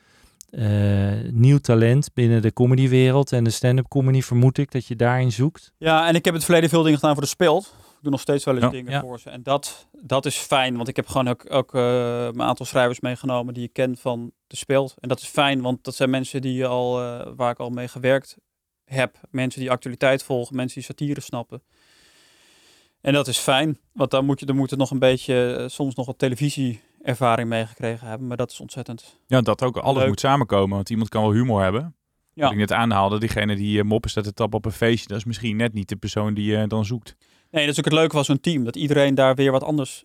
eh, 0.51 1.31
nieuw 1.31 1.59
talent 1.59 2.11
binnen 2.15 2.43
de 2.43 2.53
comedywereld 2.53 3.33
en 3.33 3.45
de 3.45 3.51
stand-up 3.51 3.89
comedy 3.89 4.23
vermoed 4.23 4.59
ik 4.59 4.71
dat 4.71 4.87
je 4.87 4.97
daarin 4.97 5.33
zoekt. 5.33 5.73
Ja, 5.79 6.09
en 6.09 6.15
ik 6.15 6.25
heb 6.25 6.27
in 6.27 6.35
het 6.35 6.45
verleden 6.45 6.69
veel 6.71 6.83
dingen 6.83 6.99
gedaan 6.99 7.15
voor 7.15 7.23
de 7.23 7.29
Speld. 7.29 7.75
Ik 8.03 8.09
doe 8.09 8.17
nog 8.17 8.27
steeds 8.27 8.45
wel 8.45 8.55
eens 8.55 8.65
Ja. 8.65 8.71
dingen 8.71 8.93
Ja. 8.93 9.01
voor 9.01 9.21
ze. 9.21 9.31
En 9.31 9.43
dat, 9.43 9.89
dat 10.03 10.27
is 10.27 10.37
fijn, 10.37 10.77
want 10.77 10.89
ik 10.89 10.97
heb 10.97 11.07
gewoon 11.07 11.29
ook, 11.29 11.45
ook 11.55 11.75
eh, 11.75 12.25
een 12.25 12.43
aantal 12.43 12.67
schrijvers 12.67 13.01
meegenomen 13.01 13.55
die 13.55 13.65
ik 13.65 13.73
ken 13.73 13.97
van 13.97 14.33
de 14.47 14.57
Speld. 14.57 14.95
En 15.01 15.09
dat 15.09 15.21
is 15.21 15.27
fijn, 15.29 15.61
want 15.61 15.85
dat 15.85 15.95
zijn 15.95 16.11
mensen 16.11 16.41
die 16.41 16.67
al, 16.67 17.03
eh, 17.03 17.33
waar 17.37 17.51
ik 17.51 17.59
al 17.59 17.71
mee 17.71 17.89
gewerkt 17.89 18.37
heb. 18.85 19.17
Mensen 19.31 19.61
die 19.61 19.71
actualiteit 19.71 20.23
volgen, 20.23 20.57
mensen 20.57 20.75
die 20.81 20.85
satire 20.89 21.21
snappen. 21.21 21.63
En 23.01 23.13
dat 23.13 23.29
is 23.29 23.39
fijn, 23.39 23.79
want 23.93 24.11
dan 24.11 24.25
moet 24.25 24.41
je 24.41 24.47
er 24.47 24.55
moet 24.55 24.71
er 24.71 24.77
nog 24.77 24.91
een 24.91 24.99
beetje, 24.99 25.57
eh, 25.57 25.69
soms 25.69 25.95
nog 25.95 26.07
wat 26.07 26.19
televisieervaring 26.19 27.49
mee 27.49 27.67
gekregen 27.67 28.07
hebben. 28.09 28.27
Maar 28.27 28.37
dat 28.37 28.51
is 28.51 28.61
ontzettend 28.61 29.19
Ja, 29.27 29.41
dat 29.41 29.63
ook 29.63 29.77
alles 29.77 29.99
Leuk. 29.99 30.09
moet 30.09 30.21
samenkomen. 30.21 30.77
Want 30.77 30.91
iemand 30.91 31.09
kan 31.09 31.23
wel 31.23 31.33
humor 31.33 31.63
hebben. 31.63 31.97
Ja. 32.35 32.43
Wat 32.43 32.53
ik 32.53 32.59
net 32.59 32.73
aanhaalde, 32.73 33.19
diegene 33.19 33.57
die 33.57 33.79
eh, 33.79 33.85
moppen 33.85 34.11
staat 34.11 34.25
te 34.25 34.33
tappen 34.35 34.59
op 34.59 34.65
een 34.65 34.73
feestje, 34.73 35.09
dat 35.09 35.17
is 35.17 35.25
misschien 35.25 35.57
net 35.57 35.73
niet 35.73 35.89
de 35.89 35.97
persoon 35.97 36.35
die 36.35 36.45
je 36.57 36.67
dan 36.67 36.85
zoekt. 36.85 37.17
Nee, 37.53 37.65
dat 37.65 37.73
is 37.73 37.79
ook 37.79 37.85
het 37.85 37.95
leuke 37.95 38.15
van 38.15 38.25
zo'n 38.25 38.41
team. 38.41 38.65
Dat 38.65 38.77
iedereen 38.77 39.15
daar 39.15 39.35
weer 39.35 39.53
wat 39.53 39.63
anders 39.63 40.05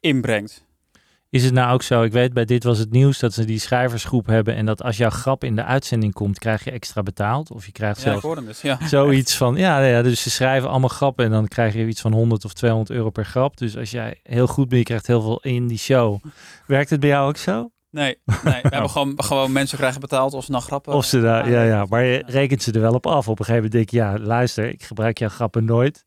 inbrengt. 0.00 0.64
Is 1.30 1.44
het 1.44 1.52
nou 1.52 1.72
ook 1.72 1.82
zo? 1.82 2.02
Ik 2.02 2.12
weet 2.12 2.32
bij 2.32 2.44
dit 2.44 2.64
was 2.64 2.78
het 2.78 2.90
nieuws 2.90 3.18
dat 3.18 3.32
ze 3.32 3.44
die 3.44 3.58
schrijversgroep 3.58 4.26
hebben 4.26 4.54
en 4.54 4.66
dat 4.66 4.82
als 4.82 4.96
jouw 4.96 5.10
grap 5.10 5.44
in 5.44 5.56
de 5.56 5.64
uitzending 5.64 6.12
komt, 6.12 6.38
krijg 6.38 6.64
je 6.64 6.70
extra 6.70 7.02
betaald. 7.02 7.50
Of 7.50 7.66
je 7.66 7.72
krijgt 7.72 8.02
Ja, 8.02 8.20
hoorde 8.20 8.46
het, 8.46 8.60
ja. 8.60 8.78
zoiets 8.86 9.36
van, 9.42 9.56
ja, 9.56 9.84
ja, 9.84 10.02
dus 10.02 10.22
ze 10.22 10.30
schrijven 10.30 10.70
allemaal 10.70 10.88
grappen 10.88 11.24
en 11.24 11.30
dan 11.30 11.48
krijg 11.48 11.74
je 11.74 11.86
iets 11.86 12.00
van 12.00 12.12
100 12.12 12.44
of 12.44 12.52
200 12.52 12.90
euro 12.90 13.10
per 13.10 13.24
grap. 13.24 13.56
Dus 13.56 13.76
als 13.76 13.90
jij 13.90 14.20
heel 14.22 14.46
goed 14.46 14.68
bent, 14.68 14.80
je 14.80 14.86
krijgt 14.86 15.06
heel 15.06 15.22
veel 15.22 15.40
in 15.40 15.66
die 15.66 15.78
show. 15.78 16.22
Werkt 16.66 16.90
het 16.90 17.00
bij 17.00 17.08
jou 17.08 17.28
ook 17.28 17.36
zo? 17.36 17.70
Nee, 17.90 18.18
nee 18.42 18.62
we 18.62 18.68
hebben 18.74 18.90
gewoon, 18.90 19.12
gewoon 19.16 19.52
mensen 19.52 19.78
krijgen 19.78 20.00
betaald 20.00 20.34
als 20.34 20.44
ze 20.44 20.50
nou 20.50 20.62
grappen. 20.62 20.92
Of 20.92 21.04
ze 21.04 21.20
daar, 21.20 21.50
ja, 21.50 21.62
ja, 21.62 21.86
maar 21.88 22.04
je 22.04 22.22
rekent 22.26 22.62
ze 22.62 22.72
er 22.72 22.80
wel 22.80 22.94
op 22.94 23.06
af. 23.06 23.28
Op 23.28 23.38
een 23.38 23.44
gegeven 23.44 23.54
moment 23.54 23.72
denk 23.72 23.90
je, 23.90 23.96
ja, 23.96 24.26
luister, 24.26 24.68
ik 24.68 24.82
gebruik 24.82 25.18
jouw 25.18 25.28
grappen 25.28 25.64
nooit. 25.64 26.04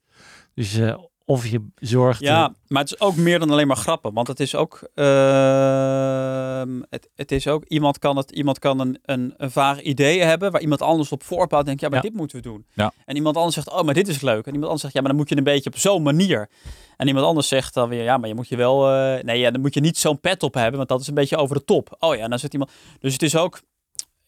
Dus 0.55 0.77
eh, 0.77 0.97
of 1.25 1.47
je 1.47 1.67
zorgt... 1.75 2.19
Ja, 2.19 2.53
maar 2.67 2.81
het 2.83 2.91
is 2.91 2.99
ook 2.99 3.15
meer 3.15 3.39
dan 3.39 3.49
alleen 3.49 3.67
maar 3.67 3.75
grappen. 3.75 4.13
Want 4.13 4.27
het 4.27 4.39
is 4.39 4.55
ook. 4.55 4.89
ehm, 4.93 6.81
het, 6.89 7.09
het 7.15 7.31
is 7.31 7.47
ook. 7.47 7.63
Iemand 7.67 7.99
kan, 7.99 8.17
het, 8.17 8.31
iemand 8.31 8.59
kan 8.59 8.79
een, 8.79 8.99
een, 9.05 9.33
een 9.37 9.51
vaag 9.51 9.81
idee 9.81 10.21
hebben. 10.21 10.51
waar 10.51 10.61
iemand 10.61 10.81
anders 10.81 11.11
op 11.11 11.23
voorbouwt. 11.23 11.65
Denkt, 11.65 11.81
ja, 11.81 11.87
maar 11.89 11.97
Ja. 12.03 12.09
dit 12.09 12.13
moeten 12.13 12.37
we 12.37 12.43
doen. 12.43 12.65
Ja. 12.73 12.91
En 13.05 13.15
iemand 13.15 13.35
anders 13.35 13.55
zegt, 13.55 13.71
oh, 13.71 13.81
maar 13.81 13.93
dit 13.93 14.07
is 14.07 14.21
leuk. 14.21 14.45
En 14.45 14.51
iemand 14.53 14.63
anders 14.63 14.81
zegt, 14.81 14.93
ja, 14.93 14.99
maar 15.01 15.09
dan 15.09 15.19
moet 15.19 15.29
je 15.29 15.37
een 15.37 15.43
beetje 15.43 15.69
op 15.69 15.77
zo'n 15.77 16.03
manier. 16.03 16.49
En 16.97 17.07
iemand 17.07 17.25
anders 17.25 17.47
zegt 17.47 17.73
dan 17.73 17.89
weer, 17.89 18.03
ja, 18.03 18.17
maar 18.17 18.29
je 18.29 18.35
moet 18.35 18.47
je 18.47 18.55
wel. 18.55 18.91
eh, 18.91 19.23
nee, 19.23 19.39
ja, 19.39 19.51
dan 19.51 19.61
moet 19.61 19.73
je 19.73 19.79
niet 19.81 19.97
zo'n 19.97 20.19
pet 20.19 20.43
op 20.43 20.53
hebben. 20.53 20.77
Want 20.77 20.89
dat 20.89 21.01
is 21.01 21.07
een 21.07 21.13
beetje 21.13 21.37
over 21.37 21.55
de 21.55 21.63
top. 21.63 21.95
Oh 21.99 22.15
ja, 22.15 22.23
en 22.23 22.29
dan 22.29 22.39
zit 22.39 22.53
iemand. 22.53 22.71
Dus 22.99 23.13
het 23.13 23.21
is 23.21 23.35
ook. 23.35 23.61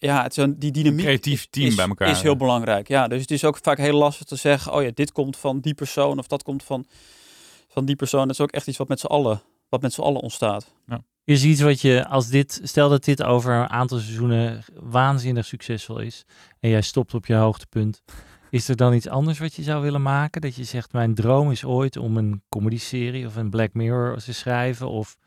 Ja, 0.03 0.23
het 0.23 0.37
is 0.37 0.43
een, 0.43 0.59
die 0.59 0.71
dynamiek. 0.71 1.05
creatief 1.05 1.47
team 1.49 1.67
is, 1.67 1.75
bij 1.75 1.87
elkaar 1.87 2.09
Is 2.09 2.21
heel 2.21 2.35
belangrijk. 2.35 2.87
Ja, 2.87 3.07
dus 3.07 3.21
het 3.21 3.31
is 3.31 3.45
ook 3.45 3.57
vaak 3.61 3.77
heel 3.77 3.97
lastig 3.97 4.27
te 4.27 4.35
zeggen, 4.35 4.73
oh 4.73 4.83
ja, 4.83 4.91
dit 4.93 5.11
komt 5.11 5.37
van 5.37 5.59
die 5.59 5.73
persoon. 5.73 6.19
Of 6.19 6.27
dat 6.27 6.43
komt 6.43 6.63
van, 6.63 6.85
van 7.67 7.85
die 7.85 7.95
persoon. 7.95 8.21
Dat 8.21 8.29
is 8.29 8.41
ook 8.41 8.51
echt 8.51 8.67
iets 8.67 8.77
wat 8.77 8.87
met 8.87 8.99
z'n 8.99 9.05
allen, 9.05 9.41
wat 9.69 9.81
met 9.81 9.93
z'n 9.93 10.01
allen 10.01 10.21
ontstaat. 10.21 10.73
Is 11.23 11.43
iets 11.43 11.61
wat 11.61 11.81
je, 11.81 12.07
als 12.07 12.27
dit, 12.27 12.61
stel 12.63 12.89
dat 12.89 13.03
dit 13.03 13.23
over 13.23 13.53
een 13.53 13.69
aantal 13.69 13.97
seizoenen 13.97 14.63
waanzinnig 14.79 15.45
succesvol 15.45 15.99
is 15.99 16.25
en 16.59 16.69
jij 16.69 16.81
stopt 16.81 17.13
op 17.13 17.25
je 17.25 17.33
hoogtepunt, 17.33 18.01
is 18.49 18.67
er 18.67 18.75
dan 18.75 18.93
iets 18.93 19.07
anders 19.07 19.39
wat 19.39 19.55
je 19.55 19.63
zou 19.63 19.81
willen 19.81 20.01
maken? 20.01 20.41
Dat 20.41 20.55
je 20.55 20.63
zegt, 20.63 20.93
mijn 20.93 21.15
droom 21.15 21.51
is 21.51 21.63
ooit 21.63 21.97
om 21.97 22.17
een 22.17 22.43
comedy-serie 22.49 23.25
of 23.25 23.35
een 23.35 23.49
Black 23.49 23.73
Mirror 23.73 24.17
te 24.17 24.33
schrijven? 24.33 24.89
Of 24.89 25.17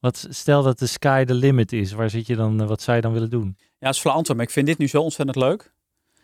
wat, 0.00 0.26
stel 0.30 0.62
dat 0.62 0.78
de 0.78 0.86
sky 0.86 1.24
the 1.24 1.34
limit 1.34 1.72
is, 1.72 1.92
waar 1.92 2.10
zit 2.10 2.26
je 2.26 2.36
dan, 2.36 2.60
eh, 2.60 2.66
wat 2.68 2.82
zou 2.82 2.96
je 2.96 3.02
dan 3.02 3.12
willen 3.12 3.30
doen? 3.30 3.56
Ja, 3.58 3.86
het 3.86 3.94
is 3.94 4.00
flauw 4.00 4.14
antwoord, 4.14 4.38
maar 4.38 4.46
ik 4.46 4.52
vind 4.52 4.66
dit 4.66 4.78
nu 4.78 4.86
zo 4.88 5.02
ontzettend 5.02 5.36
leuk. 5.38 5.72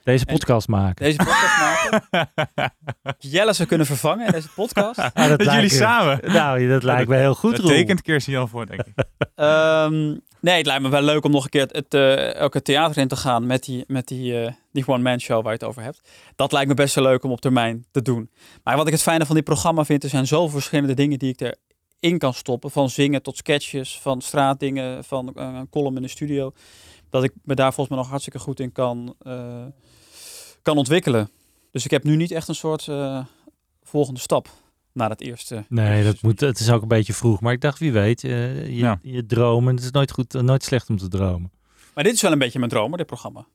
Deze 0.04 0.24
En- 0.26 0.32
podcast 0.34 0.68
maken. 0.68 1.04
Deze 1.04 1.16
podcast 1.16 1.58
maken. 2.10 2.72
Jelle 3.18 3.52
zou 3.52 3.68
kunnen 3.68 3.86
vervangen 3.86 4.26
in 4.26 4.32
deze 4.32 4.48
podcast. 4.54 4.98
Ah, 4.98 5.28
Dat 5.28 5.42
jullie 5.44 5.60
me- 5.60 5.68
samen. 5.68 6.20
Nou, 6.32 6.68
dat 6.68 6.82
lijkt 6.82 7.08
me 7.08 7.16
heel 7.16 7.34
goed, 7.34 7.56
Dat 7.56 7.66
tekent 7.66 8.02
Kirsten 8.02 8.32
Jan 8.32 8.48
voor, 8.48 8.66
denk 8.66 8.80
ik. 8.84 8.94
Ehm, 9.34 10.16
nee, 10.40 10.56
het 10.56 10.66
lijkt 10.66 10.82
me 10.82 10.88
wel 10.88 11.02
leuk 11.02 11.24
om 11.24 11.30
nog 11.30 11.44
een 11.44 11.50
keer 11.50 11.60
het, 11.60 11.72
het, 11.76 11.94
eh, 11.94 12.42
ook 12.42 12.54
het 12.54 12.64
theater 12.64 12.98
in 13.02 13.08
te 13.08 13.16
gaan 13.16 13.46
met 13.46 13.64
die, 13.64 13.84
met 13.86 14.08
die, 14.08 14.40
eh, 14.44 14.52
die 14.72 14.86
one-man 14.86 15.20
show 15.20 15.42
waar 15.42 15.52
je 15.52 15.58
het 15.58 15.68
over 15.68 15.82
hebt. 15.82 16.00
Dat 16.36 16.52
lijkt 16.52 16.68
me 16.68 16.74
best 16.74 16.94
wel 16.94 17.04
leuk 17.04 17.24
om 17.24 17.30
op 17.30 17.40
termijn 17.40 17.86
te 17.90 18.02
doen. 18.02 18.30
Maar 18.64 18.76
wat 18.76 18.86
ik 18.86 18.92
het 18.92 19.02
fijne 19.02 19.26
van 19.26 19.34
dit 19.34 19.44
programma 19.44 19.84
vind, 19.84 20.02
er 20.04 20.08
zijn 20.08 20.26
zoveel 20.26 20.48
verschillende 20.50 20.94
dingen 20.94 21.18
die 21.18 21.34
ik 21.36 21.56
erin 22.00 22.18
kan 22.18 22.34
stoppen. 22.34 22.70
Van 22.70 22.90
zingen 22.90 23.22
tot 23.22 23.36
sketches, 23.36 23.98
van 24.00 24.20
straatdingen, 24.20 25.04
van 25.04 25.34
eh, 25.34 25.54
een 25.54 25.68
column 25.68 25.96
in 25.96 26.02
de 26.02 26.08
studio. 26.08 26.52
Dat 27.10 27.24
ik 27.24 27.32
me 27.44 27.54
daar 27.54 27.72
volgens 27.72 27.88
mij 27.88 27.98
nog 27.98 28.08
hartstikke 28.08 28.38
goed 28.38 28.60
in 28.60 28.72
kan, 28.72 29.14
eh, 29.18 29.64
kan 30.62 30.76
ontwikkelen. 30.76 31.30
Dus 31.70 31.84
ik 31.84 31.90
heb 31.90 32.04
nu 32.04 32.16
niet 32.16 32.30
echt 32.30 32.48
een 32.48 32.54
soort 32.54 32.88
eh, 32.88 33.24
volgende 33.82 34.20
stap 34.20 34.48
naar 34.92 35.10
het 35.10 35.20
eerste. 35.20 35.64
Nee, 35.68 36.04
dat 36.04 36.22
moet, 36.22 36.40
het 36.40 36.58
is 36.58 36.70
ook 36.70 36.82
een 36.82 36.88
beetje 36.88 37.12
vroeg. 37.12 37.40
Maar 37.40 37.52
ik 37.52 37.60
dacht, 37.60 37.78
wie 37.78 37.92
weet, 37.92 38.20
je, 38.20 38.66
Ja. 38.68 38.98
je 39.02 39.26
dromen. 39.26 39.74
Het 39.74 39.84
is 39.84 39.90
nooit, 39.90 40.10
goed, 40.10 40.32
nooit 40.32 40.62
slecht 40.62 40.88
om 40.88 40.96
te 40.96 41.08
dromen. 41.08 41.50
Maar 41.94 42.04
dit 42.04 42.12
is 42.14 42.22
wel 42.22 42.32
een 42.32 42.38
beetje 42.38 42.58
mijn 42.58 42.70
droom, 42.70 42.96
dit 42.96 43.06
programma. 43.06 43.46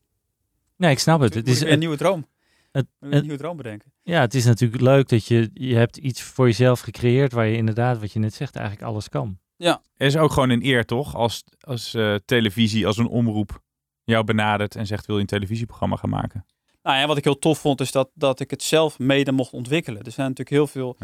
Nee, 0.76 0.92
ik 0.92 1.00
snap 1.00 1.20
het. 1.20 1.34
Het 1.34 1.48
Het 1.48 1.56
is 1.56 1.62
een 1.62 1.80
nieuwe 1.80 1.98
droom. 1.98 2.28
Het, 2.72 2.88
Een 3.00 3.12
het- 3.12 3.22
nieuwe 3.22 3.38
droom 3.38 3.58
bedenken. 3.58 3.94
ja, 4.02 4.20
het 4.22 4.34
is 4.34 4.46
natuurlijk 4.46 4.82
leuk 4.82 5.10
dat 5.10 5.26
je, 5.26 5.50
je 5.54 5.76
hebt 5.76 5.98
iets 5.98 6.22
voor 6.22 6.46
jezelf 6.46 6.80
gecreëerd 6.80 7.32
waar 7.32 7.46
je 7.48 7.58
inderdaad, 7.58 8.00
wat 8.00 8.12
je 8.12 8.20
net 8.20 8.34
zegt, 8.34 8.56
eigenlijk 8.56 8.88
alles 8.88 9.10
kan. 9.10 9.40
Ja, 9.56 9.82
Er 9.94 10.06
is 10.08 10.18
ook 10.18 10.32
gewoon 10.32 10.50
een 10.50 10.66
eer, 10.66 10.86
toch? 10.86 11.16
Als, 11.16 11.44
als 11.60 11.94
eh, 11.94 12.16
televisie, 12.26 12.88
als 12.88 12.98
een 12.98 13.08
omroep 13.08 13.62
jou 14.04 14.24
benadert 14.24 14.76
en 14.76 14.88
zegt 14.88 15.06
wil 15.06 15.16
je 15.16 15.22
een 15.22 15.28
televisieprogramma 15.28 15.96
gaan 15.96 16.10
maken. 16.10 16.46
Nou 16.82 16.98
ja, 16.98 17.08
wat 17.08 17.18
ik 17.18 17.24
heel 17.24 17.40
tof 17.40 17.60
vond 17.60 17.82
is 17.82 17.92
dat, 17.92 18.10
dat 18.14 18.40
ik 18.40 18.50
het 18.52 18.64
zelf 18.64 19.00
mede 19.00 19.32
mocht 19.32 19.54
ontwikkelen. 19.54 20.04
Er 20.04 20.12
zijn 20.12 20.28
natuurlijk 20.28 20.50
heel 20.56 20.68
veel 20.68 20.96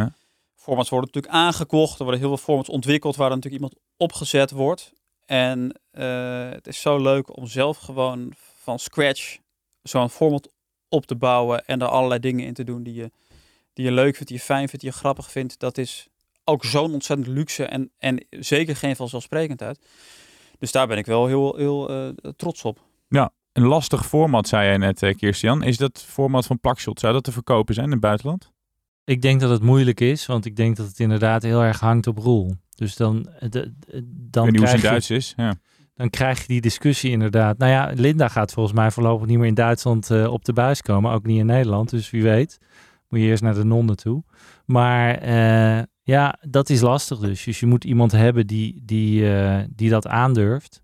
formats 0.55 0.89
worden 0.89 1.09
natuurlijk 1.13 1.43
aangekocht. 1.43 1.97
Er 1.97 2.03
worden 2.03 2.19
heel 2.19 2.29
veel 2.29 2.43
formats 2.45 2.69
ontwikkeld 2.69 3.15
waar 3.15 3.29
er 3.29 3.35
natuurlijk 3.35 3.63
iemand 3.63 3.81
opgezet 3.97 4.51
wordt. 4.51 4.91
En 5.25 5.79
eh, 5.91 6.49
het 6.49 6.67
is 6.67 6.81
zo 6.81 7.01
leuk 7.01 7.37
om 7.37 7.47
zelf 7.47 7.77
gewoon 7.77 8.33
van 8.55 8.79
scratch 8.79 9.37
zo'n 9.81 10.09
format 10.09 10.51
op 10.89 11.05
te 11.05 11.15
bouwen 11.15 11.65
en 11.65 11.81
er 11.81 11.87
allerlei 11.87 12.19
dingen 12.19 12.45
in 12.45 12.53
te 12.53 12.63
doen 12.63 12.83
die 12.83 12.93
je, 12.93 13.11
die 13.73 13.85
je 13.85 13.91
leuk 13.91 14.13
vindt, 14.15 14.27
die 14.27 14.37
je 14.37 14.43
fijn 14.43 14.67
vindt, 14.69 14.81
die 14.81 14.91
je 14.91 14.97
grappig 14.97 15.31
vindt. 15.31 15.59
Dat 15.59 15.77
is 15.77 16.07
ook 16.43 16.65
zo'n 16.65 16.93
ontzettend 16.93 17.27
luxe 17.29 17.65
en, 17.65 17.91
en 17.97 18.25
zeker 18.29 18.75
geen 18.75 18.95
vanzelfsprekendheid. 18.95 19.79
Dus 20.59 20.71
daar 20.71 20.87
ben 20.87 20.97
ik 20.97 21.05
wel 21.05 21.27
heel, 21.27 21.55
heel 21.55 21.89
eh, 21.89 22.07
trots 22.35 22.63
op. 22.63 22.81
Ja, 23.09 23.31
een 23.53 23.63
lastig 23.65 24.05
format, 24.05 24.47
zei 24.47 24.67
jij 24.67 24.77
net, 24.77 25.03
eh, 25.03 25.15
Kirstian. 25.15 25.63
Is 25.63 25.77
dat 25.77 26.03
format 26.07 26.45
van 26.45 26.59
Plakshot, 26.59 26.99
zou 26.99 27.13
dat 27.13 27.23
te 27.23 27.31
verkopen 27.31 27.73
zijn 27.73 27.85
in 27.85 27.91
het 27.91 28.01
buitenland? 28.01 28.51
Ik 29.03 29.21
denk 29.21 29.39
dat 29.39 29.49
het 29.49 29.61
moeilijk 29.61 29.99
is, 29.99 30.25
want 30.25 30.45
ik 30.45 30.55
denk 30.55 30.75
dat 30.75 30.87
het 30.87 30.99
inderdaad 30.99 31.43
heel 31.43 31.61
erg 31.61 31.79
hangt 31.79 32.07
op 32.07 32.17
Roel. 32.17 32.55
Dus 32.75 32.95
dan, 32.95 33.29
de, 33.39 33.49
de- 33.49 33.73
dan 34.29 34.43
weet 34.43 34.51
niet 34.51 34.61
hoe 34.61 34.69
ze 34.69 34.75
in 34.75 34.81
Duits 34.81 35.09
is. 35.09 35.33
Ja. 35.37 35.55
Dan 35.97 36.09
krijg 36.09 36.41
je 36.41 36.47
die 36.47 36.61
discussie 36.61 37.11
inderdaad. 37.11 37.57
Nou 37.57 37.71
ja, 37.71 37.91
Linda 37.95 38.27
gaat 38.27 38.53
volgens 38.53 38.75
mij 38.75 38.91
voorlopig 38.91 39.27
niet 39.27 39.37
meer 39.37 39.47
in 39.47 39.53
Duitsland 39.53 40.11
eh, 40.11 40.31
op 40.31 40.45
de 40.45 40.53
buis 40.53 40.81
komen. 40.81 41.11
Ook 41.11 41.25
niet 41.25 41.39
in 41.39 41.45
Nederland. 41.45 41.89
Dus 41.89 42.09
wie 42.09 42.23
weet, 42.23 42.59
moet 43.09 43.19
je 43.19 43.25
eerst 43.25 43.43
naar 43.43 43.53
de 43.53 43.63
nonnen 43.63 43.95
toe. 43.95 44.23
Maar 44.65 45.15
eh, 45.15 45.83
ja, 46.03 46.37
dat 46.41 46.69
is 46.69 46.81
lastig 46.81 47.19
dus. 47.19 47.43
Dus 47.43 47.59
je 47.59 47.65
moet 47.65 47.83
iemand 47.83 48.11
hebben 48.11 48.47
die, 48.47 48.81
die, 48.83 49.35
eh, 49.35 49.63
die 49.69 49.89
dat 49.89 50.07
aandurft. 50.07 50.83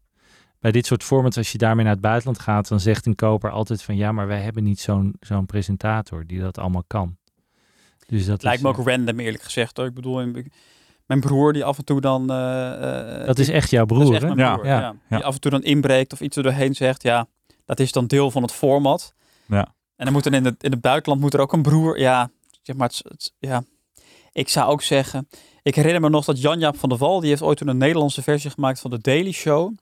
Bij 0.59 0.71
dit 0.71 0.85
soort 0.85 1.03
formats, 1.03 1.37
als 1.37 1.51
je 1.51 1.57
daarmee 1.57 1.83
naar 1.83 1.93
het 1.93 2.01
buitenland 2.01 2.39
gaat, 2.39 2.67
dan 2.67 2.79
zegt 2.79 3.05
een 3.05 3.15
koper 3.15 3.51
altijd 3.51 3.81
van 3.81 3.95
ja, 3.95 4.11
maar 4.11 4.27
wij 4.27 4.41
hebben 4.41 4.63
niet 4.63 4.79
zo'n 4.79 5.15
zo'n 5.19 5.45
presentator 5.45 6.25
die 6.27 6.39
dat 6.39 6.57
allemaal 6.57 6.83
kan. 6.87 7.17
Dus 8.07 8.25
dat 8.25 8.43
Lijkt 8.43 8.57
is, 8.57 8.65
me 8.65 8.69
ook 8.69 8.87
random 8.87 9.19
eerlijk 9.19 9.43
gezegd. 9.43 9.77
Hoor. 9.77 9.85
Ik 9.85 9.93
bedoel, 9.93 10.21
mijn 11.19 11.33
broer 11.33 11.53
die 11.53 11.63
af 11.63 11.77
en 11.77 11.85
toe 11.85 12.01
dan... 12.01 12.29
eh, 12.31 13.19
eh, 13.21 13.25
Dat 13.25 13.39
is 13.39 13.49
echt 13.49 13.69
jouw 13.69 13.85
dat 13.85 13.97
is 13.97 14.03
broer, 14.03 14.15
echt 14.15 14.23
mijn 14.25 14.37
Ja. 14.37 14.53
broer, 14.53 14.65
Ja. 14.65 14.79
ja. 14.79 14.95
Ja. 15.09 15.15
Die 15.17 15.25
af 15.25 15.33
en 15.33 15.39
toe 15.41 15.51
dan 15.51 15.63
inbreekt 15.63 16.13
of 16.13 16.21
iets 16.21 16.37
er 16.37 16.43
doorheen 16.43 16.75
zegt. 16.75 17.03
Ja, 17.03 17.27
dat 17.65 17.79
is 17.79 17.91
dan 17.91 18.07
deel 18.07 18.31
van 18.31 18.41
het 18.41 18.51
format. 18.51 19.13
Ja. 19.47 19.73
En 19.95 20.05
dan 20.05 20.13
moet 20.13 20.25
er 20.25 20.33
in 20.33 20.45
het, 20.45 20.63
in 20.63 20.71
het 20.71 20.81
buitenland 20.81 21.21
moet 21.21 21.33
er 21.33 21.39
ook 21.39 21.53
een 21.53 21.61
broer... 21.61 21.99
Ja, 21.99 22.29
zeg 22.61 22.75
maar, 22.75 22.87
het, 22.87 23.01
het- 23.07 23.33
ja. 23.39 23.63
Ik 24.31 24.49
zou 24.49 24.71
ook 24.71 24.81
zeggen... 24.81 25.27
Ik 25.61 25.75
herinner 25.75 26.01
me 26.01 26.09
nog 26.09 26.25
dat 26.25 26.41
Jan-Jaap 26.41 26.77
van 26.77 26.89
der 26.89 26.97
Wal... 26.97 27.19
die 27.19 27.29
heeft 27.29 27.41
ooit 27.41 27.57
toen 27.57 27.67
een 27.67 27.77
Nederlandse 27.77 28.21
versie 28.21 28.49
gemaakt 28.49 28.79
van 28.79 28.91
de 28.91 28.99
Daily 28.99 29.31
Show. 29.31 29.73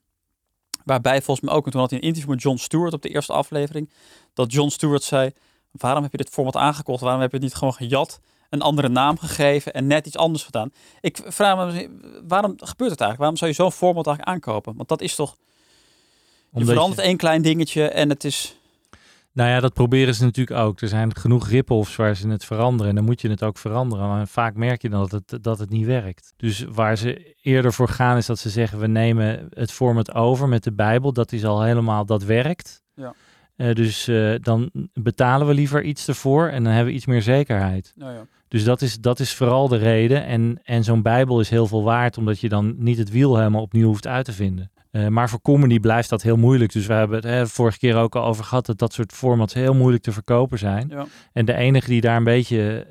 Waarbij 0.86 1.22
volgens 1.22 1.46
mij 1.46 1.56
ook... 1.56 1.66
En 1.66 1.72
toen 1.72 1.82
had 1.82 1.90
hij 1.90 2.00
een 2.00 2.06
interview 2.06 2.32
met 2.34 2.42
John 2.42 2.58
Stewart 2.58 2.94
op 2.94 3.02
de 3.02 3.10
eerste 3.10 3.34
aflevering. 3.34 3.90
Dat 4.34 4.52
John 4.54 4.70
Stewart 4.70 5.04
zei... 5.04 5.32
Waarom 5.72 6.04
heb 6.04 6.12
je 6.12 6.18
dit 6.18 6.30
format 6.30 6.56
aangekocht? 6.56 7.02
Waarom 7.02 7.22
heb 7.22 7.30
je 7.32 7.38
het 7.38 7.46
niet 7.46 7.56
gewoon 7.56 7.74
gejat? 7.74 8.20
Een 8.52 8.62
andere 8.62 8.90
naam 8.90 9.18
gegeven 9.18 9.74
en 9.74 9.88
net 9.88 10.08
iets 10.08 10.18
anders 10.18 10.44
gedaan. 10.44 10.72
Ik 11.02 11.22
vraag 11.26 11.74
me, 11.74 11.90
waarom 12.28 12.54
gebeurt 12.58 12.92
het 12.92 13.00
eigenlijk? 13.00 13.18
Waarom 13.18 13.38
zou 13.38 13.52
je 13.52 13.56
zo'n 13.56 13.72
format 13.72 14.08
eigenlijk 14.08 14.38
aankopen? 14.38 14.76
Want 14.76 14.90
dat 14.90 15.02
is 15.02 15.16
toch... 15.16 15.36
Je 15.36 16.58
Omdat 16.58 16.74
verandert 16.74 17.02
één 17.02 17.18
klein 17.18 17.42
dingetje 17.42 17.88
en 17.88 18.10
het 18.10 18.24
is... 18.24 18.56
Nou 19.34 19.50
ja, 19.50 19.60
dat 19.60 19.74
proberen 19.74 20.16
ze 20.16 20.24
natuurlijk 20.24 20.60
ook. 20.60 20.82
Er 20.82 20.88
zijn 20.88 21.16
genoeg 21.16 21.48
rip-offs 21.48 21.96
waar 21.96 22.16
ze 22.16 22.28
het 22.28 22.46
veranderen. 22.46 22.90
En 22.90 22.96
dan 22.96 23.06
moet 23.06 23.22
je 23.22 23.30
het 23.30 23.44
ook 23.44 23.58
veranderen. 23.58 24.08
Maar 24.08 24.28
vaak 24.28 24.56
merk 24.56 24.82
je 24.82 24.90
dan 24.90 25.08
dat 25.08 25.12
het, 25.12 25.44
dat 25.44 25.60
het 25.60 25.70
niet 25.70 25.86
werkt. 25.86 26.34
Dus 26.38 26.66
waar 26.70 26.98
ze 26.98 27.36
eerder 27.42 27.74
voor 27.74 27.88
gaan 27.88 28.18
is 28.18 28.26
dat 28.26 28.40
ze 28.40 28.50
zeggen... 28.50 28.80
we 28.80 28.88
nemen 28.88 29.48
het 29.50 29.72
format 29.72 30.14
over 30.14 30.48
met 30.48 30.64
de 30.64 30.74
Bijbel. 30.74 31.14
Dat 31.14 31.32
is 31.32 31.46
al 31.46 31.62
helemaal, 31.62 32.06
dat 32.06 32.24
werkt. 32.24 32.84
Ja. 32.96 33.14
Eh, 33.56 33.74
dus 33.74 34.08
eh, 34.08 34.34
dan 34.42 34.70
betalen 34.94 35.48
we 35.48 35.54
liever 35.54 35.84
iets 35.84 36.08
ervoor 36.08 36.48
en 36.48 36.64
dan 36.64 36.74
hebben 36.74 36.92
we 36.92 36.98
iets 36.98 37.06
meer 37.06 37.22
zekerheid. 37.22 37.94
Nou 37.96 38.14
ja. 38.14 38.26
Dus 38.52 38.64
dat 38.64 38.82
is, 38.82 39.00
dat 39.00 39.20
is 39.20 39.34
vooral 39.34 39.68
de 39.68 39.78
reden. 39.78 40.26
En, 40.26 40.60
en 40.64 40.84
zo'n 40.84 41.02
Bijbel 41.02 41.40
is 41.40 41.50
heel 41.50 41.68
veel 41.68 41.84
waard, 41.84 42.18
omdat 42.18 42.40
je 42.40 42.50
dan 42.50 42.76
niet 42.78 42.98
het 42.98 43.10
wiel 43.12 43.38
helemaal 43.38 43.62
opnieuw 43.62 43.88
hoeft 43.88 44.08
uit 44.08 44.26
te 44.26 44.34
vinden. 44.34 44.72
Eh, 44.92 45.08
maar 45.08 45.30
voor 45.30 45.42
comedy 45.42 45.80
blijft 45.80 46.10
dat 46.10 46.22
heel 46.22 46.36
moeilijk. 46.38 46.72
Dus 46.72 46.86
we 46.86 46.94
hebben 46.94 47.16
het 47.16 47.26
hè, 47.26 47.48
vorige 47.48 47.78
keer 47.78 47.96
ook 47.96 48.16
al 48.16 48.26
over 48.26 48.44
gehad 48.44 48.66
dat 48.66 48.78
dat 48.78 48.94
soort 48.94 49.12
formats 49.12 49.54
heel 49.54 49.74
moeilijk 49.74 50.04
te 50.04 50.12
verkopen 50.12 50.58
zijn. 50.58 50.88
Ja. 50.90 51.06
En 51.34 51.46
de 51.46 51.54
enige 51.54 51.90
die 51.90 52.02
daar 52.02 52.18
een 52.18 52.24
beetje. 52.24 52.86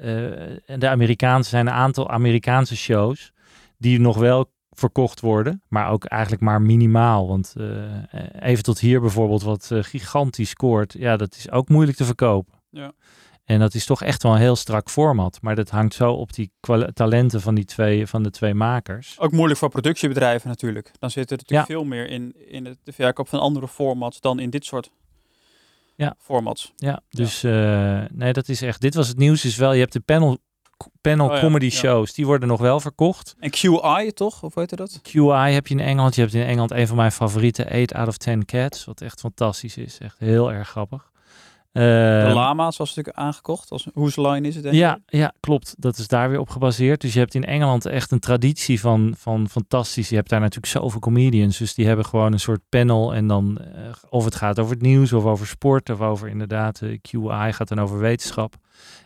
eh, 0.67 0.79
de 0.79 0.89
Amerikaanse 0.89 1.51
zijn 1.51 1.67
een 1.67 1.73
aantal 1.73 2.11
Amerikaanse 2.11 2.77
shows 2.77 3.33
die 3.79 4.01
nog 4.01 4.17
wel 4.17 4.53
verkocht 4.71 5.21
worden, 5.21 5.63
maar 5.69 5.91
ook 5.91 6.05
eigenlijk 6.05 6.43
maar 6.43 6.63
minimaal. 6.63 7.29
Want 7.29 7.55
eh, 7.57 8.51
even 8.51 8.63
tot 8.63 8.79
hier 8.79 9.01
bijvoorbeeld, 9.01 9.43
wat 9.43 9.71
gigantisch 9.73 10.51
scoort, 10.51 10.95
ja, 10.99 11.17
dat 11.17 11.35
is 11.35 11.51
ook 11.51 11.69
moeilijk 11.69 11.97
te 11.97 12.05
verkopen. 12.05 12.55
Ja. 12.71 12.93
En 13.51 13.59
dat 13.59 13.75
is 13.75 13.85
toch 13.87 14.03
echt 14.03 14.23
wel 14.23 14.33
een 14.33 14.39
heel 14.39 14.57
strak 14.57 14.91
format. 14.91 15.39
Maar 15.43 15.55
dat 15.55 15.71
hangt 15.71 15.95
zo 15.95 16.13
op 16.13 16.33
die 16.33 16.53
talenten 16.93 17.41
van, 17.41 17.55
die 17.55 17.65
twee, 17.65 18.07
van 18.07 18.23
de 18.23 18.31
twee 18.31 18.55
makers. 18.55 19.17
Ook 19.19 19.33
moeilijk 19.33 19.59
voor 19.59 19.69
productiebedrijven 19.69 20.49
natuurlijk. 20.49 20.91
Dan 20.99 21.11
zit 21.11 21.31
er 21.31 21.37
natuurlijk 21.37 21.69
Ja. 21.69 21.75
veel 21.75 21.85
meer 21.85 22.09
in, 22.09 22.35
in 22.49 22.65
het, 22.65 22.79
de 22.85 22.93
verkoop 22.93 23.29
van 23.29 23.41
andere 23.41 23.69
formats 23.69 24.21
dan 24.21 24.39
in 24.39 24.51
dit 24.51 24.65
soort 24.65 24.91
Ja. 25.97 26.15
formats. 26.19 26.73
Ja, 26.77 27.01
dus 27.09 27.43
eh, 27.43 28.01
nee, 28.13 28.33
dat 28.33 28.49
is 28.49 28.63
echt. 28.63 28.81
Dit 28.81 28.95
was 28.95 29.09
het 29.09 29.17
nieuws. 29.19 29.45
Is 29.45 29.57
wel, 29.57 29.73
je 29.73 29.81
hebt 29.81 29.93
de 29.93 30.01
panel, 30.01 30.39
panel 31.01 31.29
Oh 31.31 31.41
comedy 31.41 31.65
ja. 31.65 31.71
shows. 31.71 32.13
Die 32.13 32.27
worden 32.27 32.49
nog 32.49 32.61
wel 32.61 32.81
verkocht. 32.81 33.35
En 33.39 33.51
QI 33.51 34.13
toch? 34.15 34.43
Of 34.43 34.55
weet 34.55 34.71
je 34.71 34.77
dat? 34.77 35.01
QI 35.03 35.53
heb 35.53 35.67
je 35.67 35.75
in 35.75 35.81
Engeland. 35.81 36.15
Je 36.15 36.21
hebt 36.21 36.35
in 36.35 36.47
Engeland 36.47 36.71
een 36.71 36.87
van 36.87 36.97
mijn 36.97 37.13
favoriete 37.13 37.71
8 37.71 37.93
out 37.95 38.09
of 38.09 38.17
10 38.17 38.45
cats. 38.45 38.85
Wat 38.85 39.01
echt 39.01 39.21
fantastisch 39.21 39.77
is. 39.77 39.99
Echt 39.99 40.19
heel 40.19 40.53
erg 40.53 40.69
grappig. 40.69 41.11
De 41.73 42.25
Eh, 42.29 42.35
Lama's 42.35 42.77
was 42.77 42.89
natuurlijk 42.89 43.17
aangekocht. 43.17 43.71
Als, 43.71 43.87
whose 43.95 44.21
line 44.29 44.49
is 44.49 44.55
het? 44.55 44.63
denk 44.65 44.75
Ja, 44.75 44.95
ik? 44.95 45.01
ja, 45.07 45.33
klopt. 45.41 45.75
Dat 45.79 45.99
is 45.99 46.09
daar 46.09 46.31
weer 46.31 46.39
op 46.39 46.49
gebaseerd. 46.49 47.01
Dus 47.01 47.13
je 47.13 47.19
hebt 47.19 47.35
in 47.35 47.45
Engeland 47.45 47.87
echt 47.87 48.11
een 48.11 48.19
traditie 48.19 48.81
van, 48.81 49.15
van 49.19 49.49
fantastisch. 49.49 50.09
Je 50.09 50.15
hebt 50.17 50.29
daar 50.29 50.41
natuurlijk 50.41 50.73
zoveel 50.73 51.01
comedians. 51.01 51.59
Dus 51.59 51.75
die 51.75 51.87
hebben 51.87 52.05
gewoon 52.05 52.33
een 52.33 52.41
soort 52.41 52.61
panel. 52.69 53.15
En 53.15 53.27
dan 53.27 53.59
eh, 53.59 53.83
of 54.09 54.25
het 54.25 54.35
gaat 54.35 54.59
over 54.59 54.73
het 54.73 54.83
nieuws 54.83 55.13
of 55.13 55.25
over 55.25 55.47
sport 55.47 55.91
of 55.91 56.01
over 56.01 56.29
inderdaad 56.29 56.81
eh, 56.83 56.99
QI 57.09 57.53
gaat 57.53 57.69
dan 57.69 57.81
over 57.81 57.99
wetenschap. 57.99 58.55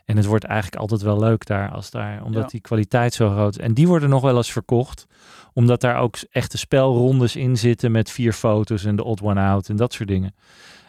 En 0.04 0.16
het 0.16 0.26
wordt 0.26 0.44
eigenlijk 0.44 0.80
altijd 0.80 1.02
wel 1.02 1.18
leuk 1.18 1.46
daar, 1.46 1.70
als 1.70 1.90
daar 1.90 2.22
omdat 2.24 2.42
Ja. 2.42 2.48
die 2.48 2.60
kwaliteit 2.60 3.14
zo 3.14 3.30
groot 3.30 3.58
is. 3.58 3.64
En 3.64 3.74
die 3.74 3.88
worden 3.88 4.08
nog 4.08 4.22
wel 4.22 4.36
eens 4.36 4.52
verkocht. 4.52 5.06
Omdat 5.52 5.80
daar 5.80 5.96
ook 5.96 6.16
echte 6.30 6.58
spelrondes 6.58 7.36
in 7.36 7.56
zitten 7.56 7.92
met 7.92 8.10
vier 8.10 8.32
foto's 8.32 8.84
en 8.84 8.96
de 8.96 9.04
odd 9.04 9.22
one 9.22 9.40
out 9.40 9.68
en 9.68 9.76
dat 9.76 9.92
soort 9.92 10.08
dingen. 10.08 10.34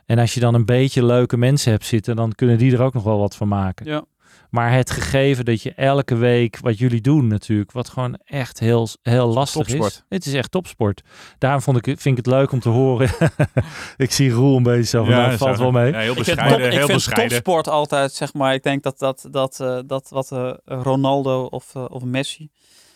En 0.05 0.19
als 0.19 0.33
je 0.33 0.39
dan 0.39 0.53
een 0.53 0.65
beetje 0.65 1.05
leuke 1.05 1.37
mensen 1.37 1.71
hebt 1.71 1.85
zitten, 1.85 2.15
dan 2.15 2.31
kunnen 2.31 2.57
die 2.57 2.73
er 2.73 2.81
ook 2.81 2.93
nog 2.93 3.03
wel 3.03 3.19
wat 3.19 3.35
van 3.35 3.47
maken. 3.47 3.85
Ja. 3.85 4.03
Maar 4.49 4.73
het 4.73 4.89
gegeven 4.91 5.45
dat 5.45 5.61
je 5.61 5.73
elke 5.73 6.15
week, 6.15 6.57
wat 6.61 6.77
jullie 6.77 7.01
doen 7.01 7.27
natuurlijk, 7.27 7.71
wat 7.71 7.89
gewoon 7.89 8.19
echt 8.25 8.59
heel, 8.59 8.87
heel 9.01 9.27
lastig 9.27 9.61
Topsport. 9.65 9.91
is. 9.91 10.03
Het 10.09 10.25
is 10.25 10.33
echt 10.33 10.51
topsport. 10.51 11.01
Daarom 11.37 11.61
vond 11.61 11.77
ik, 11.77 11.83
vind 11.85 12.17
ik 12.17 12.25
het 12.25 12.33
leuk 12.33 12.51
om 12.51 12.59
te 12.59 12.69
horen. 12.69 13.09
ik 13.97 14.11
zie 14.11 14.31
Roel 14.31 14.57
een 14.57 14.63
beetje 14.63 14.83
zo 14.83 15.03
van, 15.03 15.13
Ja, 15.13 15.17
nou, 15.17 15.29
dat 15.29 15.39
valt 15.39 15.57
zou- 15.57 15.71
wel 15.71 15.81
mee. 15.81 15.91
ja, 15.91 15.99
heel 15.99 16.09
Ik 16.09 16.23
vind, 16.23 16.25
bescheiden. 16.25 16.65
ik 16.65 16.71
heel 16.73 16.85
vind 16.85 16.93
bescheiden. 16.93 17.29
topsport 17.29 17.67
altijd, 17.67 18.11
zeg 18.13 18.33
maar, 18.33 18.53
ik 18.53 18.63
denk 18.63 18.83
dat, 18.83 18.99
dat, 18.99 19.27
dat, 19.31 19.59
eh, 19.59 19.79
dat 19.85 20.09
wat 20.09 20.31
eh, 20.31 20.53
Ronaldo 20.65 21.43
of, 21.43 21.75
eh, 21.75 21.85
of 21.89 22.03
Messi, 22.03 22.49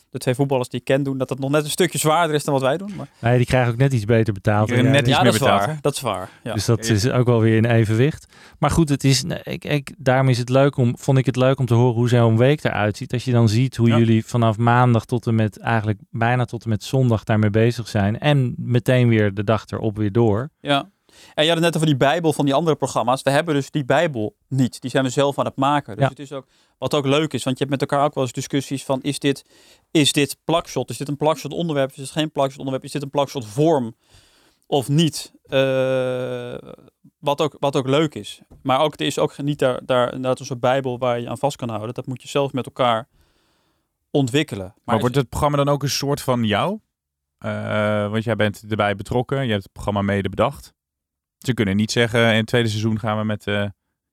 de 0.10 0.17
twee 0.17 0.36
voetballers 0.36 0.69
die 0.69 0.80
ik 0.80 0.86
ken 0.86 1.04
doen, 1.04 1.17
dat 1.17 1.30
het 1.30 1.39
nog 1.39 1.50
net 1.50 1.63
een 1.63 1.69
stukje 1.69 1.98
zwaarder 1.98 2.36
is 2.36 2.43
dan 2.43 2.54
wat 2.54 2.63
wij 2.63 2.78
doen. 2.78 2.91
Maar... 2.95 3.08
Nee, 3.19 3.38
die 3.38 3.45
krijgen 3.45 3.72
ook 3.72 3.78
net 3.78 3.93
iets 3.93 4.06
beter 4.06 4.34
betaald. 4.34 4.69
Jij. 4.69 4.82
net 4.82 4.93
Ja, 4.93 5.00
iets 5.00 5.10
dat 5.10 5.22
meer 5.24 5.34
is 5.34 5.39
betaald, 5.39 5.65
waar. 5.65 5.78
Dat 5.82 5.93
is 5.93 6.02
waar. 6.02 6.30
Ja. 6.43 6.54
Dus 6.54 6.65
dat 6.65 6.86
is 6.86 7.10
ook 7.10 7.26
wel 7.28 7.39
weer 7.41 7.56
in 7.58 7.65
evenwicht. 7.65 8.34
Maar 8.60 8.72
goed, 8.72 8.89
het 8.89 9.04
is, 9.04 9.24
nee, 9.24 9.41
ik, 9.43 9.65
ik, 9.65 9.93
daarom 9.98 10.30
is 10.30 10.38
het 10.38 10.50
leuk 10.50 10.78
om, 10.78 10.98
vond 10.98 11.17
ik 11.17 11.26
het 11.26 11.36
leuk 11.36 11.60
om 11.60 11.65
te 11.65 11.74
horen 11.74 11.95
hoe 11.95 12.10
zo'n 12.10 12.38
week 12.38 12.63
eruit 12.63 12.98
ziet. 12.98 13.13
Als 13.13 13.26
je 13.26 13.32
dan 13.32 13.50
ziet 13.50 13.76
hoe 13.76 13.88
Ja. 13.88 13.98
jullie 13.98 14.26
vanaf 14.26 14.58
maandag 14.58 15.06
tot 15.06 15.28
en 15.28 15.36
met 15.36 15.60
eigenlijk 15.60 16.00
bijna 16.10 16.45
tot 16.45 16.63
en 16.63 16.69
met 16.69 16.84
zondag 16.84 17.24
daarmee 17.24 17.50
bezig 17.50 17.88
zijn. 17.88 18.19
En 18.19 18.54
meteen 18.58 19.08
weer 19.08 19.34
de 19.34 19.43
dag 19.43 19.65
erop 19.67 19.98
weer 19.98 20.12
door. 20.12 20.50
Ja. 20.60 20.89
En 21.34 21.43
je 21.43 21.49
had 21.49 21.58
het 21.58 21.65
net 21.65 21.75
over 21.75 21.88
die 21.88 21.97
Bijbel 21.97 22.34
van 22.34 22.45
die 22.45 22.53
andere 22.53 22.75
programma's. 22.75 23.21
We 23.21 23.29
hebben 23.29 23.53
dus 23.53 23.71
die 23.71 23.86
Bijbel 23.86 24.36
niet. 24.47 24.82
Die 24.82 24.89
zijn 24.89 25.03
we 25.03 25.10
zelf 25.10 25.39
aan 25.39 25.45
het 25.45 25.55
maken. 25.55 25.95
Dus 25.95 26.03
Ja. 26.03 26.10
het 26.10 26.19
is 26.19 26.32
ook, 26.34 26.47
wat 26.77 26.93
ook 26.93 27.05
leuk 27.05 27.34
is, 27.34 27.43
want 27.43 27.58
je 27.58 27.65
hebt 27.65 27.79
met 27.79 27.89
elkaar 27.89 28.05
ook 28.05 28.13
wel 28.13 28.23
eens 28.23 28.34
discussies 28.34 28.84
van, 28.84 29.01
is 29.01 29.19
dit, 29.19 29.45
is 29.91 30.12
dit 30.12 30.38
plakshot? 30.43 30.89
Is 30.89 30.97
dit 30.97 31.08
een 31.08 31.17
plakshot 31.17 31.51
onderwerp? 31.51 31.89
Is 31.89 31.95
dit 31.95 32.12
geen 32.12 32.32
plakshot 32.32 32.58
onderwerp? 32.60 32.86
Is 32.86 32.91
dit 32.91 33.01
een 33.01 33.10
plakshot 33.10 33.45
vorm 33.45 33.95
of 34.67 34.88
niet? 34.89 35.34
Eh, 35.43 36.58
wat, 37.19 37.41
ook, 37.41 37.55
wat 37.60 37.75
ook 37.75 37.88
leuk 37.88 38.15
is. 38.15 38.41
Maar 38.62 38.79
ook, 38.79 38.99
er 38.99 39.05
is 39.05 39.19
ook 39.19 39.38
niet 39.38 39.60
daar, 39.60 39.86
daar 39.86 40.05
inderdaad 40.05 40.39
een 40.39 40.45
soort 40.45 40.60
Bijbel 40.60 40.97
waar 40.97 41.19
je 41.19 41.29
aan 41.29 41.38
vast 41.38 41.58
kan 41.58 41.69
houden. 41.69 41.93
Dat 41.93 42.05
moet 42.08 42.21
je 42.21 42.27
zelf 42.27 42.53
met 42.53 42.65
elkaar 42.65 43.08
ontwikkelen. 44.12 44.73
Maar, 44.84 44.99
wordt 44.99 45.15
het 45.15 45.29
programma 45.29 45.58
dan 45.58 45.69
ook 45.69 45.84
een 45.84 45.89
soort 45.89 46.21
van 46.21 46.43
jou? 46.43 46.79
Eh, 47.38 48.12
want 48.12 48.23
jij 48.23 48.36
bent 48.36 48.63
erbij 48.69 48.95
betrokken. 48.95 49.43
Je 49.45 49.51
hebt 49.51 49.63
het 49.63 49.71
programma 49.71 50.01
mede 50.01 50.29
bedacht. 50.29 50.73
Ze 51.39 51.54
kunnen 51.54 51.75
niet 51.75 51.91
zeggen, 51.91 52.30
in 52.32 52.36
het 52.38 52.47
tweede 52.47 52.67
seizoen 52.69 52.99
gaan 52.99 53.17
we 53.17 53.23
met 53.23 53.47
eh 53.47 53.65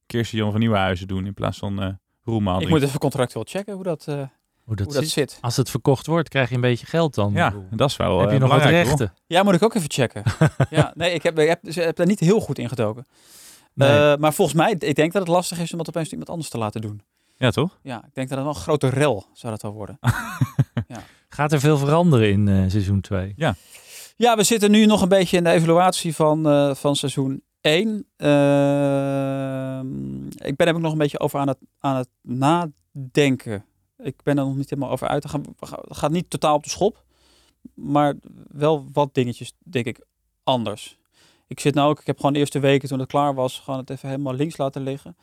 Kirsten 0.06 0.38
Jan 0.38 0.50
van 0.50 0.60
Nieuwenhuizen 0.60 1.08
doen 1.08 1.26
in 1.26 1.34
plaats 1.34 1.58
van 1.58 1.82
eh 1.82 1.88
Roelmaal. 2.24 2.60
ik 2.60 2.68
moet 2.68 2.82
even 2.82 2.98
contractueel 2.98 3.44
checken 3.48 3.74
hoe 3.74 3.82
dat, 3.82 4.04
eh, 4.08 4.14
Hoe 4.14 4.76
dat, 4.76 4.86
hoe 4.86 4.94
dat 4.94 5.02
zit. 5.02 5.10
zit. 5.12 5.38
Als 5.40 5.56
het 5.56 5.70
verkocht 5.70 6.06
wordt, 6.06 6.28
krijg 6.28 6.48
je 6.48 6.54
een 6.54 6.60
beetje 6.60 6.86
geld 6.86 7.14
dan. 7.14 7.32
Ja, 7.32 7.54
dat 7.70 7.90
is 7.90 7.96
wel 7.96 8.20
Heb 8.20 8.30
je 8.30 8.38
nog 8.38 8.48
wat 8.50 8.62
hoor. 8.62 8.70
rechten? 8.70 9.12
Ja, 9.26 9.42
moet 9.42 9.54
ik 9.54 9.62
ook 9.62 9.74
even 9.74 9.90
checken. 9.90 10.22
ja, 10.70 10.92
nee, 10.94 11.12
ik 11.12 11.22
heb, 11.22 11.38
ik 11.38 11.48
heb, 11.48 11.66
ik 11.66 11.74
heb 11.74 11.96
daar 11.96 12.06
niet 12.06 12.20
heel 12.20 12.40
goed 12.40 12.58
in 12.58 12.68
gedoken. 12.68 13.06
Nee. 13.74 13.88
Eh, 14.12 14.16
maar 14.16 14.34
volgens 14.34 14.56
mij, 14.56 14.76
ik 14.78 14.94
denk 14.94 15.12
dat 15.12 15.22
het 15.22 15.30
lastig 15.30 15.58
is 15.58 15.72
om 15.72 15.78
dat 15.78 15.88
opeens 15.88 16.10
iemand 16.10 16.30
anders 16.30 16.48
te 16.48 16.58
laten 16.58 16.80
doen. 16.80 17.02
Ja, 17.36 17.50
toch? 17.50 17.78
Ja, 17.82 17.96
ik 17.96 18.14
denk 18.14 18.28
dat 18.28 18.38
het 18.38 18.46
wel 18.46 18.56
een 18.56 18.60
grote 18.60 18.88
rel 18.88 19.26
zou 19.32 19.52
dat 19.52 19.62
wel 19.62 19.72
worden. 19.72 19.98
Gaat 21.28 21.52
er 21.52 21.60
veel 21.60 21.78
veranderen 21.78 22.30
in 22.30 22.48
eh, 22.48 22.64
seizoen 22.70 23.00
2? 23.00 23.32
Ja, 23.36 23.54
we 24.16 24.42
zitten 24.42 24.70
nu 24.70 24.86
nog 24.86 25.02
een 25.02 25.08
beetje 25.08 25.36
in 25.36 25.44
de 25.44 25.50
evaluatie 25.50 26.14
van, 26.14 26.48
eh, 26.48 26.74
van 26.74 26.96
seizoen 26.96 27.42
1. 27.60 27.98
ik 30.44 30.56
ben 30.56 30.66
er 30.66 30.74
ook 30.74 30.80
nog 30.80 30.92
een 30.92 30.98
beetje 30.98 31.20
over 31.20 31.40
aan 31.40 31.48
het, 31.48 31.58
aan 31.78 31.96
het 31.96 32.08
nadenken. 32.22 33.64
Ik 33.98 34.22
ben 34.22 34.38
er 34.38 34.44
nog 34.44 34.56
niet 34.56 34.70
helemaal 34.70 34.90
over 34.90 35.08
uit. 35.08 35.22
Het 35.22 35.32
gaat, 35.88 36.10
niet 36.10 36.30
totaal 36.30 36.54
op 36.54 36.62
de 36.62 36.70
schop. 36.70 37.04
Maar 37.74 38.14
wel 38.48 38.86
wat 38.92 39.14
dingetjes, 39.14 39.52
denk 39.58 39.86
ik, 39.86 40.04
anders. 40.42 40.98
Ik 41.46 41.60
zit 41.60 41.74
nou 41.74 41.90
ook, 41.90 42.00
ik 42.00 42.06
heb 42.06 42.16
gewoon 42.16 42.32
de 42.32 42.38
eerste 42.38 42.58
weken 42.58 42.88
toen 42.88 42.98
het 42.98 43.08
klaar 43.08 43.34
was, 43.34 43.58
gewoon 43.58 43.80
het 43.80 43.90
even 43.90 44.08
helemaal 44.08 44.34
links 44.34 44.56
laten 44.56 44.82
liggen. 44.82 45.16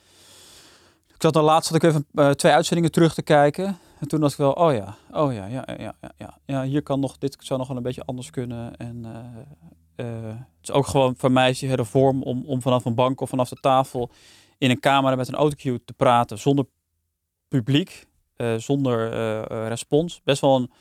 Ik 1.08 1.22
zat 1.22 1.34
dan 1.34 1.44
laatst 1.44 1.70
had 1.70 1.84
ik 1.84 1.90
even 1.90 2.06
eh, 2.14 2.30
twee 2.30 2.52
uitzendingen 2.52 2.92
terug 2.92 3.14
te 3.14 3.22
kijken. 3.22 3.78
En 4.04 4.10
toen 4.10 4.20
dacht 4.20 4.32
ik 4.32 4.38
wel, 4.38 4.52
oh 4.52 4.74
ja, 4.74 4.96
oh 5.12 5.34
ja, 5.34 5.46
ja, 5.46 5.64
ja, 5.78 5.96
ja, 6.02 6.12
ja. 6.18 6.38
ja 6.46 6.64
hier 6.64 6.84
kan 6.84 7.00
nog, 7.00 7.18
dit 7.18 7.38
zou 7.40 7.60
nog 7.60 7.68
wel 7.68 7.78
een 7.78 7.84
beetje 7.84 8.06
anders 8.06 8.30
kunnen. 8.30 8.76
En 8.78 9.06
eh, 9.96 10.06
eh, 10.08 10.36
het 10.36 10.62
is 10.62 10.72
ook 10.72 10.88
gewoon 10.88 11.16
voor 11.18 11.32
mij 11.32 11.50
is 11.50 11.62
hele 11.62 11.86
vorm 11.86 12.24
om, 12.24 12.44
om 12.46 12.62
vanaf 12.62 12.86
een 12.86 12.96
bank 12.96 13.22
of 13.22 13.30
vanaf 13.30 13.50
de 13.50 13.56
tafel 13.56 14.12
in 14.58 14.70
een 14.70 14.80
kamer 14.80 15.18
met 15.18 15.28
een 15.28 15.36
autocue 15.36 15.84
te 15.86 15.94
praten 15.94 16.40
zonder 16.40 16.66
publiek, 17.48 18.08
eh, 18.36 18.56
zonder 18.56 19.10
respons. 19.68 20.22
Best 20.24 20.42
wel 20.42 20.56
een, 20.56 20.72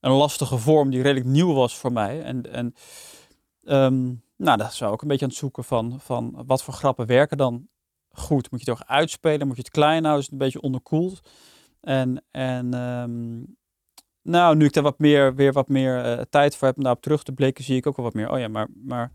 een 0.00 0.12
lastige 0.12 0.58
vorm 0.58 0.90
die 0.90 1.02
redelijk 1.02 1.26
nieuw 1.26 1.52
was 1.52 1.76
voor 1.76 1.92
mij. 1.92 2.22
En, 2.22 2.52
en 2.52 2.74
ehm, 3.64 4.04
nou, 4.36 4.58
dat 4.58 4.74
zou 4.74 4.92
ook 4.92 5.02
een 5.02 5.08
beetje 5.08 5.24
aan 5.24 5.30
het 5.30 5.38
zoeken 5.38 5.64
van, 5.64 6.00
van 6.00 6.42
wat 6.46 6.62
voor 6.62 6.74
grappen 6.74 7.06
werken 7.06 7.36
dan 7.36 7.68
goed. 8.10 8.50
Moet 8.50 8.64
je 8.64 8.70
ook 8.70 8.82
uitspelen? 8.86 9.46
Moet 9.46 9.56
je 9.56 9.62
het 9.62 9.72
klein 9.72 10.02
houden? 10.02 10.18
Is 10.18 10.24
het 10.24 10.32
een 10.32 10.46
beetje 10.46 10.60
onderkoeld? 10.60 11.20
En, 11.86 12.24
en 12.30 12.74
ehm, 12.74 13.42
nou, 14.22 14.56
nu 14.56 14.64
ik 14.64 14.72
daar 14.72 14.82
wat 14.82 14.98
meer, 14.98 15.34
weer 15.34 15.52
wat 15.52 15.68
meer 15.68 16.04
eh, 16.04 16.20
tijd 16.30 16.56
voor 16.56 16.66
heb 16.68 16.76
om 16.76 16.82
daarop 16.82 17.02
terug 17.02 17.22
te 17.22 17.32
blikken, 17.32 17.64
zie 17.64 17.76
ik 17.76 17.86
ook 17.86 17.96
wel 17.96 18.04
wat 18.04 18.14
meer. 18.14 18.30
Oh 18.30 18.38
ja, 18.38 18.48
maar, 18.48 18.68
maar 18.84 19.12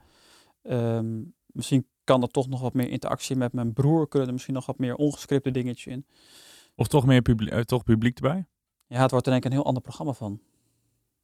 ehm, 0.62 1.22
misschien 1.46 1.88
kan 2.04 2.22
er 2.22 2.28
toch 2.28 2.48
nog 2.48 2.62
wat 2.62 2.74
meer 2.74 2.90
interactie 2.90 3.36
met 3.36 3.54
mijn 3.54 3.74
broer. 3.74 4.08
Kunnen 4.08 4.28
er 4.28 4.34
misschien 4.34 4.54
nog 4.56 4.66
wat 4.66 4.78
meer 4.78 4.96
ongescripte 4.96 5.52
dingetjes 5.52 5.94
in. 5.94 6.06
Of 6.76 6.88
toch 6.88 7.06
meer 7.06 7.22
publiek, 7.22 7.50
eh, 7.50 7.60
toch 7.60 7.84
publiek 7.84 8.16
erbij? 8.16 8.46
Ja, 8.88 9.02
het 9.02 9.12
wordt 9.12 9.26
er 9.26 9.32
denk 9.32 9.44
ik 9.46 9.52
een 9.52 9.58
heel 9.58 9.66
ander 9.66 9.84
programma 9.84 10.14
van. 10.14 10.40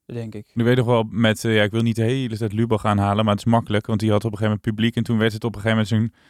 Denk 0.06 0.36
ik. 0.36 0.52
Nu 0.54 0.64
weet 0.64 0.78
nog 0.78 0.86
wel 0.86 1.04
met, 1.10 1.46
eh, 1.46 1.56
ja, 1.56 1.64
ik 1.64 1.72
wil 1.72 1.82
niet 1.82 1.96
de 1.96 2.04
hele 2.04 2.38
tijd 2.38 2.54
Lubach 2.54 2.86
aanhalen, 2.86 3.26
maar 3.26 3.34
het 3.36 3.46
is 3.46 3.52
makkelijk, 3.52 3.86
want 3.86 4.00
die 4.00 4.12
had 4.12 4.26
op 4.26 4.32
een 4.32 4.38
gegeven 4.38 4.60
moment 4.64 4.76
publiek 4.76 4.96
en 4.96 5.04
toen 5.04 5.18
werd 5.18 5.34
het 5.34 5.44
op 5.44 5.56
een 5.56 5.62
gegeven 5.62 5.84
moment 5.84 6.14
zijn, 6.14 6.24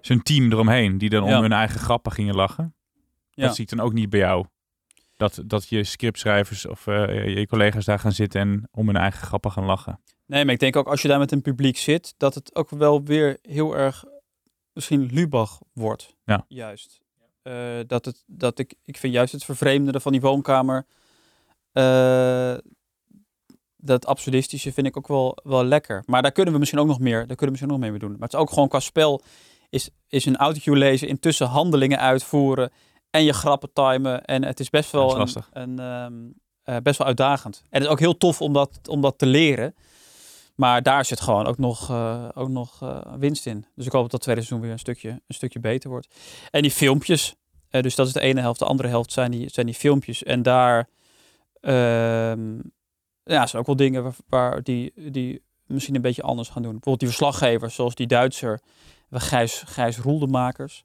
zijn 0.00 0.22
team 0.22 0.52
eromheen, 0.52 0.98
die 0.98 1.08
dan 1.10 1.24
Ja. 1.24 1.36
om 1.36 1.42
hun 1.42 1.52
eigen 1.52 1.80
grappen 1.80 2.12
gingen 2.12 2.34
lachen. 2.34 2.74
Ja. 3.34 3.46
Dat 3.46 3.54
zie 3.54 3.64
ik 3.64 3.70
dan 3.70 3.80
ook 3.80 3.92
niet 3.92 4.10
bij 4.10 4.20
jou. 4.20 4.46
Dat, 5.16 5.42
dat 5.46 5.68
je 5.68 5.84
scriptschrijvers 5.84 6.66
of 6.66 6.86
eh, 6.86 7.36
je 7.36 7.46
collega's 7.46 7.84
daar 7.84 7.98
gaan 7.98 8.12
zitten 8.12 8.40
en 8.40 8.68
om 8.70 8.86
hun 8.86 8.96
eigen 8.96 9.26
grappen 9.26 9.50
gaan 9.50 9.64
lachen. 9.64 10.00
Nee, 10.26 10.44
maar 10.44 10.54
ik 10.54 10.60
denk 10.60 10.76
ook 10.76 10.88
als 10.88 11.02
je 11.02 11.08
daar 11.08 11.18
met 11.18 11.32
een 11.32 11.42
publiek 11.42 11.76
zit, 11.76 12.14
dat 12.16 12.34
het 12.34 12.54
ook 12.54 12.70
wel 12.70 13.02
weer 13.02 13.38
heel 13.42 13.76
erg 13.76 14.04
misschien 14.72 15.10
Lubach 15.12 15.60
wordt. 15.72 16.16
Ja. 16.24 16.44
Juist. 16.48 17.00
Eh, 17.42 17.78
dat, 17.86 18.04
het, 18.04 18.24
dat 18.26 18.58
ik, 18.58 18.74
ik 18.84 18.96
vind 18.96 19.12
juist 19.12 19.32
het 19.32 19.44
vervreemdende 19.44 20.00
van 20.00 20.12
die 20.12 20.20
woonkamer, 20.20 20.86
eh, 21.72 22.54
dat 23.76 24.06
absurdistische 24.06 24.72
vind 24.72 24.86
ik 24.86 24.96
ook 24.96 25.08
wel, 25.08 25.38
wel 25.42 25.64
lekker. 25.64 26.02
Maar 26.06 26.22
daar 26.22 26.32
kunnen 26.32 26.52
we 26.52 26.58
misschien 26.58 26.80
ook 26.80 26.86
nog 26.86 26.98
meer, 26.98 27.26
daar 27.26 27.36
kunnen 27.36 27.44
we 27.44 27.50
misschien 27.50 27.70
nog 27.70 27.78
meer 27.78 27.90
mee 27.90 27.98
doen. 27.98 28.12
Maar 28.12 28.20
het 28.20 28.32
is 28.32 28.38
ook 28.38 28.50
gewoon 28.50 28.68
qua 28.68 28.80
spel, 28.80 29.22
is, 29.70 29.90
is 30.08 30.24
een 30.24 30.36
autocue 30.36 30.76
lezen, 30.76 31.08
intussen 31.08 31.46
handelingen 31.46 31.98
uitvoeren 31.98 32.72
en 33.14 33.24
je 33.24 33.32
grappen 33.32 33.72
timen. 33.72 34.24
En 34.24 34.44
het 34.44 34.60
is 34.60 34.70
best 34.70 34.90
wel, 34.90 35.22
is 35.22 35.34
een, 35.34 35.44
een, 35.52 35.78
ehm, 35.78 36.12
eh, 36.62 36.82
best 36.82 36.98
wel 36.98 37.06
uitdagend. 37.06 37.62
En 37.62 37.78
het 37.78 37.82
is 37.82 37.88
ook 37.88 37.98
heel 37.98 38.16
tof 38.16 38.40
om 38.40 38.52
dat, 38.52 38.88
om 38.88 39.00
dat 39.00 39.18
te 39.18 39.26
leren. 39.26 39.74
Maar 40.54 40.82
daar 40.82 41.04
zit 41.04 41.20
gewoon 41.20 41.46
ook 41.46 41.58
nog, 41.58 41.90
eh, 41.90 42.28
ook 42.34 42.48
nog 42.48 42.82
eh, 42.82 43.00
winst 43.18 43.46
in. 43.46 43.66
Dus 43.74 43.86
ik 43.86 43.92
hoop 43.92 44.02
dat 44.02 44.12
het 44.12 44.20
tweede 44.20 44.40
seizoen 44.40 44.64
weer 44.66 44.72
een 44.72 44.78
stukje, 44.78 45.08
een 45.08 45.34
stukje 45.34 45.60
beter 45.60 45.90
wordt. 45.90 46.08
En 46.50 46.62
die 46.62 46.70
filmpjes, 46.70 47.34
dus 47.70 47.94
dat 47.94 48.06
is 48.06 48.12
de 48.12 48.20
ene 48.20 48.40
helft. 48.40 48.58
De 48.58 48.64
andere 48.64 48.88
helft 48.88 49.12
zijn 49.12 49.30
die, 49.30 49.48
zijn 49.48 49.66
die 49.66 49.74
filmpjes. 49.74 50.22
En 50.22 50.42
daar 50.42 50.88
ehm, 51.60 52.54
ja, 53.24 53.46
zijn 53.46 53.60
ook 53.62 53.66
wel 53.66 53.76
dingen 53.76 54.02
waar, 54.02 54.14
waar 54.28 54.62
die, 54.62 54.92
die 55.10 55.42
misschien 55.66 55.94
een 55.94 56.00
beetje 56.00 56.22
anders 56.22 56.48
gaan 56.48 56.62
doen. 56.62 56.72
Bijvoorbeeld 56.72 57.00
die 57.00 57.08
verslaggevers, 57.08 57.74
zoals 57.74 57.94
die 57.94 58.06
Duitser, 58.06 58.60
Gijs, 59.10 59.62
Gijs 59.66 59.98
Roeldemakers. 59.98 60.84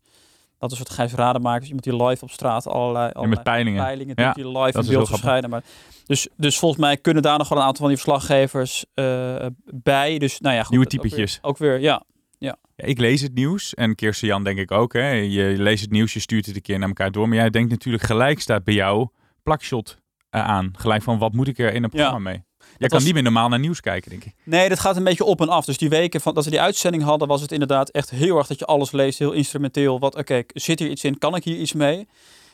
Dat 0.60 0.72
is 0.72 0.80
een 0.80 0.86
soort 0.86 0.99
Gijs 0.99 1.14
Rademakers, 1.14 1.66
iemand 1.66 1.84
die 1.84 2.03
live 2.03 2.24
op 2.24 2.32
straat 2.32 2.68
allerlei, 2.68 3.12
allerlei 3.12 3.41
peilingen. 3.41 3.84
peilingen 3.84 4.14
Ja, 4.18 4.34
die 4.34 4.47
live 4.57 4.80
in 4.80 4.86
beeld 4.88 5.07
verschijnen. 5.07 5.49
Maar, 5.49 5.64
dus, 6.05 6.28
dus 6.38 6.60
volgens 6.60 6.82
mij 6.82 6.97
kunnen 6.97 7.24
daar 7.24 7.38
nog 7.38 7.49
wel 7.49 7.57
een 7.57 7.64
aantal 7.64 7.80
van 7.86 7.88
die 7.88 8.03
verslaggevers 8.03 8.86
eh, 8.93 9.45
bij. 9.66 10.18
Dus 10.18 10.39
nou 10.39 10.55
ja, 10.55 10.62
goed, 10.62 10.70
Nieuwe 10.70 10.86
dat 10.86 10.95
ook 10.95 11.01
weer- 11.01 11.12
typetjes. 11.12 11.39
Ook 11.41 11.57
weer, 11.57 11.80
ja. 11.80 12.03
ja. 12.38 12.57
Ja, 12.76 12.86
ik 12.86 12.99
lees 12.99 13.22
het 13.22 13.34
nieuws 13.34 13.74
en 13.74 13.95
Kirsten 13.95 14.28
Jan 14.28 14.43
denk 14.43 14.60
ik 14.60 14.72
ook. 14.72 14.93
Hè. 14.93 15.10
Je 15.10 15.53
leest 15.57 15.82
het 15.82 15.91
nieuws, 15.91 16.14
je 16.14 16.20
stuurt 16.20 16.45
het 16.45 16.55
een 16.55 16.62
keer 16.62 16.80
naar 16.80 16.88
elkaar 16.88 17.12
door. 17.12 17.28
Maar 17.28 17.38
jij 17.38 17.49
denkt 17.49 17.70
natuurlijk 17.70 18.03
gelijk 18.03 18.39
staat 18.39 18.64
bij 18.64 18.74
jou 18.74 19.07
plakshot 19.43 19.97
eh, 20.30 20.43
aan. 20.43 20.72
Gelijk 20.78 21.01
van 21.03 21.18
wat 21.18 21.34
moet 21.34 21.47
ik 21.47 21.57
er 21.60 21.74
in 21.74 21.84
een 21.84 21.89
programma 21.89 22.20
mee? 22.20 22.43
Jij 22.80 22.88
kan 22.88 22.97
was- 22.97 23.03
niet 23.05 23.13
meer 23.13 23.23
normaal 23.23 23.49
naar 23.49 23.59
nieuws 23.59 23.82
kijken, 23.82 24.09
denk 24.09 24.23
ik. 24.23 24.34
Nee, 24.43 24.69
dat 24.69 24.80
gaat 24.80 24.95
een 24.95 25.03
beetje 25.03 25.23
op 25.23 25.41
en 25.41 25.49
af. 25.49 25.65
Dus 25.65 25.77
die 25.77 25.89
weken 25.89 26.21
van, 26.21 26.34
dat 26.34 26.43
we 26.43 26.49
die 26.49 26.61
uitzending 26.61 27.03
hadden, 27.03 27.27
was 27.27 27.41
het 27.41 27.51
inderdaad 27.51 27.89
echt 27.89 28.09
heel 28.09 28.38
erg 28.38 28.47
dat 28.47 28.59
je 28.59 28.65
alles 28.65 28.91
leest. 28.91 29.19
Heel 29.19 29.32
instrumenteel. 29.32 29.99
Wat, 29.99 30.15
oké, 30.15 30.43
zit 30.47 30.80
hier 30.80 30.89
iets 30.89 31.03
in? 31.03 31.17
Kan 31.17 31.36
ik 31.36 31.43
hier 31.43 31.57
iets 31.57 31.73
mee? 31.73 32.07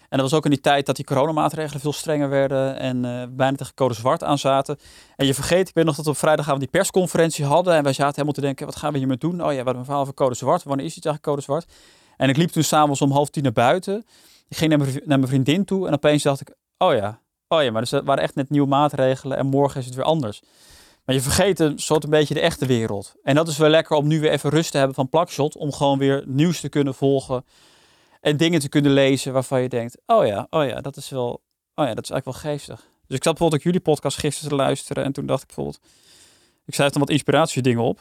En 0.10 0.22
dat 0.22 0.30
was 0.30 0.34
ook 0.34 0.46
in 0.46 0.52
die 0.52 0.62
tijd 0.62 0.86
dat 0.86 0.96
die 0.96 1.06
coronamaatregelen 1.06 1.82
veel 1.82 1.94
strenger 1.94 2.30
werden 2.30 2.80
en 2.80 3.06
eh, 3.06 3.24
bijna 3.30 3.58
tegen 3.58 3.74
code 3.74 3.94
zwart 3.94 4.24
aan 4.24 4.38
zaten. 4.38 4.78
En 5.16 5.26
je 5.26 5.34
vergeet, 5.34 5.68
ik 5.70 5.74
weet 5.74 5.86
nog 5.86 5.96
dat 5.96 6.06
we 6.06 6.12
op 6.12 6.18
vrijdagavond 6.18 6.60
die 6.62 6.70
persconferentie 6.70 7.46
hadden 7.46 7.74
en 7.76 7.84
wij 7.84 7.94
zaten 7.94 8.12
helemaal 8.14 8.34
te 8.34 8.42
denken, 8.42 8.66
wat 8.66 8.76
gaan 8.76 8.92
we 8.92 8.98
hiermee 8.98 9.18
doen? 9.18 9.34
Oh 9.44 9.52
ja, 9.52 9.58
we 9.58 9.64
hadden 9.64 9.76
een 9.78 9.84
verhaal 9.84 10.02
over 10.02 10.14
code 10.14 10.36
zwart. 10.36 10.64
Wanneer 10.64 10.86
is 10.86 10.96
iets 10.98 11.06
eigenlijk 11.06 11.36
code 11.36 11.42
zwart? 11.46 11.74
En 12.18 12.30
ik 12.30 12.38
liep 12.38 12.50
toen 12.50 12.64
s'avonds 12.64 13.02
om 13.02 13.12
half 13.12 13.30
tien 13.30 13.44
naar 13.44 13.52
buiten. 13.52 14.06
Ik 14.48 14.58
ging 14.58 14.70
naar 14.70 14.80
mijn, 14.80 14.92
vri- 14.92 15.02
naar 15.06 15.18
mijn 15.18 15.30
vriendin 15.30 15.66
toe 15.66 15.88
en 15.88 15.94
opeens 15.94 16.24
dacht 16.24 16.42
ik, 16.42 16.54
oh 16.78 16.94
ja, 16.94 17.20
ja, 17.64 17.72
maar 17.72 17.82
dus 17.82 17.92
er 17.92 18.04
waren 18.04 18.24
echt 18.24 18.36
net 18.36 18.50
nieuwe 18.50 18.68
maatregelen 18.68 19.38
en 19.38 19.46
morgen 19.46 19.80
is 19.80 19.86
het 19.86 19.96
weer 19.96 20.06
anders. 20.06 20.42
Maar 21.06 21.16
je 21.16 21.22
vergeet 21.22 21.60
een 21.60 21.80
soort 21.80 22.04
een 22.04 22.10
beetje 22.10 22.34
de 22.34 22.40
echte 22.40 22.66
wereld. 22.66 23.16
En 23.24 23.36
dat 23.36 23.48
is 23.48 23.58
wel 23.58 23.70
lekker 23.70 23.98
om 23.98 24.08
nu 24.08 24.20
weer 24.20 24.32
even 24.32 24.50
rust 24.50 24.72
te 24.72 24.78
hebben 24.78 24.96
van 24.96 25.10
Plakshot. 25.10 25.56
Om 25.56 25.72
gewoon 25.72 25.98
weer 25.98 26.24
nieuws 26.26 26.60
te 26.60 26.70
kunnen 26.70 26.94
volgen. 26.94 27.46
En 28.22 28.38
dingen 28.38 28.60
te 28.60 28.70
kunnen 28.70 28.92
lezen 28.92 29.34
waarvan 29.34 29.62
je 29.62 29.70
denkt, 29.70 29.98
oh 30.06 30.26
ja, 30.26 30.48
oh 30.50 30.66
ja, 30.66 30.82
dat 30.82 30.98
is 30.98 31.10
wel, 31.10 31.42
oh 31.76 31.86
ja, 31.86 31.94
dat 31.94 32.04
is 32.04 32.10
eigenlijk 32.10 32.26
wel 32.26 32.52
geestig. 32.52 32.80
Dus 33.08 33.18
ik 33.18 33.24
zat 33.24 33.34
bijvoorbeeld 33.34 33.54
ook 33.54 33.66
jullie 33.66 33.80
podcast 33.80 34.18
gisteren 34.18 34.50
te 34.50 34.56
luisteren. 34.56 35.04
En 35.04 35.12
toen 35.12 35.26
dacht 35.26 35.42
ik 35.42 35.48
bijvoorbeeld, 35.48 35.80
ik 36.66 36.76
zei 36.76 36.90
dan 36.90 37.00
wat 37.00 37.10
inspiratiedingen 37.10 37.84
op. 37.84 38.00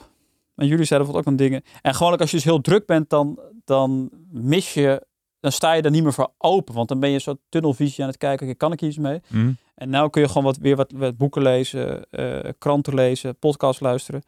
En 0.56 0.66
jullie 0.66 0.84
zeiden 0.84 1.06
bijvoorbeeld 1.06 1.16
ook 1.16 1.38
dan 1.38 1.48
dingen. 1.48 1.64
En 1.82 1.94
gewoon 1.94 2.16
als 2.16 2.30
je 2.30 2.36
dus 2.36 2.44
heel 2.44 2.60
druk 2.60 2.86
bent, 2.86 3.10
dan, 3.10 3.38
dan 3.64 4.10
mis 4.30 4.74
je, 4.74 5.06
dan 5.44 5.52
sta 5.52 5.72
je 5.72 5.82
er 5.82 5.90
niet 5.90 6.02
meer 6.02 6.12
voor 6.12 6.32
open. 6.38 6.74
Want 6.74 6.88
dan 6.88 7.00
ben 7.00 7.10
je 7.10 7.18
zo 7.18 7.36
tunnelvisie 7.48 8.02
aan 8.02 8.10
het 8.10 8.18
kijken, 8.18 8.56
kan 8.56 8.72
ik 8.72 8.80
hier 8.80 8.88
iets 8.88 8.98
mee? 8.98 9.20
Mhm. 9.28 9.52
En 9.74 9.90
nou 9.90 10.10
kun 10.10 10.22
je 10.22 10.28
gewoon 10.28 10.44
wat, 10.44 10.56
weer 10.56 10.76
wat, 10.76 10.92
wat 10.92 11.16
boeken 11.16 11.42
lezen, 11.42 12.10
eh, 12.10 12.50
kranten 12.58 12.94
lezen, 12.94 13.38
podcast 13.38 13.80
luisteren. 13.80 14.22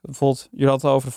Bijvoorbeeld, 0.00 0.48
jullie 0.50 0.68
hadden 0.68 0.90
het 0.90 0.98
over 0.98 1.14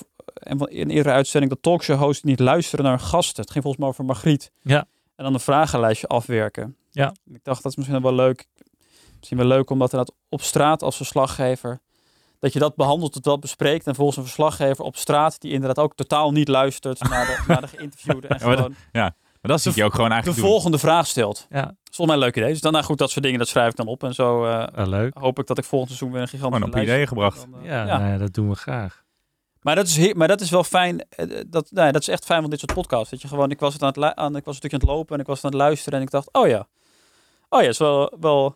in 0.69 0.81
een 0.81 0.89
eerdere 0.89 1.15
uitzending 1.15 1.51
dat 1.51 1.61
talkshow-hosts 1.61 2.23
niet 2.23 2.39
luisteren 2.39 2.85
naar 2.85 2.99
gasten. 2.99 3.41
Het 3.41 3.51
ging 3.51 3.63
volgens 3.63 3.83
mij 3.83 3.91
over 3.91 4.05
Margriet. 4.05 4.51
Ja. 4.61 4.85
En 5.15 5.23
dan 5.23 5.33
een 5.33 5.39
vragenlijstje 5.39 6.07
afwerken. 6.07 6.75
Ja. 6.89 7.13
Ik 7.25 7.43
dacht, 7.43 7.63
dat 7.63 7.71
is 7.71 7.77
misschien 7.77 8.01
wel 8.01 8.13
leuk. 8.13 8.47
Misschien 9.17 9.37
wel 9.37 9.47
leuk 9.47 9.69
omdat 9.69 9.91
dat 9.91 10.13
op 10.29 10.41
straat 10.41 10.83
als 10.83 10.95
verslaggever, 10.95 11.79
dat 12.41 12.53
je 12.53 12.59
dat 12.59 12.75
behandelt, 12.75 13.13
dat 13.13 13.23
dat 13.23 13.39
bespreekt. 13.39 13.87
En 13.87 13.95
volgens 13.95 14.17
een 14.17 14.23
verslaggever 14.23 14.83
op 14.85 14.95
straat, 14.97 15.41
die 15.41 15.51
inderdaad 15.51 15.83
ook 15.83 15.95
totaal 15.95 16.31
niet 16.31 16.47
luistert 16.47 17.09
naar 17.09 17.25
de, 17.25 17.43
naar 17.47 17.61
de 17.61 17.67
geïnterviewde. 17.67 18.27
En 18.31 18.37
Ja, 18.39 18.45
maar 18.45 18.55
dat- 18.55 18.65
gewoon 18.65 18.75
ja, 18.91 19.15
maar 19.41 19.51
dat 19.51 19.61
zie 19.61 19.71
je 19.75 19.83
ook 19.83 19.91
gewoon 19.93 20.07
de 20.07 20.13
eigenlijk 20.13 20.41
doen. 20.41 20.51
volgende 20.51 20.77
vraag 20.77 21.07
stelt. 21.07 21.45
Ja. 21.49 21.61
Dat 21.61 21.69
is 21.69 21.95
volgens 21.95 22.07
mij 22.07 22.15
een 22.15 22.19
leuk 22.23 22.35
idee. 22.35 22.49
Dus 22.51 22.61
dan 22.61 22.71
nou 22.71 22.83
goed, 22.85 22.97
dat 22.97 23.09
soort 23.11 23.23
dingen, 23.23 23.39
dat 23.39 23.47
schrijf 23.47 23.69
ik 23.69 23.75
dan 23.75 23.87
op. 23.87 24.03
En 24.03 24.13
zo 24.13 24.45
eh, 24.45 24.87
leuk. 24.87 25.17
hoop 25.17 25.39
ik 25.39 25.47
dat 25.47 25.57
ik 25.57 25.63
volgend 25.63 25.89
seizoen 25.89 26.11
weer 26.11 26.21
een 26.21 26.27
gigantische 26.27 26.69
lijst 26.69 26.87
ideeën 26.89 27.07
gebracht. 27.07 27.47
Dan, 27.51 27.59
eh, 27.61 27.65
Ja, 27.69 27.85
ja. 27.85 27.97
Nou 27.97 28.11
ja, 28.11 28.17
dat 28.17 28.33
doen 28.33 28.49
we 28.49 28.55
graag. 28.55 29.03
Maar 29.61 29.75
dat 29.75 29.87
is, 29.87 30.13
maar 30.13 30.27
dat 30.27 30.41
is 30.41 30.49
wel 30.49 30.63
fijn. 30.63 31.05
eh, 31.09 31.27
Dat, 31.47 31.71
nou 31.71 31.85
ja, 31.85 31.91
dat 31.91 32.01
is 32.01 32.07
echt 32.07 32.25
fijn 32.25 32.41
van 32.41 32.49
dit 32.49 32.59
soort 32.59 32.73
podcasts. 32.73 33.09
Dat 33.09 33.21
je 33.21 33.27
gewoon, 33.27 33.51
ik 33.51 33.59
was 33.59 33.73
het 33.73 33.81
aan 33.83 33.87
het, 34.03 34.15
aan, 34.15 34.35
ik 34.35 34.43
was 34.45 34.53
een 34.53 34.59
stukje 34.59 34.77
aan 34.77 34.83
het 34.87 34.95
lopen 34.97 35.15
en 35.15 35.21
ik 35.21 35.27
was 35.27 35.35
het 35.35 35.45
aan 35.45 35.51
het 35.51 35.59
luisteren 35.61 35.99
en 35.99 36.05
ik 36.05 36.11
dacht, 36.11 36.29
oh 36.33 36.47
ja, 36.47 36.67
oh 37.49 37.61
ja, 37.61 37.67
is 37.67 37.77
wel, 37.77 38.13
wel, 38.19 38.55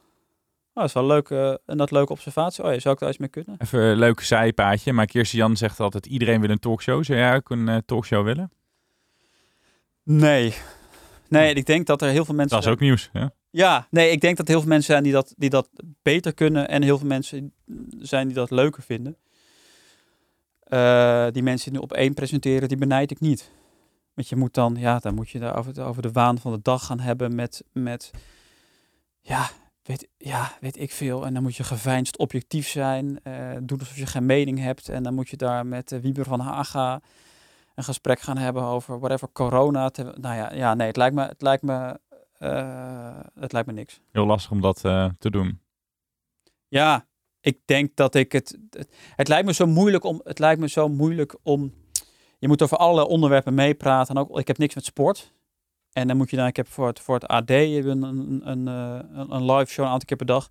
oh, 0.76 0.84
is 0.84 0.94
wel 0.94 1.04
een 1.04 1.10
leuke, 1.10 1.62
een 1.66 1.78
dat 1.78 1.92
leuke 1.92 2.12
observatie. 2.12 2.64
Oh 2.64 2.74
ja, 2.74 2.80
zou 2.80 2.94
ik 2.94 3.00
daar 3.00 3.10
iets 3.10 3.18
mee 3.18 3.30
kunnen? 3.30 3.56
Even 3.58 3.80
een 3.80 3.98
leuk 3.98 4.22
zijpaadje, 4.22 4.94
maar 4.94 5.06
Kirsten 5.06 5.38
Jan 5.38 5.58
zegt 5.58 5.80
altijd 5.80 6.06
iedereen 6.06 6.42
wil 6.42 6.50
een 6.50 6.60
talkshow. 6.60 7.04
Zou 7.04 7.20
jij 7.20 7.36
ook 7.36 7.50
een 7.50 7.70
eh, 7.70 7.78
talkshow 7.86 8.24
willen? 8.24 8.52
Nee. 10.04 10.56
Nee, 11.30 11.54
ik 11.54 11.66
denk 11.66 11.86
dat 11.86 12.02
er 12.02 12.10
heel 12.10 12.26
veel 12.26 12.36
mensen 12.36 12.56
Dat 12.56 12.66
is 12.66 12.72
ook 12.72 12.80
nieuws. 12.80 13.10
Ja? 13.14 13.34
Ja, 13.50 13.88
nee, 13.90 14.12
ik 14.12 14.22
denk 14.22 14.38
dat 14.38 14.48
heel 14.48 14.60
veel 14.60 14.70
mensen 14.70 14.92
zijn 14.92 15.04
die 15.04 15.14
dat, 15.14 15.34
die 15.38 15.50
dat 15.50 15.70
beter 16.02 16.34
kunnen 16.34 16.70
en 16.70 16.82
heel 16.82 16.98
veel 16.98 17.08
mensen 17.08 17.54
zijn 18.00 18.28
die 18.28 18.36
dat 18.36 18.52
leuker 18.52 18.84
vinden. 18.84 19.18
Eh, 20.60 21.28
die 21.32 21.44
mensen 21.44 21.72
die 21.72 21.80
nu 21.80 21.86
op 21.86 21.94
één 21.94 22.14
presenteren, 22.14 22.68
die 22.68 22.78
benijd 22.78 23.12
ik 23.12 23.20
niet. 23.20 23.52
Want 24.14 24.30
je 24.30 24.36
moet 24.36 24.54
dan, 24.54 24.76
ja, 24.80 25.00
dan 25.00 25.16
moet 25.16 25.30
je 25.30 25.40
daar 25.40 25.58
over, 25.58 25.84
over 25.84 26.02
de 26.02 26.12
waan 26.12 26.40
van 26.40 26.52
de 26.52 26.62
dag 26.62 26.86
gaan 26.86 27.00
hebben 27.00 27.36
met, 27.36 27.64
met 27.72 28.12
ja, 29.22 29.50
weet, 29.88 30.08
ja, 30.18 30.52
weet 30.60 30.80
ik 30.80 30.92
veel. 30.92 31.26
En 31.26 31.34
dan 31.34 31.44
moet 31.44 31.56
je 31.56 31.64
geveinsd 31.64 32.18
objectief 32.18 32.68
zijn, 32.68 33.20
eh 33.24 33.52
doen 33.62 33.80
alsof 33.80 33.98
je 33.98 34.06
geen 34.06 34.26
mening 34.26 34.60
hebt. 34.60 34.90
En 34.90 35.04
dan 35.04 35.14
moet 35.14 35.30
je 35.30 35.38
daar 35.38 35.66
met 35.66 35.92
eh, 35.92 36.00
Wieber 36.00 36.26
van 36.26 36.40
Haga 36.40 37.02
een 37.76 37.84
gesprek 37.84 38.20
gaan 38.20 38.38
hebben 38.38 38.64
over 38.64 39.00
whatever 39.00 39.32
corona. 39.32 39.90
Te, 39.90 40.04
nou 40.04 40.36
ja, 40.36 40.54
ja, 40.54 40.74
nee, 40.74 40.88
het 40.88 40.98
lijkt 40.98 41.16
me, 41.16 41.22
het 41.22 41.42
lijkt 41.42 41.64
me, 41.64 42.00
eh, 42.38 43.20
het 43.40 43.52
lijkt 43.52 43.68
me 43.68 43.74
niks. 43.74 44.02
Heel 44.12 44.26
lastig 44.26 44.52
om 44.52 44.62
dat 44.62 44.80
te 45.18 45.30
doen. 45.30 45.60
Ja, 46.68 47.06
ik 47.46 47.60
denk 47.66 47.96
dat 47.96 48.16
ik 48.16 48.32
het, 48.32 48.58
het. 48.70 48.96
Het 49.16 49.28
lijkt 49.28 49.46
me 49.46 49.54
zo 49.54 49.66
moeilijk 49.66 50.04
om. 50.04 50.22
Het 50.24 50.40
lijkt 50.40 50.60
me 50.60 50.70
zo 50.70 50.88
moeilijk 50.88 51.38
om. 51.44 51.74
Je 52.40 52.48
moet 52.48 52.62
over 52.62 52.78
alle 52.78 53.08
onderwerpen 53.08 53.54
meepraten. 53.54 54.16
En 54.16 54.22
ook, 54.22 54.40
ik 54.40 54.48
heb 54.48 54.58
niks 54.58 54.76
met 54.76 54.86
sport. 54.86 55.34
En 55.98 56.08
dan 56.08 56.18
moet 56.18 56.30
je 56.30 56.36
dan, 56.36 56.48
ik 56.48 56.56
heb 56.56 56.68
voor 56.68 56.88
het, 56.88 57.00
voor 57.00 57.16
het 57.16 57.28
AD 57.28 57.50
een, 57.50 58.04
een, 58.04 58.42
een, 58.44 58.68
een, 58.68 59.32
een 59.32 59.52
live 59.52 59.72
show 59.72 59.86
een 59.86 59.92
aantal 59.92 60.08
keer 60.08 60.18
per 60.18 60.26
dag. 60.26 60.50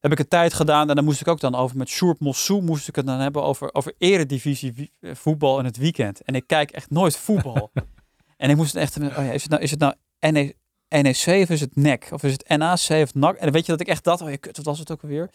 Heb 0.00 0.12
ik 0.12 0.18
een 0.18 0.28
tijd 0.28 0.52
gedaan 0.52 0.88
en 0.88 0.94
dan 0.94 1.04
moest 1.04 1.20
ik 1.20 1.28
ook 1.28 1.40
dan 1.40 1.54
over 1.54 1.76
met 1.76 1.88
Sjoerd 1.88 2.20
Mossou 2.20 2.62
moest 2.62 2.88
ik 2.88 2.96
het 2.96 3.06
dan 3.06 3.18
hebben 3.18 3.42
over, 3.42 3.74
over 3.74 3.94
eredivisie 3.98 4.92
voetbal 5.00 5.58
in 5.58 5.64
het 5.64 5.76
weekend. 5.76 6.22
En 6.22 6.34
ik 6.34 6.46
kijk 6.46 6.70
echt 6.70 6.90
nooit 6.90 7.16
voetbal. 7.16 7.70
en 8.36 8.50
ik 8.50 8.56
moest 8.56 8.74
echt, 8.74 8.96
oh 8.96 9.04
ja, 9.04 9.32
is 9.32 9.42
het 9.42 9.50
nou, 9.50 9.62
is 9.62 9.70
het 9.70 9.80
nou 9.80 9.94
NEC, 10.18 10.56
NEC 10.88 11.42
of 11.42 11.50
is 11.50 11.60
het 11.60 11.76
NEC? 11.76 12.08
Of 12.12 12.22
is 12.22 12.32
het 12.32 12.48
NAC 12.48 13.02
of 13.02 13.14
NAC? 13.14 13.36
En 13.36 13.42
dan 13.42 13.52
weet 13.52 13.66
je 13.66 13.72
dat 13.72 13.80
ik 13.80 13.88
echt 13.88 14.04
dacht, 14.04 14.22
oh 14.22 14.30
ja, 14.30 14.36
kut, 14.36 14.56
wat 14.56 14.66
was 14.66 14.78
het 14.78 14.90
ook 14.90 15.02
alweer? 15.02 15.30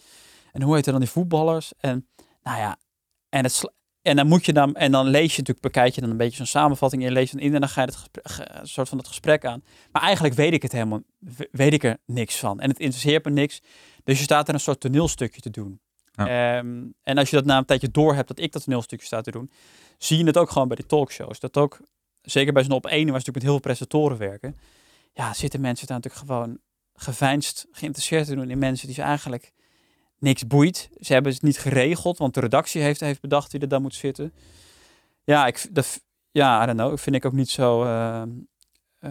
En 0.52 0.62
hoe 0.62 0.74
heet 0.74 0.84
dan 0.84 1.00
die 1.00 1.08
voetballers? 1.08 1.72
En 1.78 2.08
nou 2.42 2.58
ja, 2.58 2.76
en, 3.28 3.44
het, 3.44 3.72
en 4.06 4.16
dan 4.16 4.26
moet 4.26 4.44
je 4.44 4.52
dan, 4.52 4.74
en 4.74 4.92
dan 4.92 5.06
lees 5.06 5.30
je 5.32 5.38
natuurlijk, 5.38 5.60
bekijk 5.60 5.94
je 5.94 6.00
dan 6.00 6.10
een 6.10 6.16
beetje 6.16 6.36
zo'n 6.36 6.46
samenvatting 6.46 7.04
in, 7.04 7.12
lees 7.12 7.30
je 7.30 7.38
in 7.38 7.54
en 7.54 7.60
dan 7.60 7.68
ga 7.68 7.80
je 7.80 7.86
het 7.86 7.96
gesprek, 7.96 8.50
soort 8.62 8.88
van 8.88 8.98
het 8.98 9.06
gesprek 9.06 9.44
aan. 9.44 9.62
Maar 9.92 10.02
eigenlijk 10.02 10.34
weet 10.34 10.52
ik 10.52 10.62
het 10.62 10.72
helemaal, 10.72 11.02
weet 11.50 11.72
ik 11.72 11.84
er 11.84 11.96
niks 12.06 12.36
van. 12.36 12.60
En 12.60 12.68
het 12.68 12.78
interesseert 12.78 13.24
me 13.24 13.30
niks. 13.30 13.62
Dus 14.04 14.18
je 14.18 14.24
staat 14.24 14.48
er 14.48 14.54
een 14.54 14.60
soort 14.60 14.80
toneelstukje 14.80 15.40
te 15.40 15.50
doen. 15.50 15.80
Ehm, 16.14 16.84
en 17.02 17.18
als 17.18 17.30
je 17.30 17.36
dat 17.36 17.44
na 17.44 17.58
een 17.58 17.64
tijdje 17.64 17.90
door 17.90 18.14
hebt 18.14 18.28
dat 18.28 18.38
ik 18.38 18.52
dat 18.52 18.64
toneelstukje 18.64 19.06
sta 19.06 19.20
te 19.20 19.30
doen, 19.30 19.50
zie 19.98 20.18
je 20.18 20.24
het 20.24 20.36
ook 20.36 20.50
gewoon 20.50 20.68
bij 20.68 20.76
die 20.76 20.86
talkshows. 20.86 21.40
Dat 21.40 21.56
ook, 21.56 21.80
zeker 22.22 22.52
bij 22.52 22.62
zo'n 22.62 22.72
op 22.72 22.86
één, 22.86 23.10
waar 23.10 23.20
ze 23.20 23.26
natuurlijk 23.26 23.34
met 23.34 23.42
heel 23.42 23.52
veel 23.52 23.60
presentatoren 23.60 24.18
werken, 24.18 24.56
ja, 25.12 25.34
zitten 25.34 25.60
mensen 25.60 25.86
daar 25.86 25.96
natuurlijk 25.96 26.30
gewoon 26.30 26.58
geveinsd 26.94 27.66
geïnteresseerd 27.70 28.26
te 28.26 28.34
doen 28.34 28.50
in 28.50 28.58
mensen 28.58 28.86
die 28.86 28.96
ze 28.96 29.02
eigenlijk 29.02 29.52
niks 30.18 30.46
boeit. 30.46 30.88
Ze 31.00 31.12
hebben 31.12 31.32
het 31.32 31.42
niet 31.42 31.58
geregeld, 31.58 32.18
want 32.18 32.34
de 32.34 32.40
redactie 32.40 32.82
heeft, 32.82 33.00
heeft 33.00 33.20
bedacht 33.20 33.52
wie 33.52 33.60
er 33.60 33.68
dan 33.68 33.82
moet 33.82 33.94
zitten. 33.94 34.32
Ja, 35.24 35.46
ik, 35.46 35.68
dat, 35.70 36.04
ja, 36.30 36.62
I 36.62 36.66
don't 36.66 36.78
know. 36.78 36.98
Vind 36.98 37.16
ik 37.16 37.24
ook 37.24 37.32
niet 37.32 37.50
zo 37.50 37.84
uh, 37.84 38.22
uh, 39.00 39.10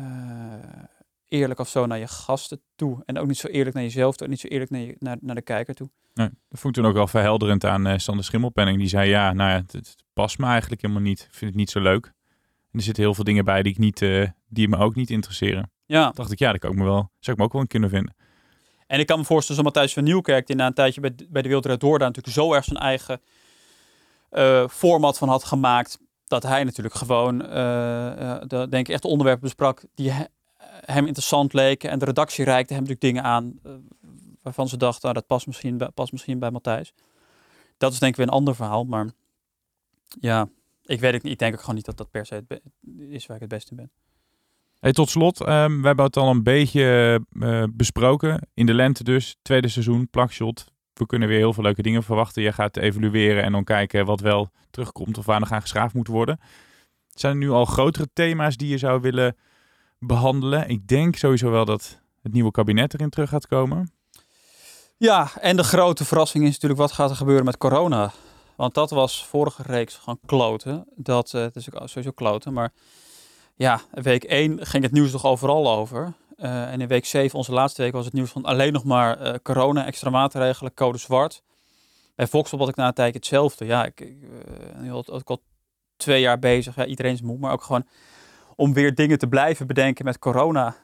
eerlijk 1.27 1.59
of 1.59 1.69
zo 1.69 1.85
naar 1.85 1.97
je 1.97 2.07
gasten 2.07 2.61
toe. 2.75 3.03
En 3.05 3.17
ook 3.17 3.27
niet 3.27 3.37
zo 3.37 3.47
eerlijk 3.47 3.75
naar 3.75 3.83
jezelf 3.83 4.15
toe. 4.15 4.25
En 4.25 4.31
niet 4.31 4.41
zo 4.41 4.47
eerlijk 4.47 4.71
naar, 4.71 4.81
je, 4.81 4.95
naar, 4.99 5.17
naar 5.21 5.35
de 5.35 5.41
kijker 5.41 5.75
toe. 5.75 5.89
Nee, 6.13 6.29
dat 6.49 6.59
vond 6.59 6.75
ik 6.75 6.81
toen 6.81 6.91
ook 6.91 6.97
wel 6.97 7.07
verhelderend 7.07 7.63
aan 7.63 7.87
uh, 7.87 7.97
Sander 7.97 8.25
Schimmelpenning. 8.25 8.77
Die 8.77 8.87
zei, 8.87 9.09
ja, 9.09 9.33
nou 9.33 9.49
ja, 9.49 9.55
het, 9.55 9.71
het, 9.71 9.95
past 10.13 10.37
me 10.37 10.45
eigenlijk 10.45 10.81
helemaal 10.81 11.03
niet. 11.03 11.19
Ik 11.19 11.33
vind 11.33 11.51
het 11.51 11.59
niet 11.59 11.69
zo 11.69 11.79
leuk. 11.79 12.05
En 12.71 12.81
er 12.81 12.81
zitten 12.81 13.03
heel 13.03 13.13
veel 13.13 13.23
dingen 13.23 13.45
bij 13.45 13.63
die, 13.63 13.71
ik 13.71 13.77
niet, 13.77 13.99
die 14.47 14.67
me 14.67 14.77
ook 14.77 14.95
niet 14.95 15.09
interesseren. 15.09 15.71
Ja. 15.85 16.11
dacht 16.11 16.31
ik, 16.31 16.39
ja, 16.39 16.51
dat 16.51 16.59
kan 16.59 16.71
ik 16.71 16.77
me 16.77 16.83
wel, 16.83 17.11
zou 17.19 17.35
ik 17.35 17.37
me 17.37 17.43
ook 17.43 17.53
wel 17.53 17.67
kunnen 17.67 17.89
vinden. 17.89 18.15
En 18.87 18.99
ik 18.99 19.05
kan 19.05 19.19
me 19.19 19.25
voorstellen, 19.25 19.61
zo 19.61 19.67
Matthijs 19.67 19.93
van 19.93 20.03
Nieuwkerk, 20.03 20.47
die 20.47 20.55
na 20.55 20.65
een 20.65 20.73
tijdje 20.73 21.01
bij, 21.01 21.15
de 21.15 21.49
Wereld 21.49 21.79
Door 21.79 21.99
daar 21.99 22.07
natuurlijk 22.07 22.35
zo 22.35 22.53
erg 22.53 22.63
zijn 22.63 22.79
eigen 22.79 23.21
uh, 24.31 24.67
format 24.67 25.17
van 25.17 25.29
had 25.29 25.43
gemaakt, 25.43 25.99
dat 26.27 26.43
hij 26.43 26.63
natuurlijk 26.63 26.95
gewoon, 26.95 27.41
uh, 27.41 27.49
de, 28.47 28.67
denk 28.69 28.87
ik, 28.87 28.89
echt 28.89 29.05
onderwerpen 29.05 29.43
besprak 29.43 29.83
die 29.95 30.11
he, 30.11 30.23
hem 30.85 31.05
interessant 31.05 31.53
leken. 31.53 31.89
En 31.89 31.99
de 31.99 32.05
redactie 32.05 32.45
reikte 32.45 32.73
hem 32.73 32.81
natuurlijk 32.81 33.13
dingen 33.13 33.23
aan 33.23 33.59
waarvan 34.41 34.67
ze 34.67 34.77
dachten, 34.77 35.01
nou, 35.01 35.13
dat 35.13 35.27
past 35.27 35.47
misschien, 35.47 35.77
bij, 35.77 35.89
past 35.89 36.11
misschien 36.11 36.39
bij 36.39 36.51
Matthijs. 36.51 36.93
Dat 37.77 37.93
is 37.93 37.99
denk 37.99 38.11
ik 38.11 38.17
weer 38.17 38.27
een 38.27 38.33
ander 38.33 38.55
verhaal, 38.55 38.83
maar 38.83 39.09
ja, 40.19 40.49
ik 40.83 40.99
weet 40.99 41.23
niet. 41.23 41.39
Denk 41.39 41.53
ook 41.53 41.59
gewoon 41.59 41.75
niet 41.75 41.85
dat 41.85 41.97
dat 41.97 42.11
per 42.11 42.25
se 42.25 42.35
het 42.35 42.61
is 43.09 43.25
waar 43.25 43.35
ik 43.35 43.41
het 43.41 43.51
beste 43.51 43.69
in 43.69 43.75
ben. 43.75 43.91
Tot 44.93 45.09
slot, 45.09 45.39
um, 45.39 45.81
we 45.81 45.87
hebben 45.87 46.05
het 46.05 46.17
al 46.17 46.29
een 46.29 46.43
beetje 46.43 47.19
uh, 47.31 47.63
besproken. 47.71 48.47
In 48.53 48.65
de 48.65 48.73
lente 48.73 49.03
dus, 49.03 49.35
tweede 49.41 49.67
seizoen, 49.67 50.09
plakshot. 50.09 50.65
We 50.93 51.05
kunnen 51.05 51.27
weer 51.27 51.37
heel 51.37 51.53
veel 51.53 51.63
leuke 51.63 51.81
dingen 51.81 52.03
verwachten. 52.03 52.41
Je 52.41 52.51
gaat 52.51 52.77
evalueren 52.77 53.43
en 53.43 53.51
dan 53.51 53.63
kijken 53.63 54.05
wat 54.05 54.19
wel 54.19 54.49
terugkomt 54.69 55.17
of 55.17 55.25
waar 55.25 55.39
nog 55.39 55.51
aan 55.51 55.61
geschaafd 55.61 55.93
moet 55.93 56.07
worden. 56.07 56.39
Zijn 57.09 57.33
er 57.33 57.37
nu 57.37 57.49
al 57.49 57.65
grotere 57.65 58.07
thema's 58.13 58.57
die 58.57 58.67
je 58.67 58.77
zou 58.77 59.01
willen 59.01 59.37
behandelen? 59.99 60.69
Ik 60.69 60.87
denk 60.87 61.15
sowieso 61.15 61.51
wel 61.51 61.65
dat 61.65 62.01
het 62.21 62.33
nieuwe 62.33 62.51
kabinet 62.51 62.93
erin 62.93 63.09
terug 63.09 63.29
gaat 63.29 63.47
komen. 63.47 63.91
Ja, 64.97 65.31
en 65.39 65.55
de 65.55 65.63
grote 65.63 66.05
verrassing 66.05 66.43
is 66.43 66.51
natuurlijk 66.51 66.81
wat 66.81 66.91
gaat 66.91 67.09
er 67.09 67.15
gebeuren 67.15 67.45
met 67.45 67.57
corona. 67.57 68.11
Want 68.55 68.73
dat 68.73 68.89
was 68.89 69.25
vorige 69.25 69.61
reeks 69.61 69.95
gewoon 69.95 70.19
kloten. 70.25 70.87
Dat, 70.95 71.31
het 71.31 71.55
is 71.55 71.71
ook 71.71 71.89
sowieso 71.89 72.11
kloten, 72.11 72.53
maar 72.53 72.71
ja, 73.55 73.81
week 73.91 74.23
1 74.23 74.65
ging 74.65 74.83
het 74.83 74.91
nieuws 74.91 75.11
toch 75.11 75.25
overal 75.25 75.69
over. 75.71 76.13
Uh, 76.37 76.71
en 76.71 76.81
in 76.81 76.87
week 76.87 77.05
7, 77.05 77.37
onze 77.37 77.51
laatste 77.51 77.81
week, 77.81 77.91
was 77.91 78.05
het 78.05 78.13
nieuws 78.13 78.31
van 78.31 78.45
alleen 78.45 78.73
nog 78.73 78.83
maar 78.83 79.21
uh, 79.21 79.33
corona, 79.43 79.85
extra 79.85 80.09
maatregelen, 80.09 80.73
code 80.73 80.97
zwart. 80.97 81.43
Bij 82.15 82.27
Volkswagen 82.27 82.65
had 82.65 82.75
ik 82.75 82.81
na 82.81 82.87
een 82.87 82.93
tijdje 82.93 83.17
hetzelfde. 83.17 83.65
Ja, 83.65 83.85
ik, 83.85 83.99
ik 83.99 84.17
uh, 84.81 84.91
had 84.91 85.25
al 85.25 85.41
twee 85.97 86.21
jaar 86.21 86.39
bezig. 86.39 86.75
Ja, 86.75 86.85
iedereen 86.85 87.13
is 87.13 87.21
moe, 87.21 87.37
maar 87.37 87.51
ook 87.51 87.63
gewoon 87.63 87.85
om 88.55 88.73
weer 88.73 88.95
dingen 88.95 89.17
te 89.17 89.27
blijven 89.27 89.67
bedenken 89.67 90.05
met 90.05 90.19
corona 90.19 90.75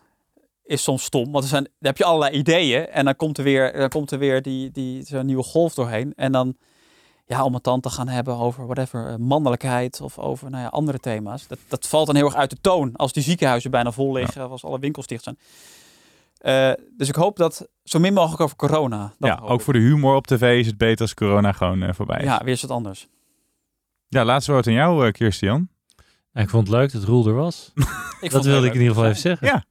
is 0.63 0.83
soms 0.83 1.03
stom. 1.03 1.31
Want 1.31 1.43
er 1.43 1.49
zijn, 1.49 1.63
dan 1.63 1.73
heb 1.79 1.97
je 1.97 2.03
allerlei 2.03 2.37
ideeën 2.37 2.87
en 2.87 3.05
dan 3.05 3.15
komt 3.15 3.37
er 3.37 3.43
weer, 3.43 3.73
dan 3.73 3.89
komt 3.89 4.11
er 4.11 4.19
weer 4.19 4.41
die, 4.41 4.71
die, 4.71 5.03
zo'n 5.03 5.25
nieuwe 5.25 5.43
golf 5.43 5.73
doorheen. 5.73 6.13
En 6.15 6.31
dan 6.31 6.57
ja, 7.31 7.43
om 7.43 7.53
het 7.53 7.63
dan 7.63 7.79
te 7.79 7.89
gaan 7.89 8.07
hebben 8.07 8.35
over 8.35 8.65
whatever, 8.65 9.19
mannelijkheid 9.19 10.01
of 10.01 10.19
over 10.19 10.49
nou 10.49 10.63
ja, 10.63 10.69
andere 10.69 10.99
thema's. 10.99 11.47
Dat, 11.47 11.59
dat 11.67 11.87
valt 11.87 12.05
dan 12.05 12.15
heel 12.15 12.25
erg 12.25 12.35
uit 12.35 12.49
de 12.49 12.57
toon 12.61 12.95
als 12.95 13.13
die 13.13 13.23
ziekenhuizen 13.23 13.71
bijna 13.71 13.91
vol 13.91 14.13
liggen, 14.13 14.41
ja. 14.41 14.45
of 14.45 14.51
als 14.51 14.63
alle 14.63 14.79
winkels 14.79 15.07
dicht 15.07 15.23
zijn. 15.23 15.37
Uh, 16.41 16.85
dus 16.97 17.07
ik 17.07 17.15
hoop 17.15 17.37
dat 17.37 17.67
zo 17.83 17.99
min 17.99 18.13
mogelijk 18.13 18.41
over 18.41 18.55
corona. 18.55 19.13
Ja, 19.19 19.39
ook 19.43 19.59
ik. 19.59 19.65
voor 19.65 19.73
de 19.73 19.79
humor 19.79 20.15
op 20.15 20.27
tv 20.27 20.59
is 20.59 20.67
het 20.67 20.77
beter 20.77 21.01
als 21.01 21.13
corona 21.13 21.51
gewoon 21.51 21.81
uh, 21.81 21.93
voorbij 21.93 22.19
is. 22.19 22.23
Ja, 22.23 22.41
weer 22.43 22.53
is 22.53 22.61
het 22.61 22.71
anders. 22.71 23.07
Ja, 24.07 24.25
laatste 24.25 24.51
woord 24.51 24.67
aan 24.67 24.73
jou, 24.73 25.05
uh, 25.05 25.11
Kirstian. 25.11 25.69
Ja, 26.33 26.41
ik 26.41 26.49
vond 26.49 26.67
het 26.67 26.75
leuk 26.75 26.91
dat 26.91 27.03
Roel 27.03 27.27
er 27.27 27.33
was. 27.33 27.71
dat 28.29 28.45
wilde 28.45 28.67
ik 28.67 28.73
in 28.73 28.79
ieder 28.79 28.93
geval 28.93 29.09
even 29.09 29.21
zeggen. 29.21 29.47
Ja. 29.47 29.63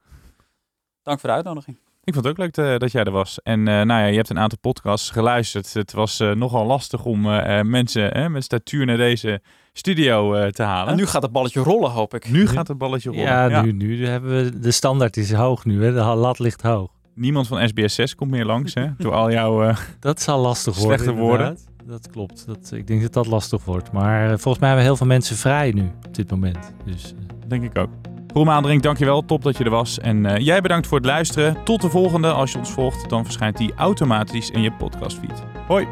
Dank 1.03 1.21
voor 1.21 1.29
de 1.29 1.35
uitnodiging. 1.35 1.79
Ik 2.05 2.14
vond 2.14 2.24
het 2.24 2.34
ook 2.34 2.40
leuk 2.40 2.53
te, 2.53 2.74
dat 2.78 2.92
jij 2.92 3.05
er 3.05 3.11
was. 3.11 3.42
En 3.42 3.59
uh, 3.59 3.66
nou 3.66 3.86
ja, 3.86 4.05
je 4.05 4.16
hebt 4.16 4.30
een 4.30 4.38
aantal 4.38 4.59
podcasts 4.59 5.11
geluisterd. 5.11 5.74
Het 5.74 5.92
was 5.92 6.20
uh, 6.20 6.32
nogal 6.32 6.66
lastig 6.66 7.05
om 7.05 7.26
uh, 7.26 7.61
mensen 7.61 8.32
met 8.32 8.44
statuur 8.44 8.86
naar 8.86 8.96
deze 8.96 9.40
studio 9.72 10.51
te 10.51 10.62
halen. 10.62 10.90
En 10.90 10.96
nu 10.96 11.07
gaat 11.07 11.22
het 11.22 11.32
balletje 11.32 11.61
rollen, 11.61 11.90
hoop 11.90 12.14
ik. 12.14 12.30
Nu 12.30 12.46
gaat 12.46 12.68
het 12.68 12.78
balletje 12.78 13.11
rollen. 13.11 13.24
Ja, 13.24 13.48
ja. 13.48 13.62
Nu, 13.62 13.72
nu 13.72 14.07
hebben 14.07 14.44
we 14.44 14.59
de 14.59 14.70
standaard 14.70 15.16
is 15.16 15.32
hoog 15.32 15.64
nu. 15.64 15.84
Hè? 15.84 15.92
De 15.92 16.01
lat 16.01 16.38
ligt 16.38 16.62
hoog. 16.62 16.90
Niemand 17.14 17.46
van 17.46 17.68
SBS 17.68 17.94
6 17.94 18.14
komt 18.14 18.30
meer 18.30 18.44
langs, 18.44 18.74
hè? 18.74 18.86
Door 18.98 19.12
al 19.12 19.30
jouw 19.30 19.74
Dat 20.01 20.20
zal 20.20 20.40
lastig 20.40 20.78
worden. 20.78 20.98
Slechte 20.98 21.20
woorden. 21.20 21.59
Dat 21.84 22.11
klopt. 22.11 22.46
Dat, 22.46 22.72
ik 22.72 22.86
denk 22.86 23.03
dat 23.03 23.12
dat 23.12 23.26
lastig 23.26 23.64
wordt. 23.64 23.92
Maar 23.92 24.28
volgens 24.28 24.59
mij 24.59 24.68
hebben 24.68 24.86
heel 24.86 24.96
veel 24.96 25.07
mensen 25.07 25.36
vrij 25.36 25.70
nu 25.70 25.90
op 26.07 26.14
dit 26.14 26.30
moment. 26.30 26.74
Dus, 26.84 27.14
denk 27.46 27.62
ik 27.62 27.78
ook. 27.78 27.90
Roel 28.33 28.45
Maandering, 28.45 28.83
dankjewel. 28.83 29.24
Top 29.24 29.43
dat 29.43 29.57
je 29.57 29.64
er 29.64 29.70
was. 29.70 29.99
En 29.99 30.24
uh, 30.24 30.37
jij 30.37 30.61
bedankt 30.61 30.87
voor 30.87 30.97
het 30.97 31.07
luisteren. 31.07 31.64
Tot 31.64 31.81
de 31.81 31.91
volgende. 31.91 32.31
Als 32.33 32.53
je 32.53 32.59
ons 32.59 32.70
volgt, 32.70 33.09
dan 33.09 33.24
verschijnt 33.24 33.57
die 33.57 33.74
automatisch 33.74 34.51
in 34.51 34.61
je 34.62 34.72
podcastfeed. 34.72 35.43
Hoi. 35.66 35.87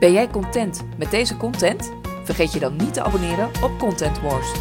Ben 0.00 0.12
jij 0.12 0.28
content 0.28 0.84
met 0.96 1.10
deze 1.10 1.36
content? 1.36 1.92
Vergeet 2.24 2.52
je 2.52 2.60
dan 2.60 2.76
niet 2.76 2.94
te 2.94 3.02
abonneren 3.02 3.46
op 3.62 3.78
Content 3.78 4.20
Wars. 4.20 4.52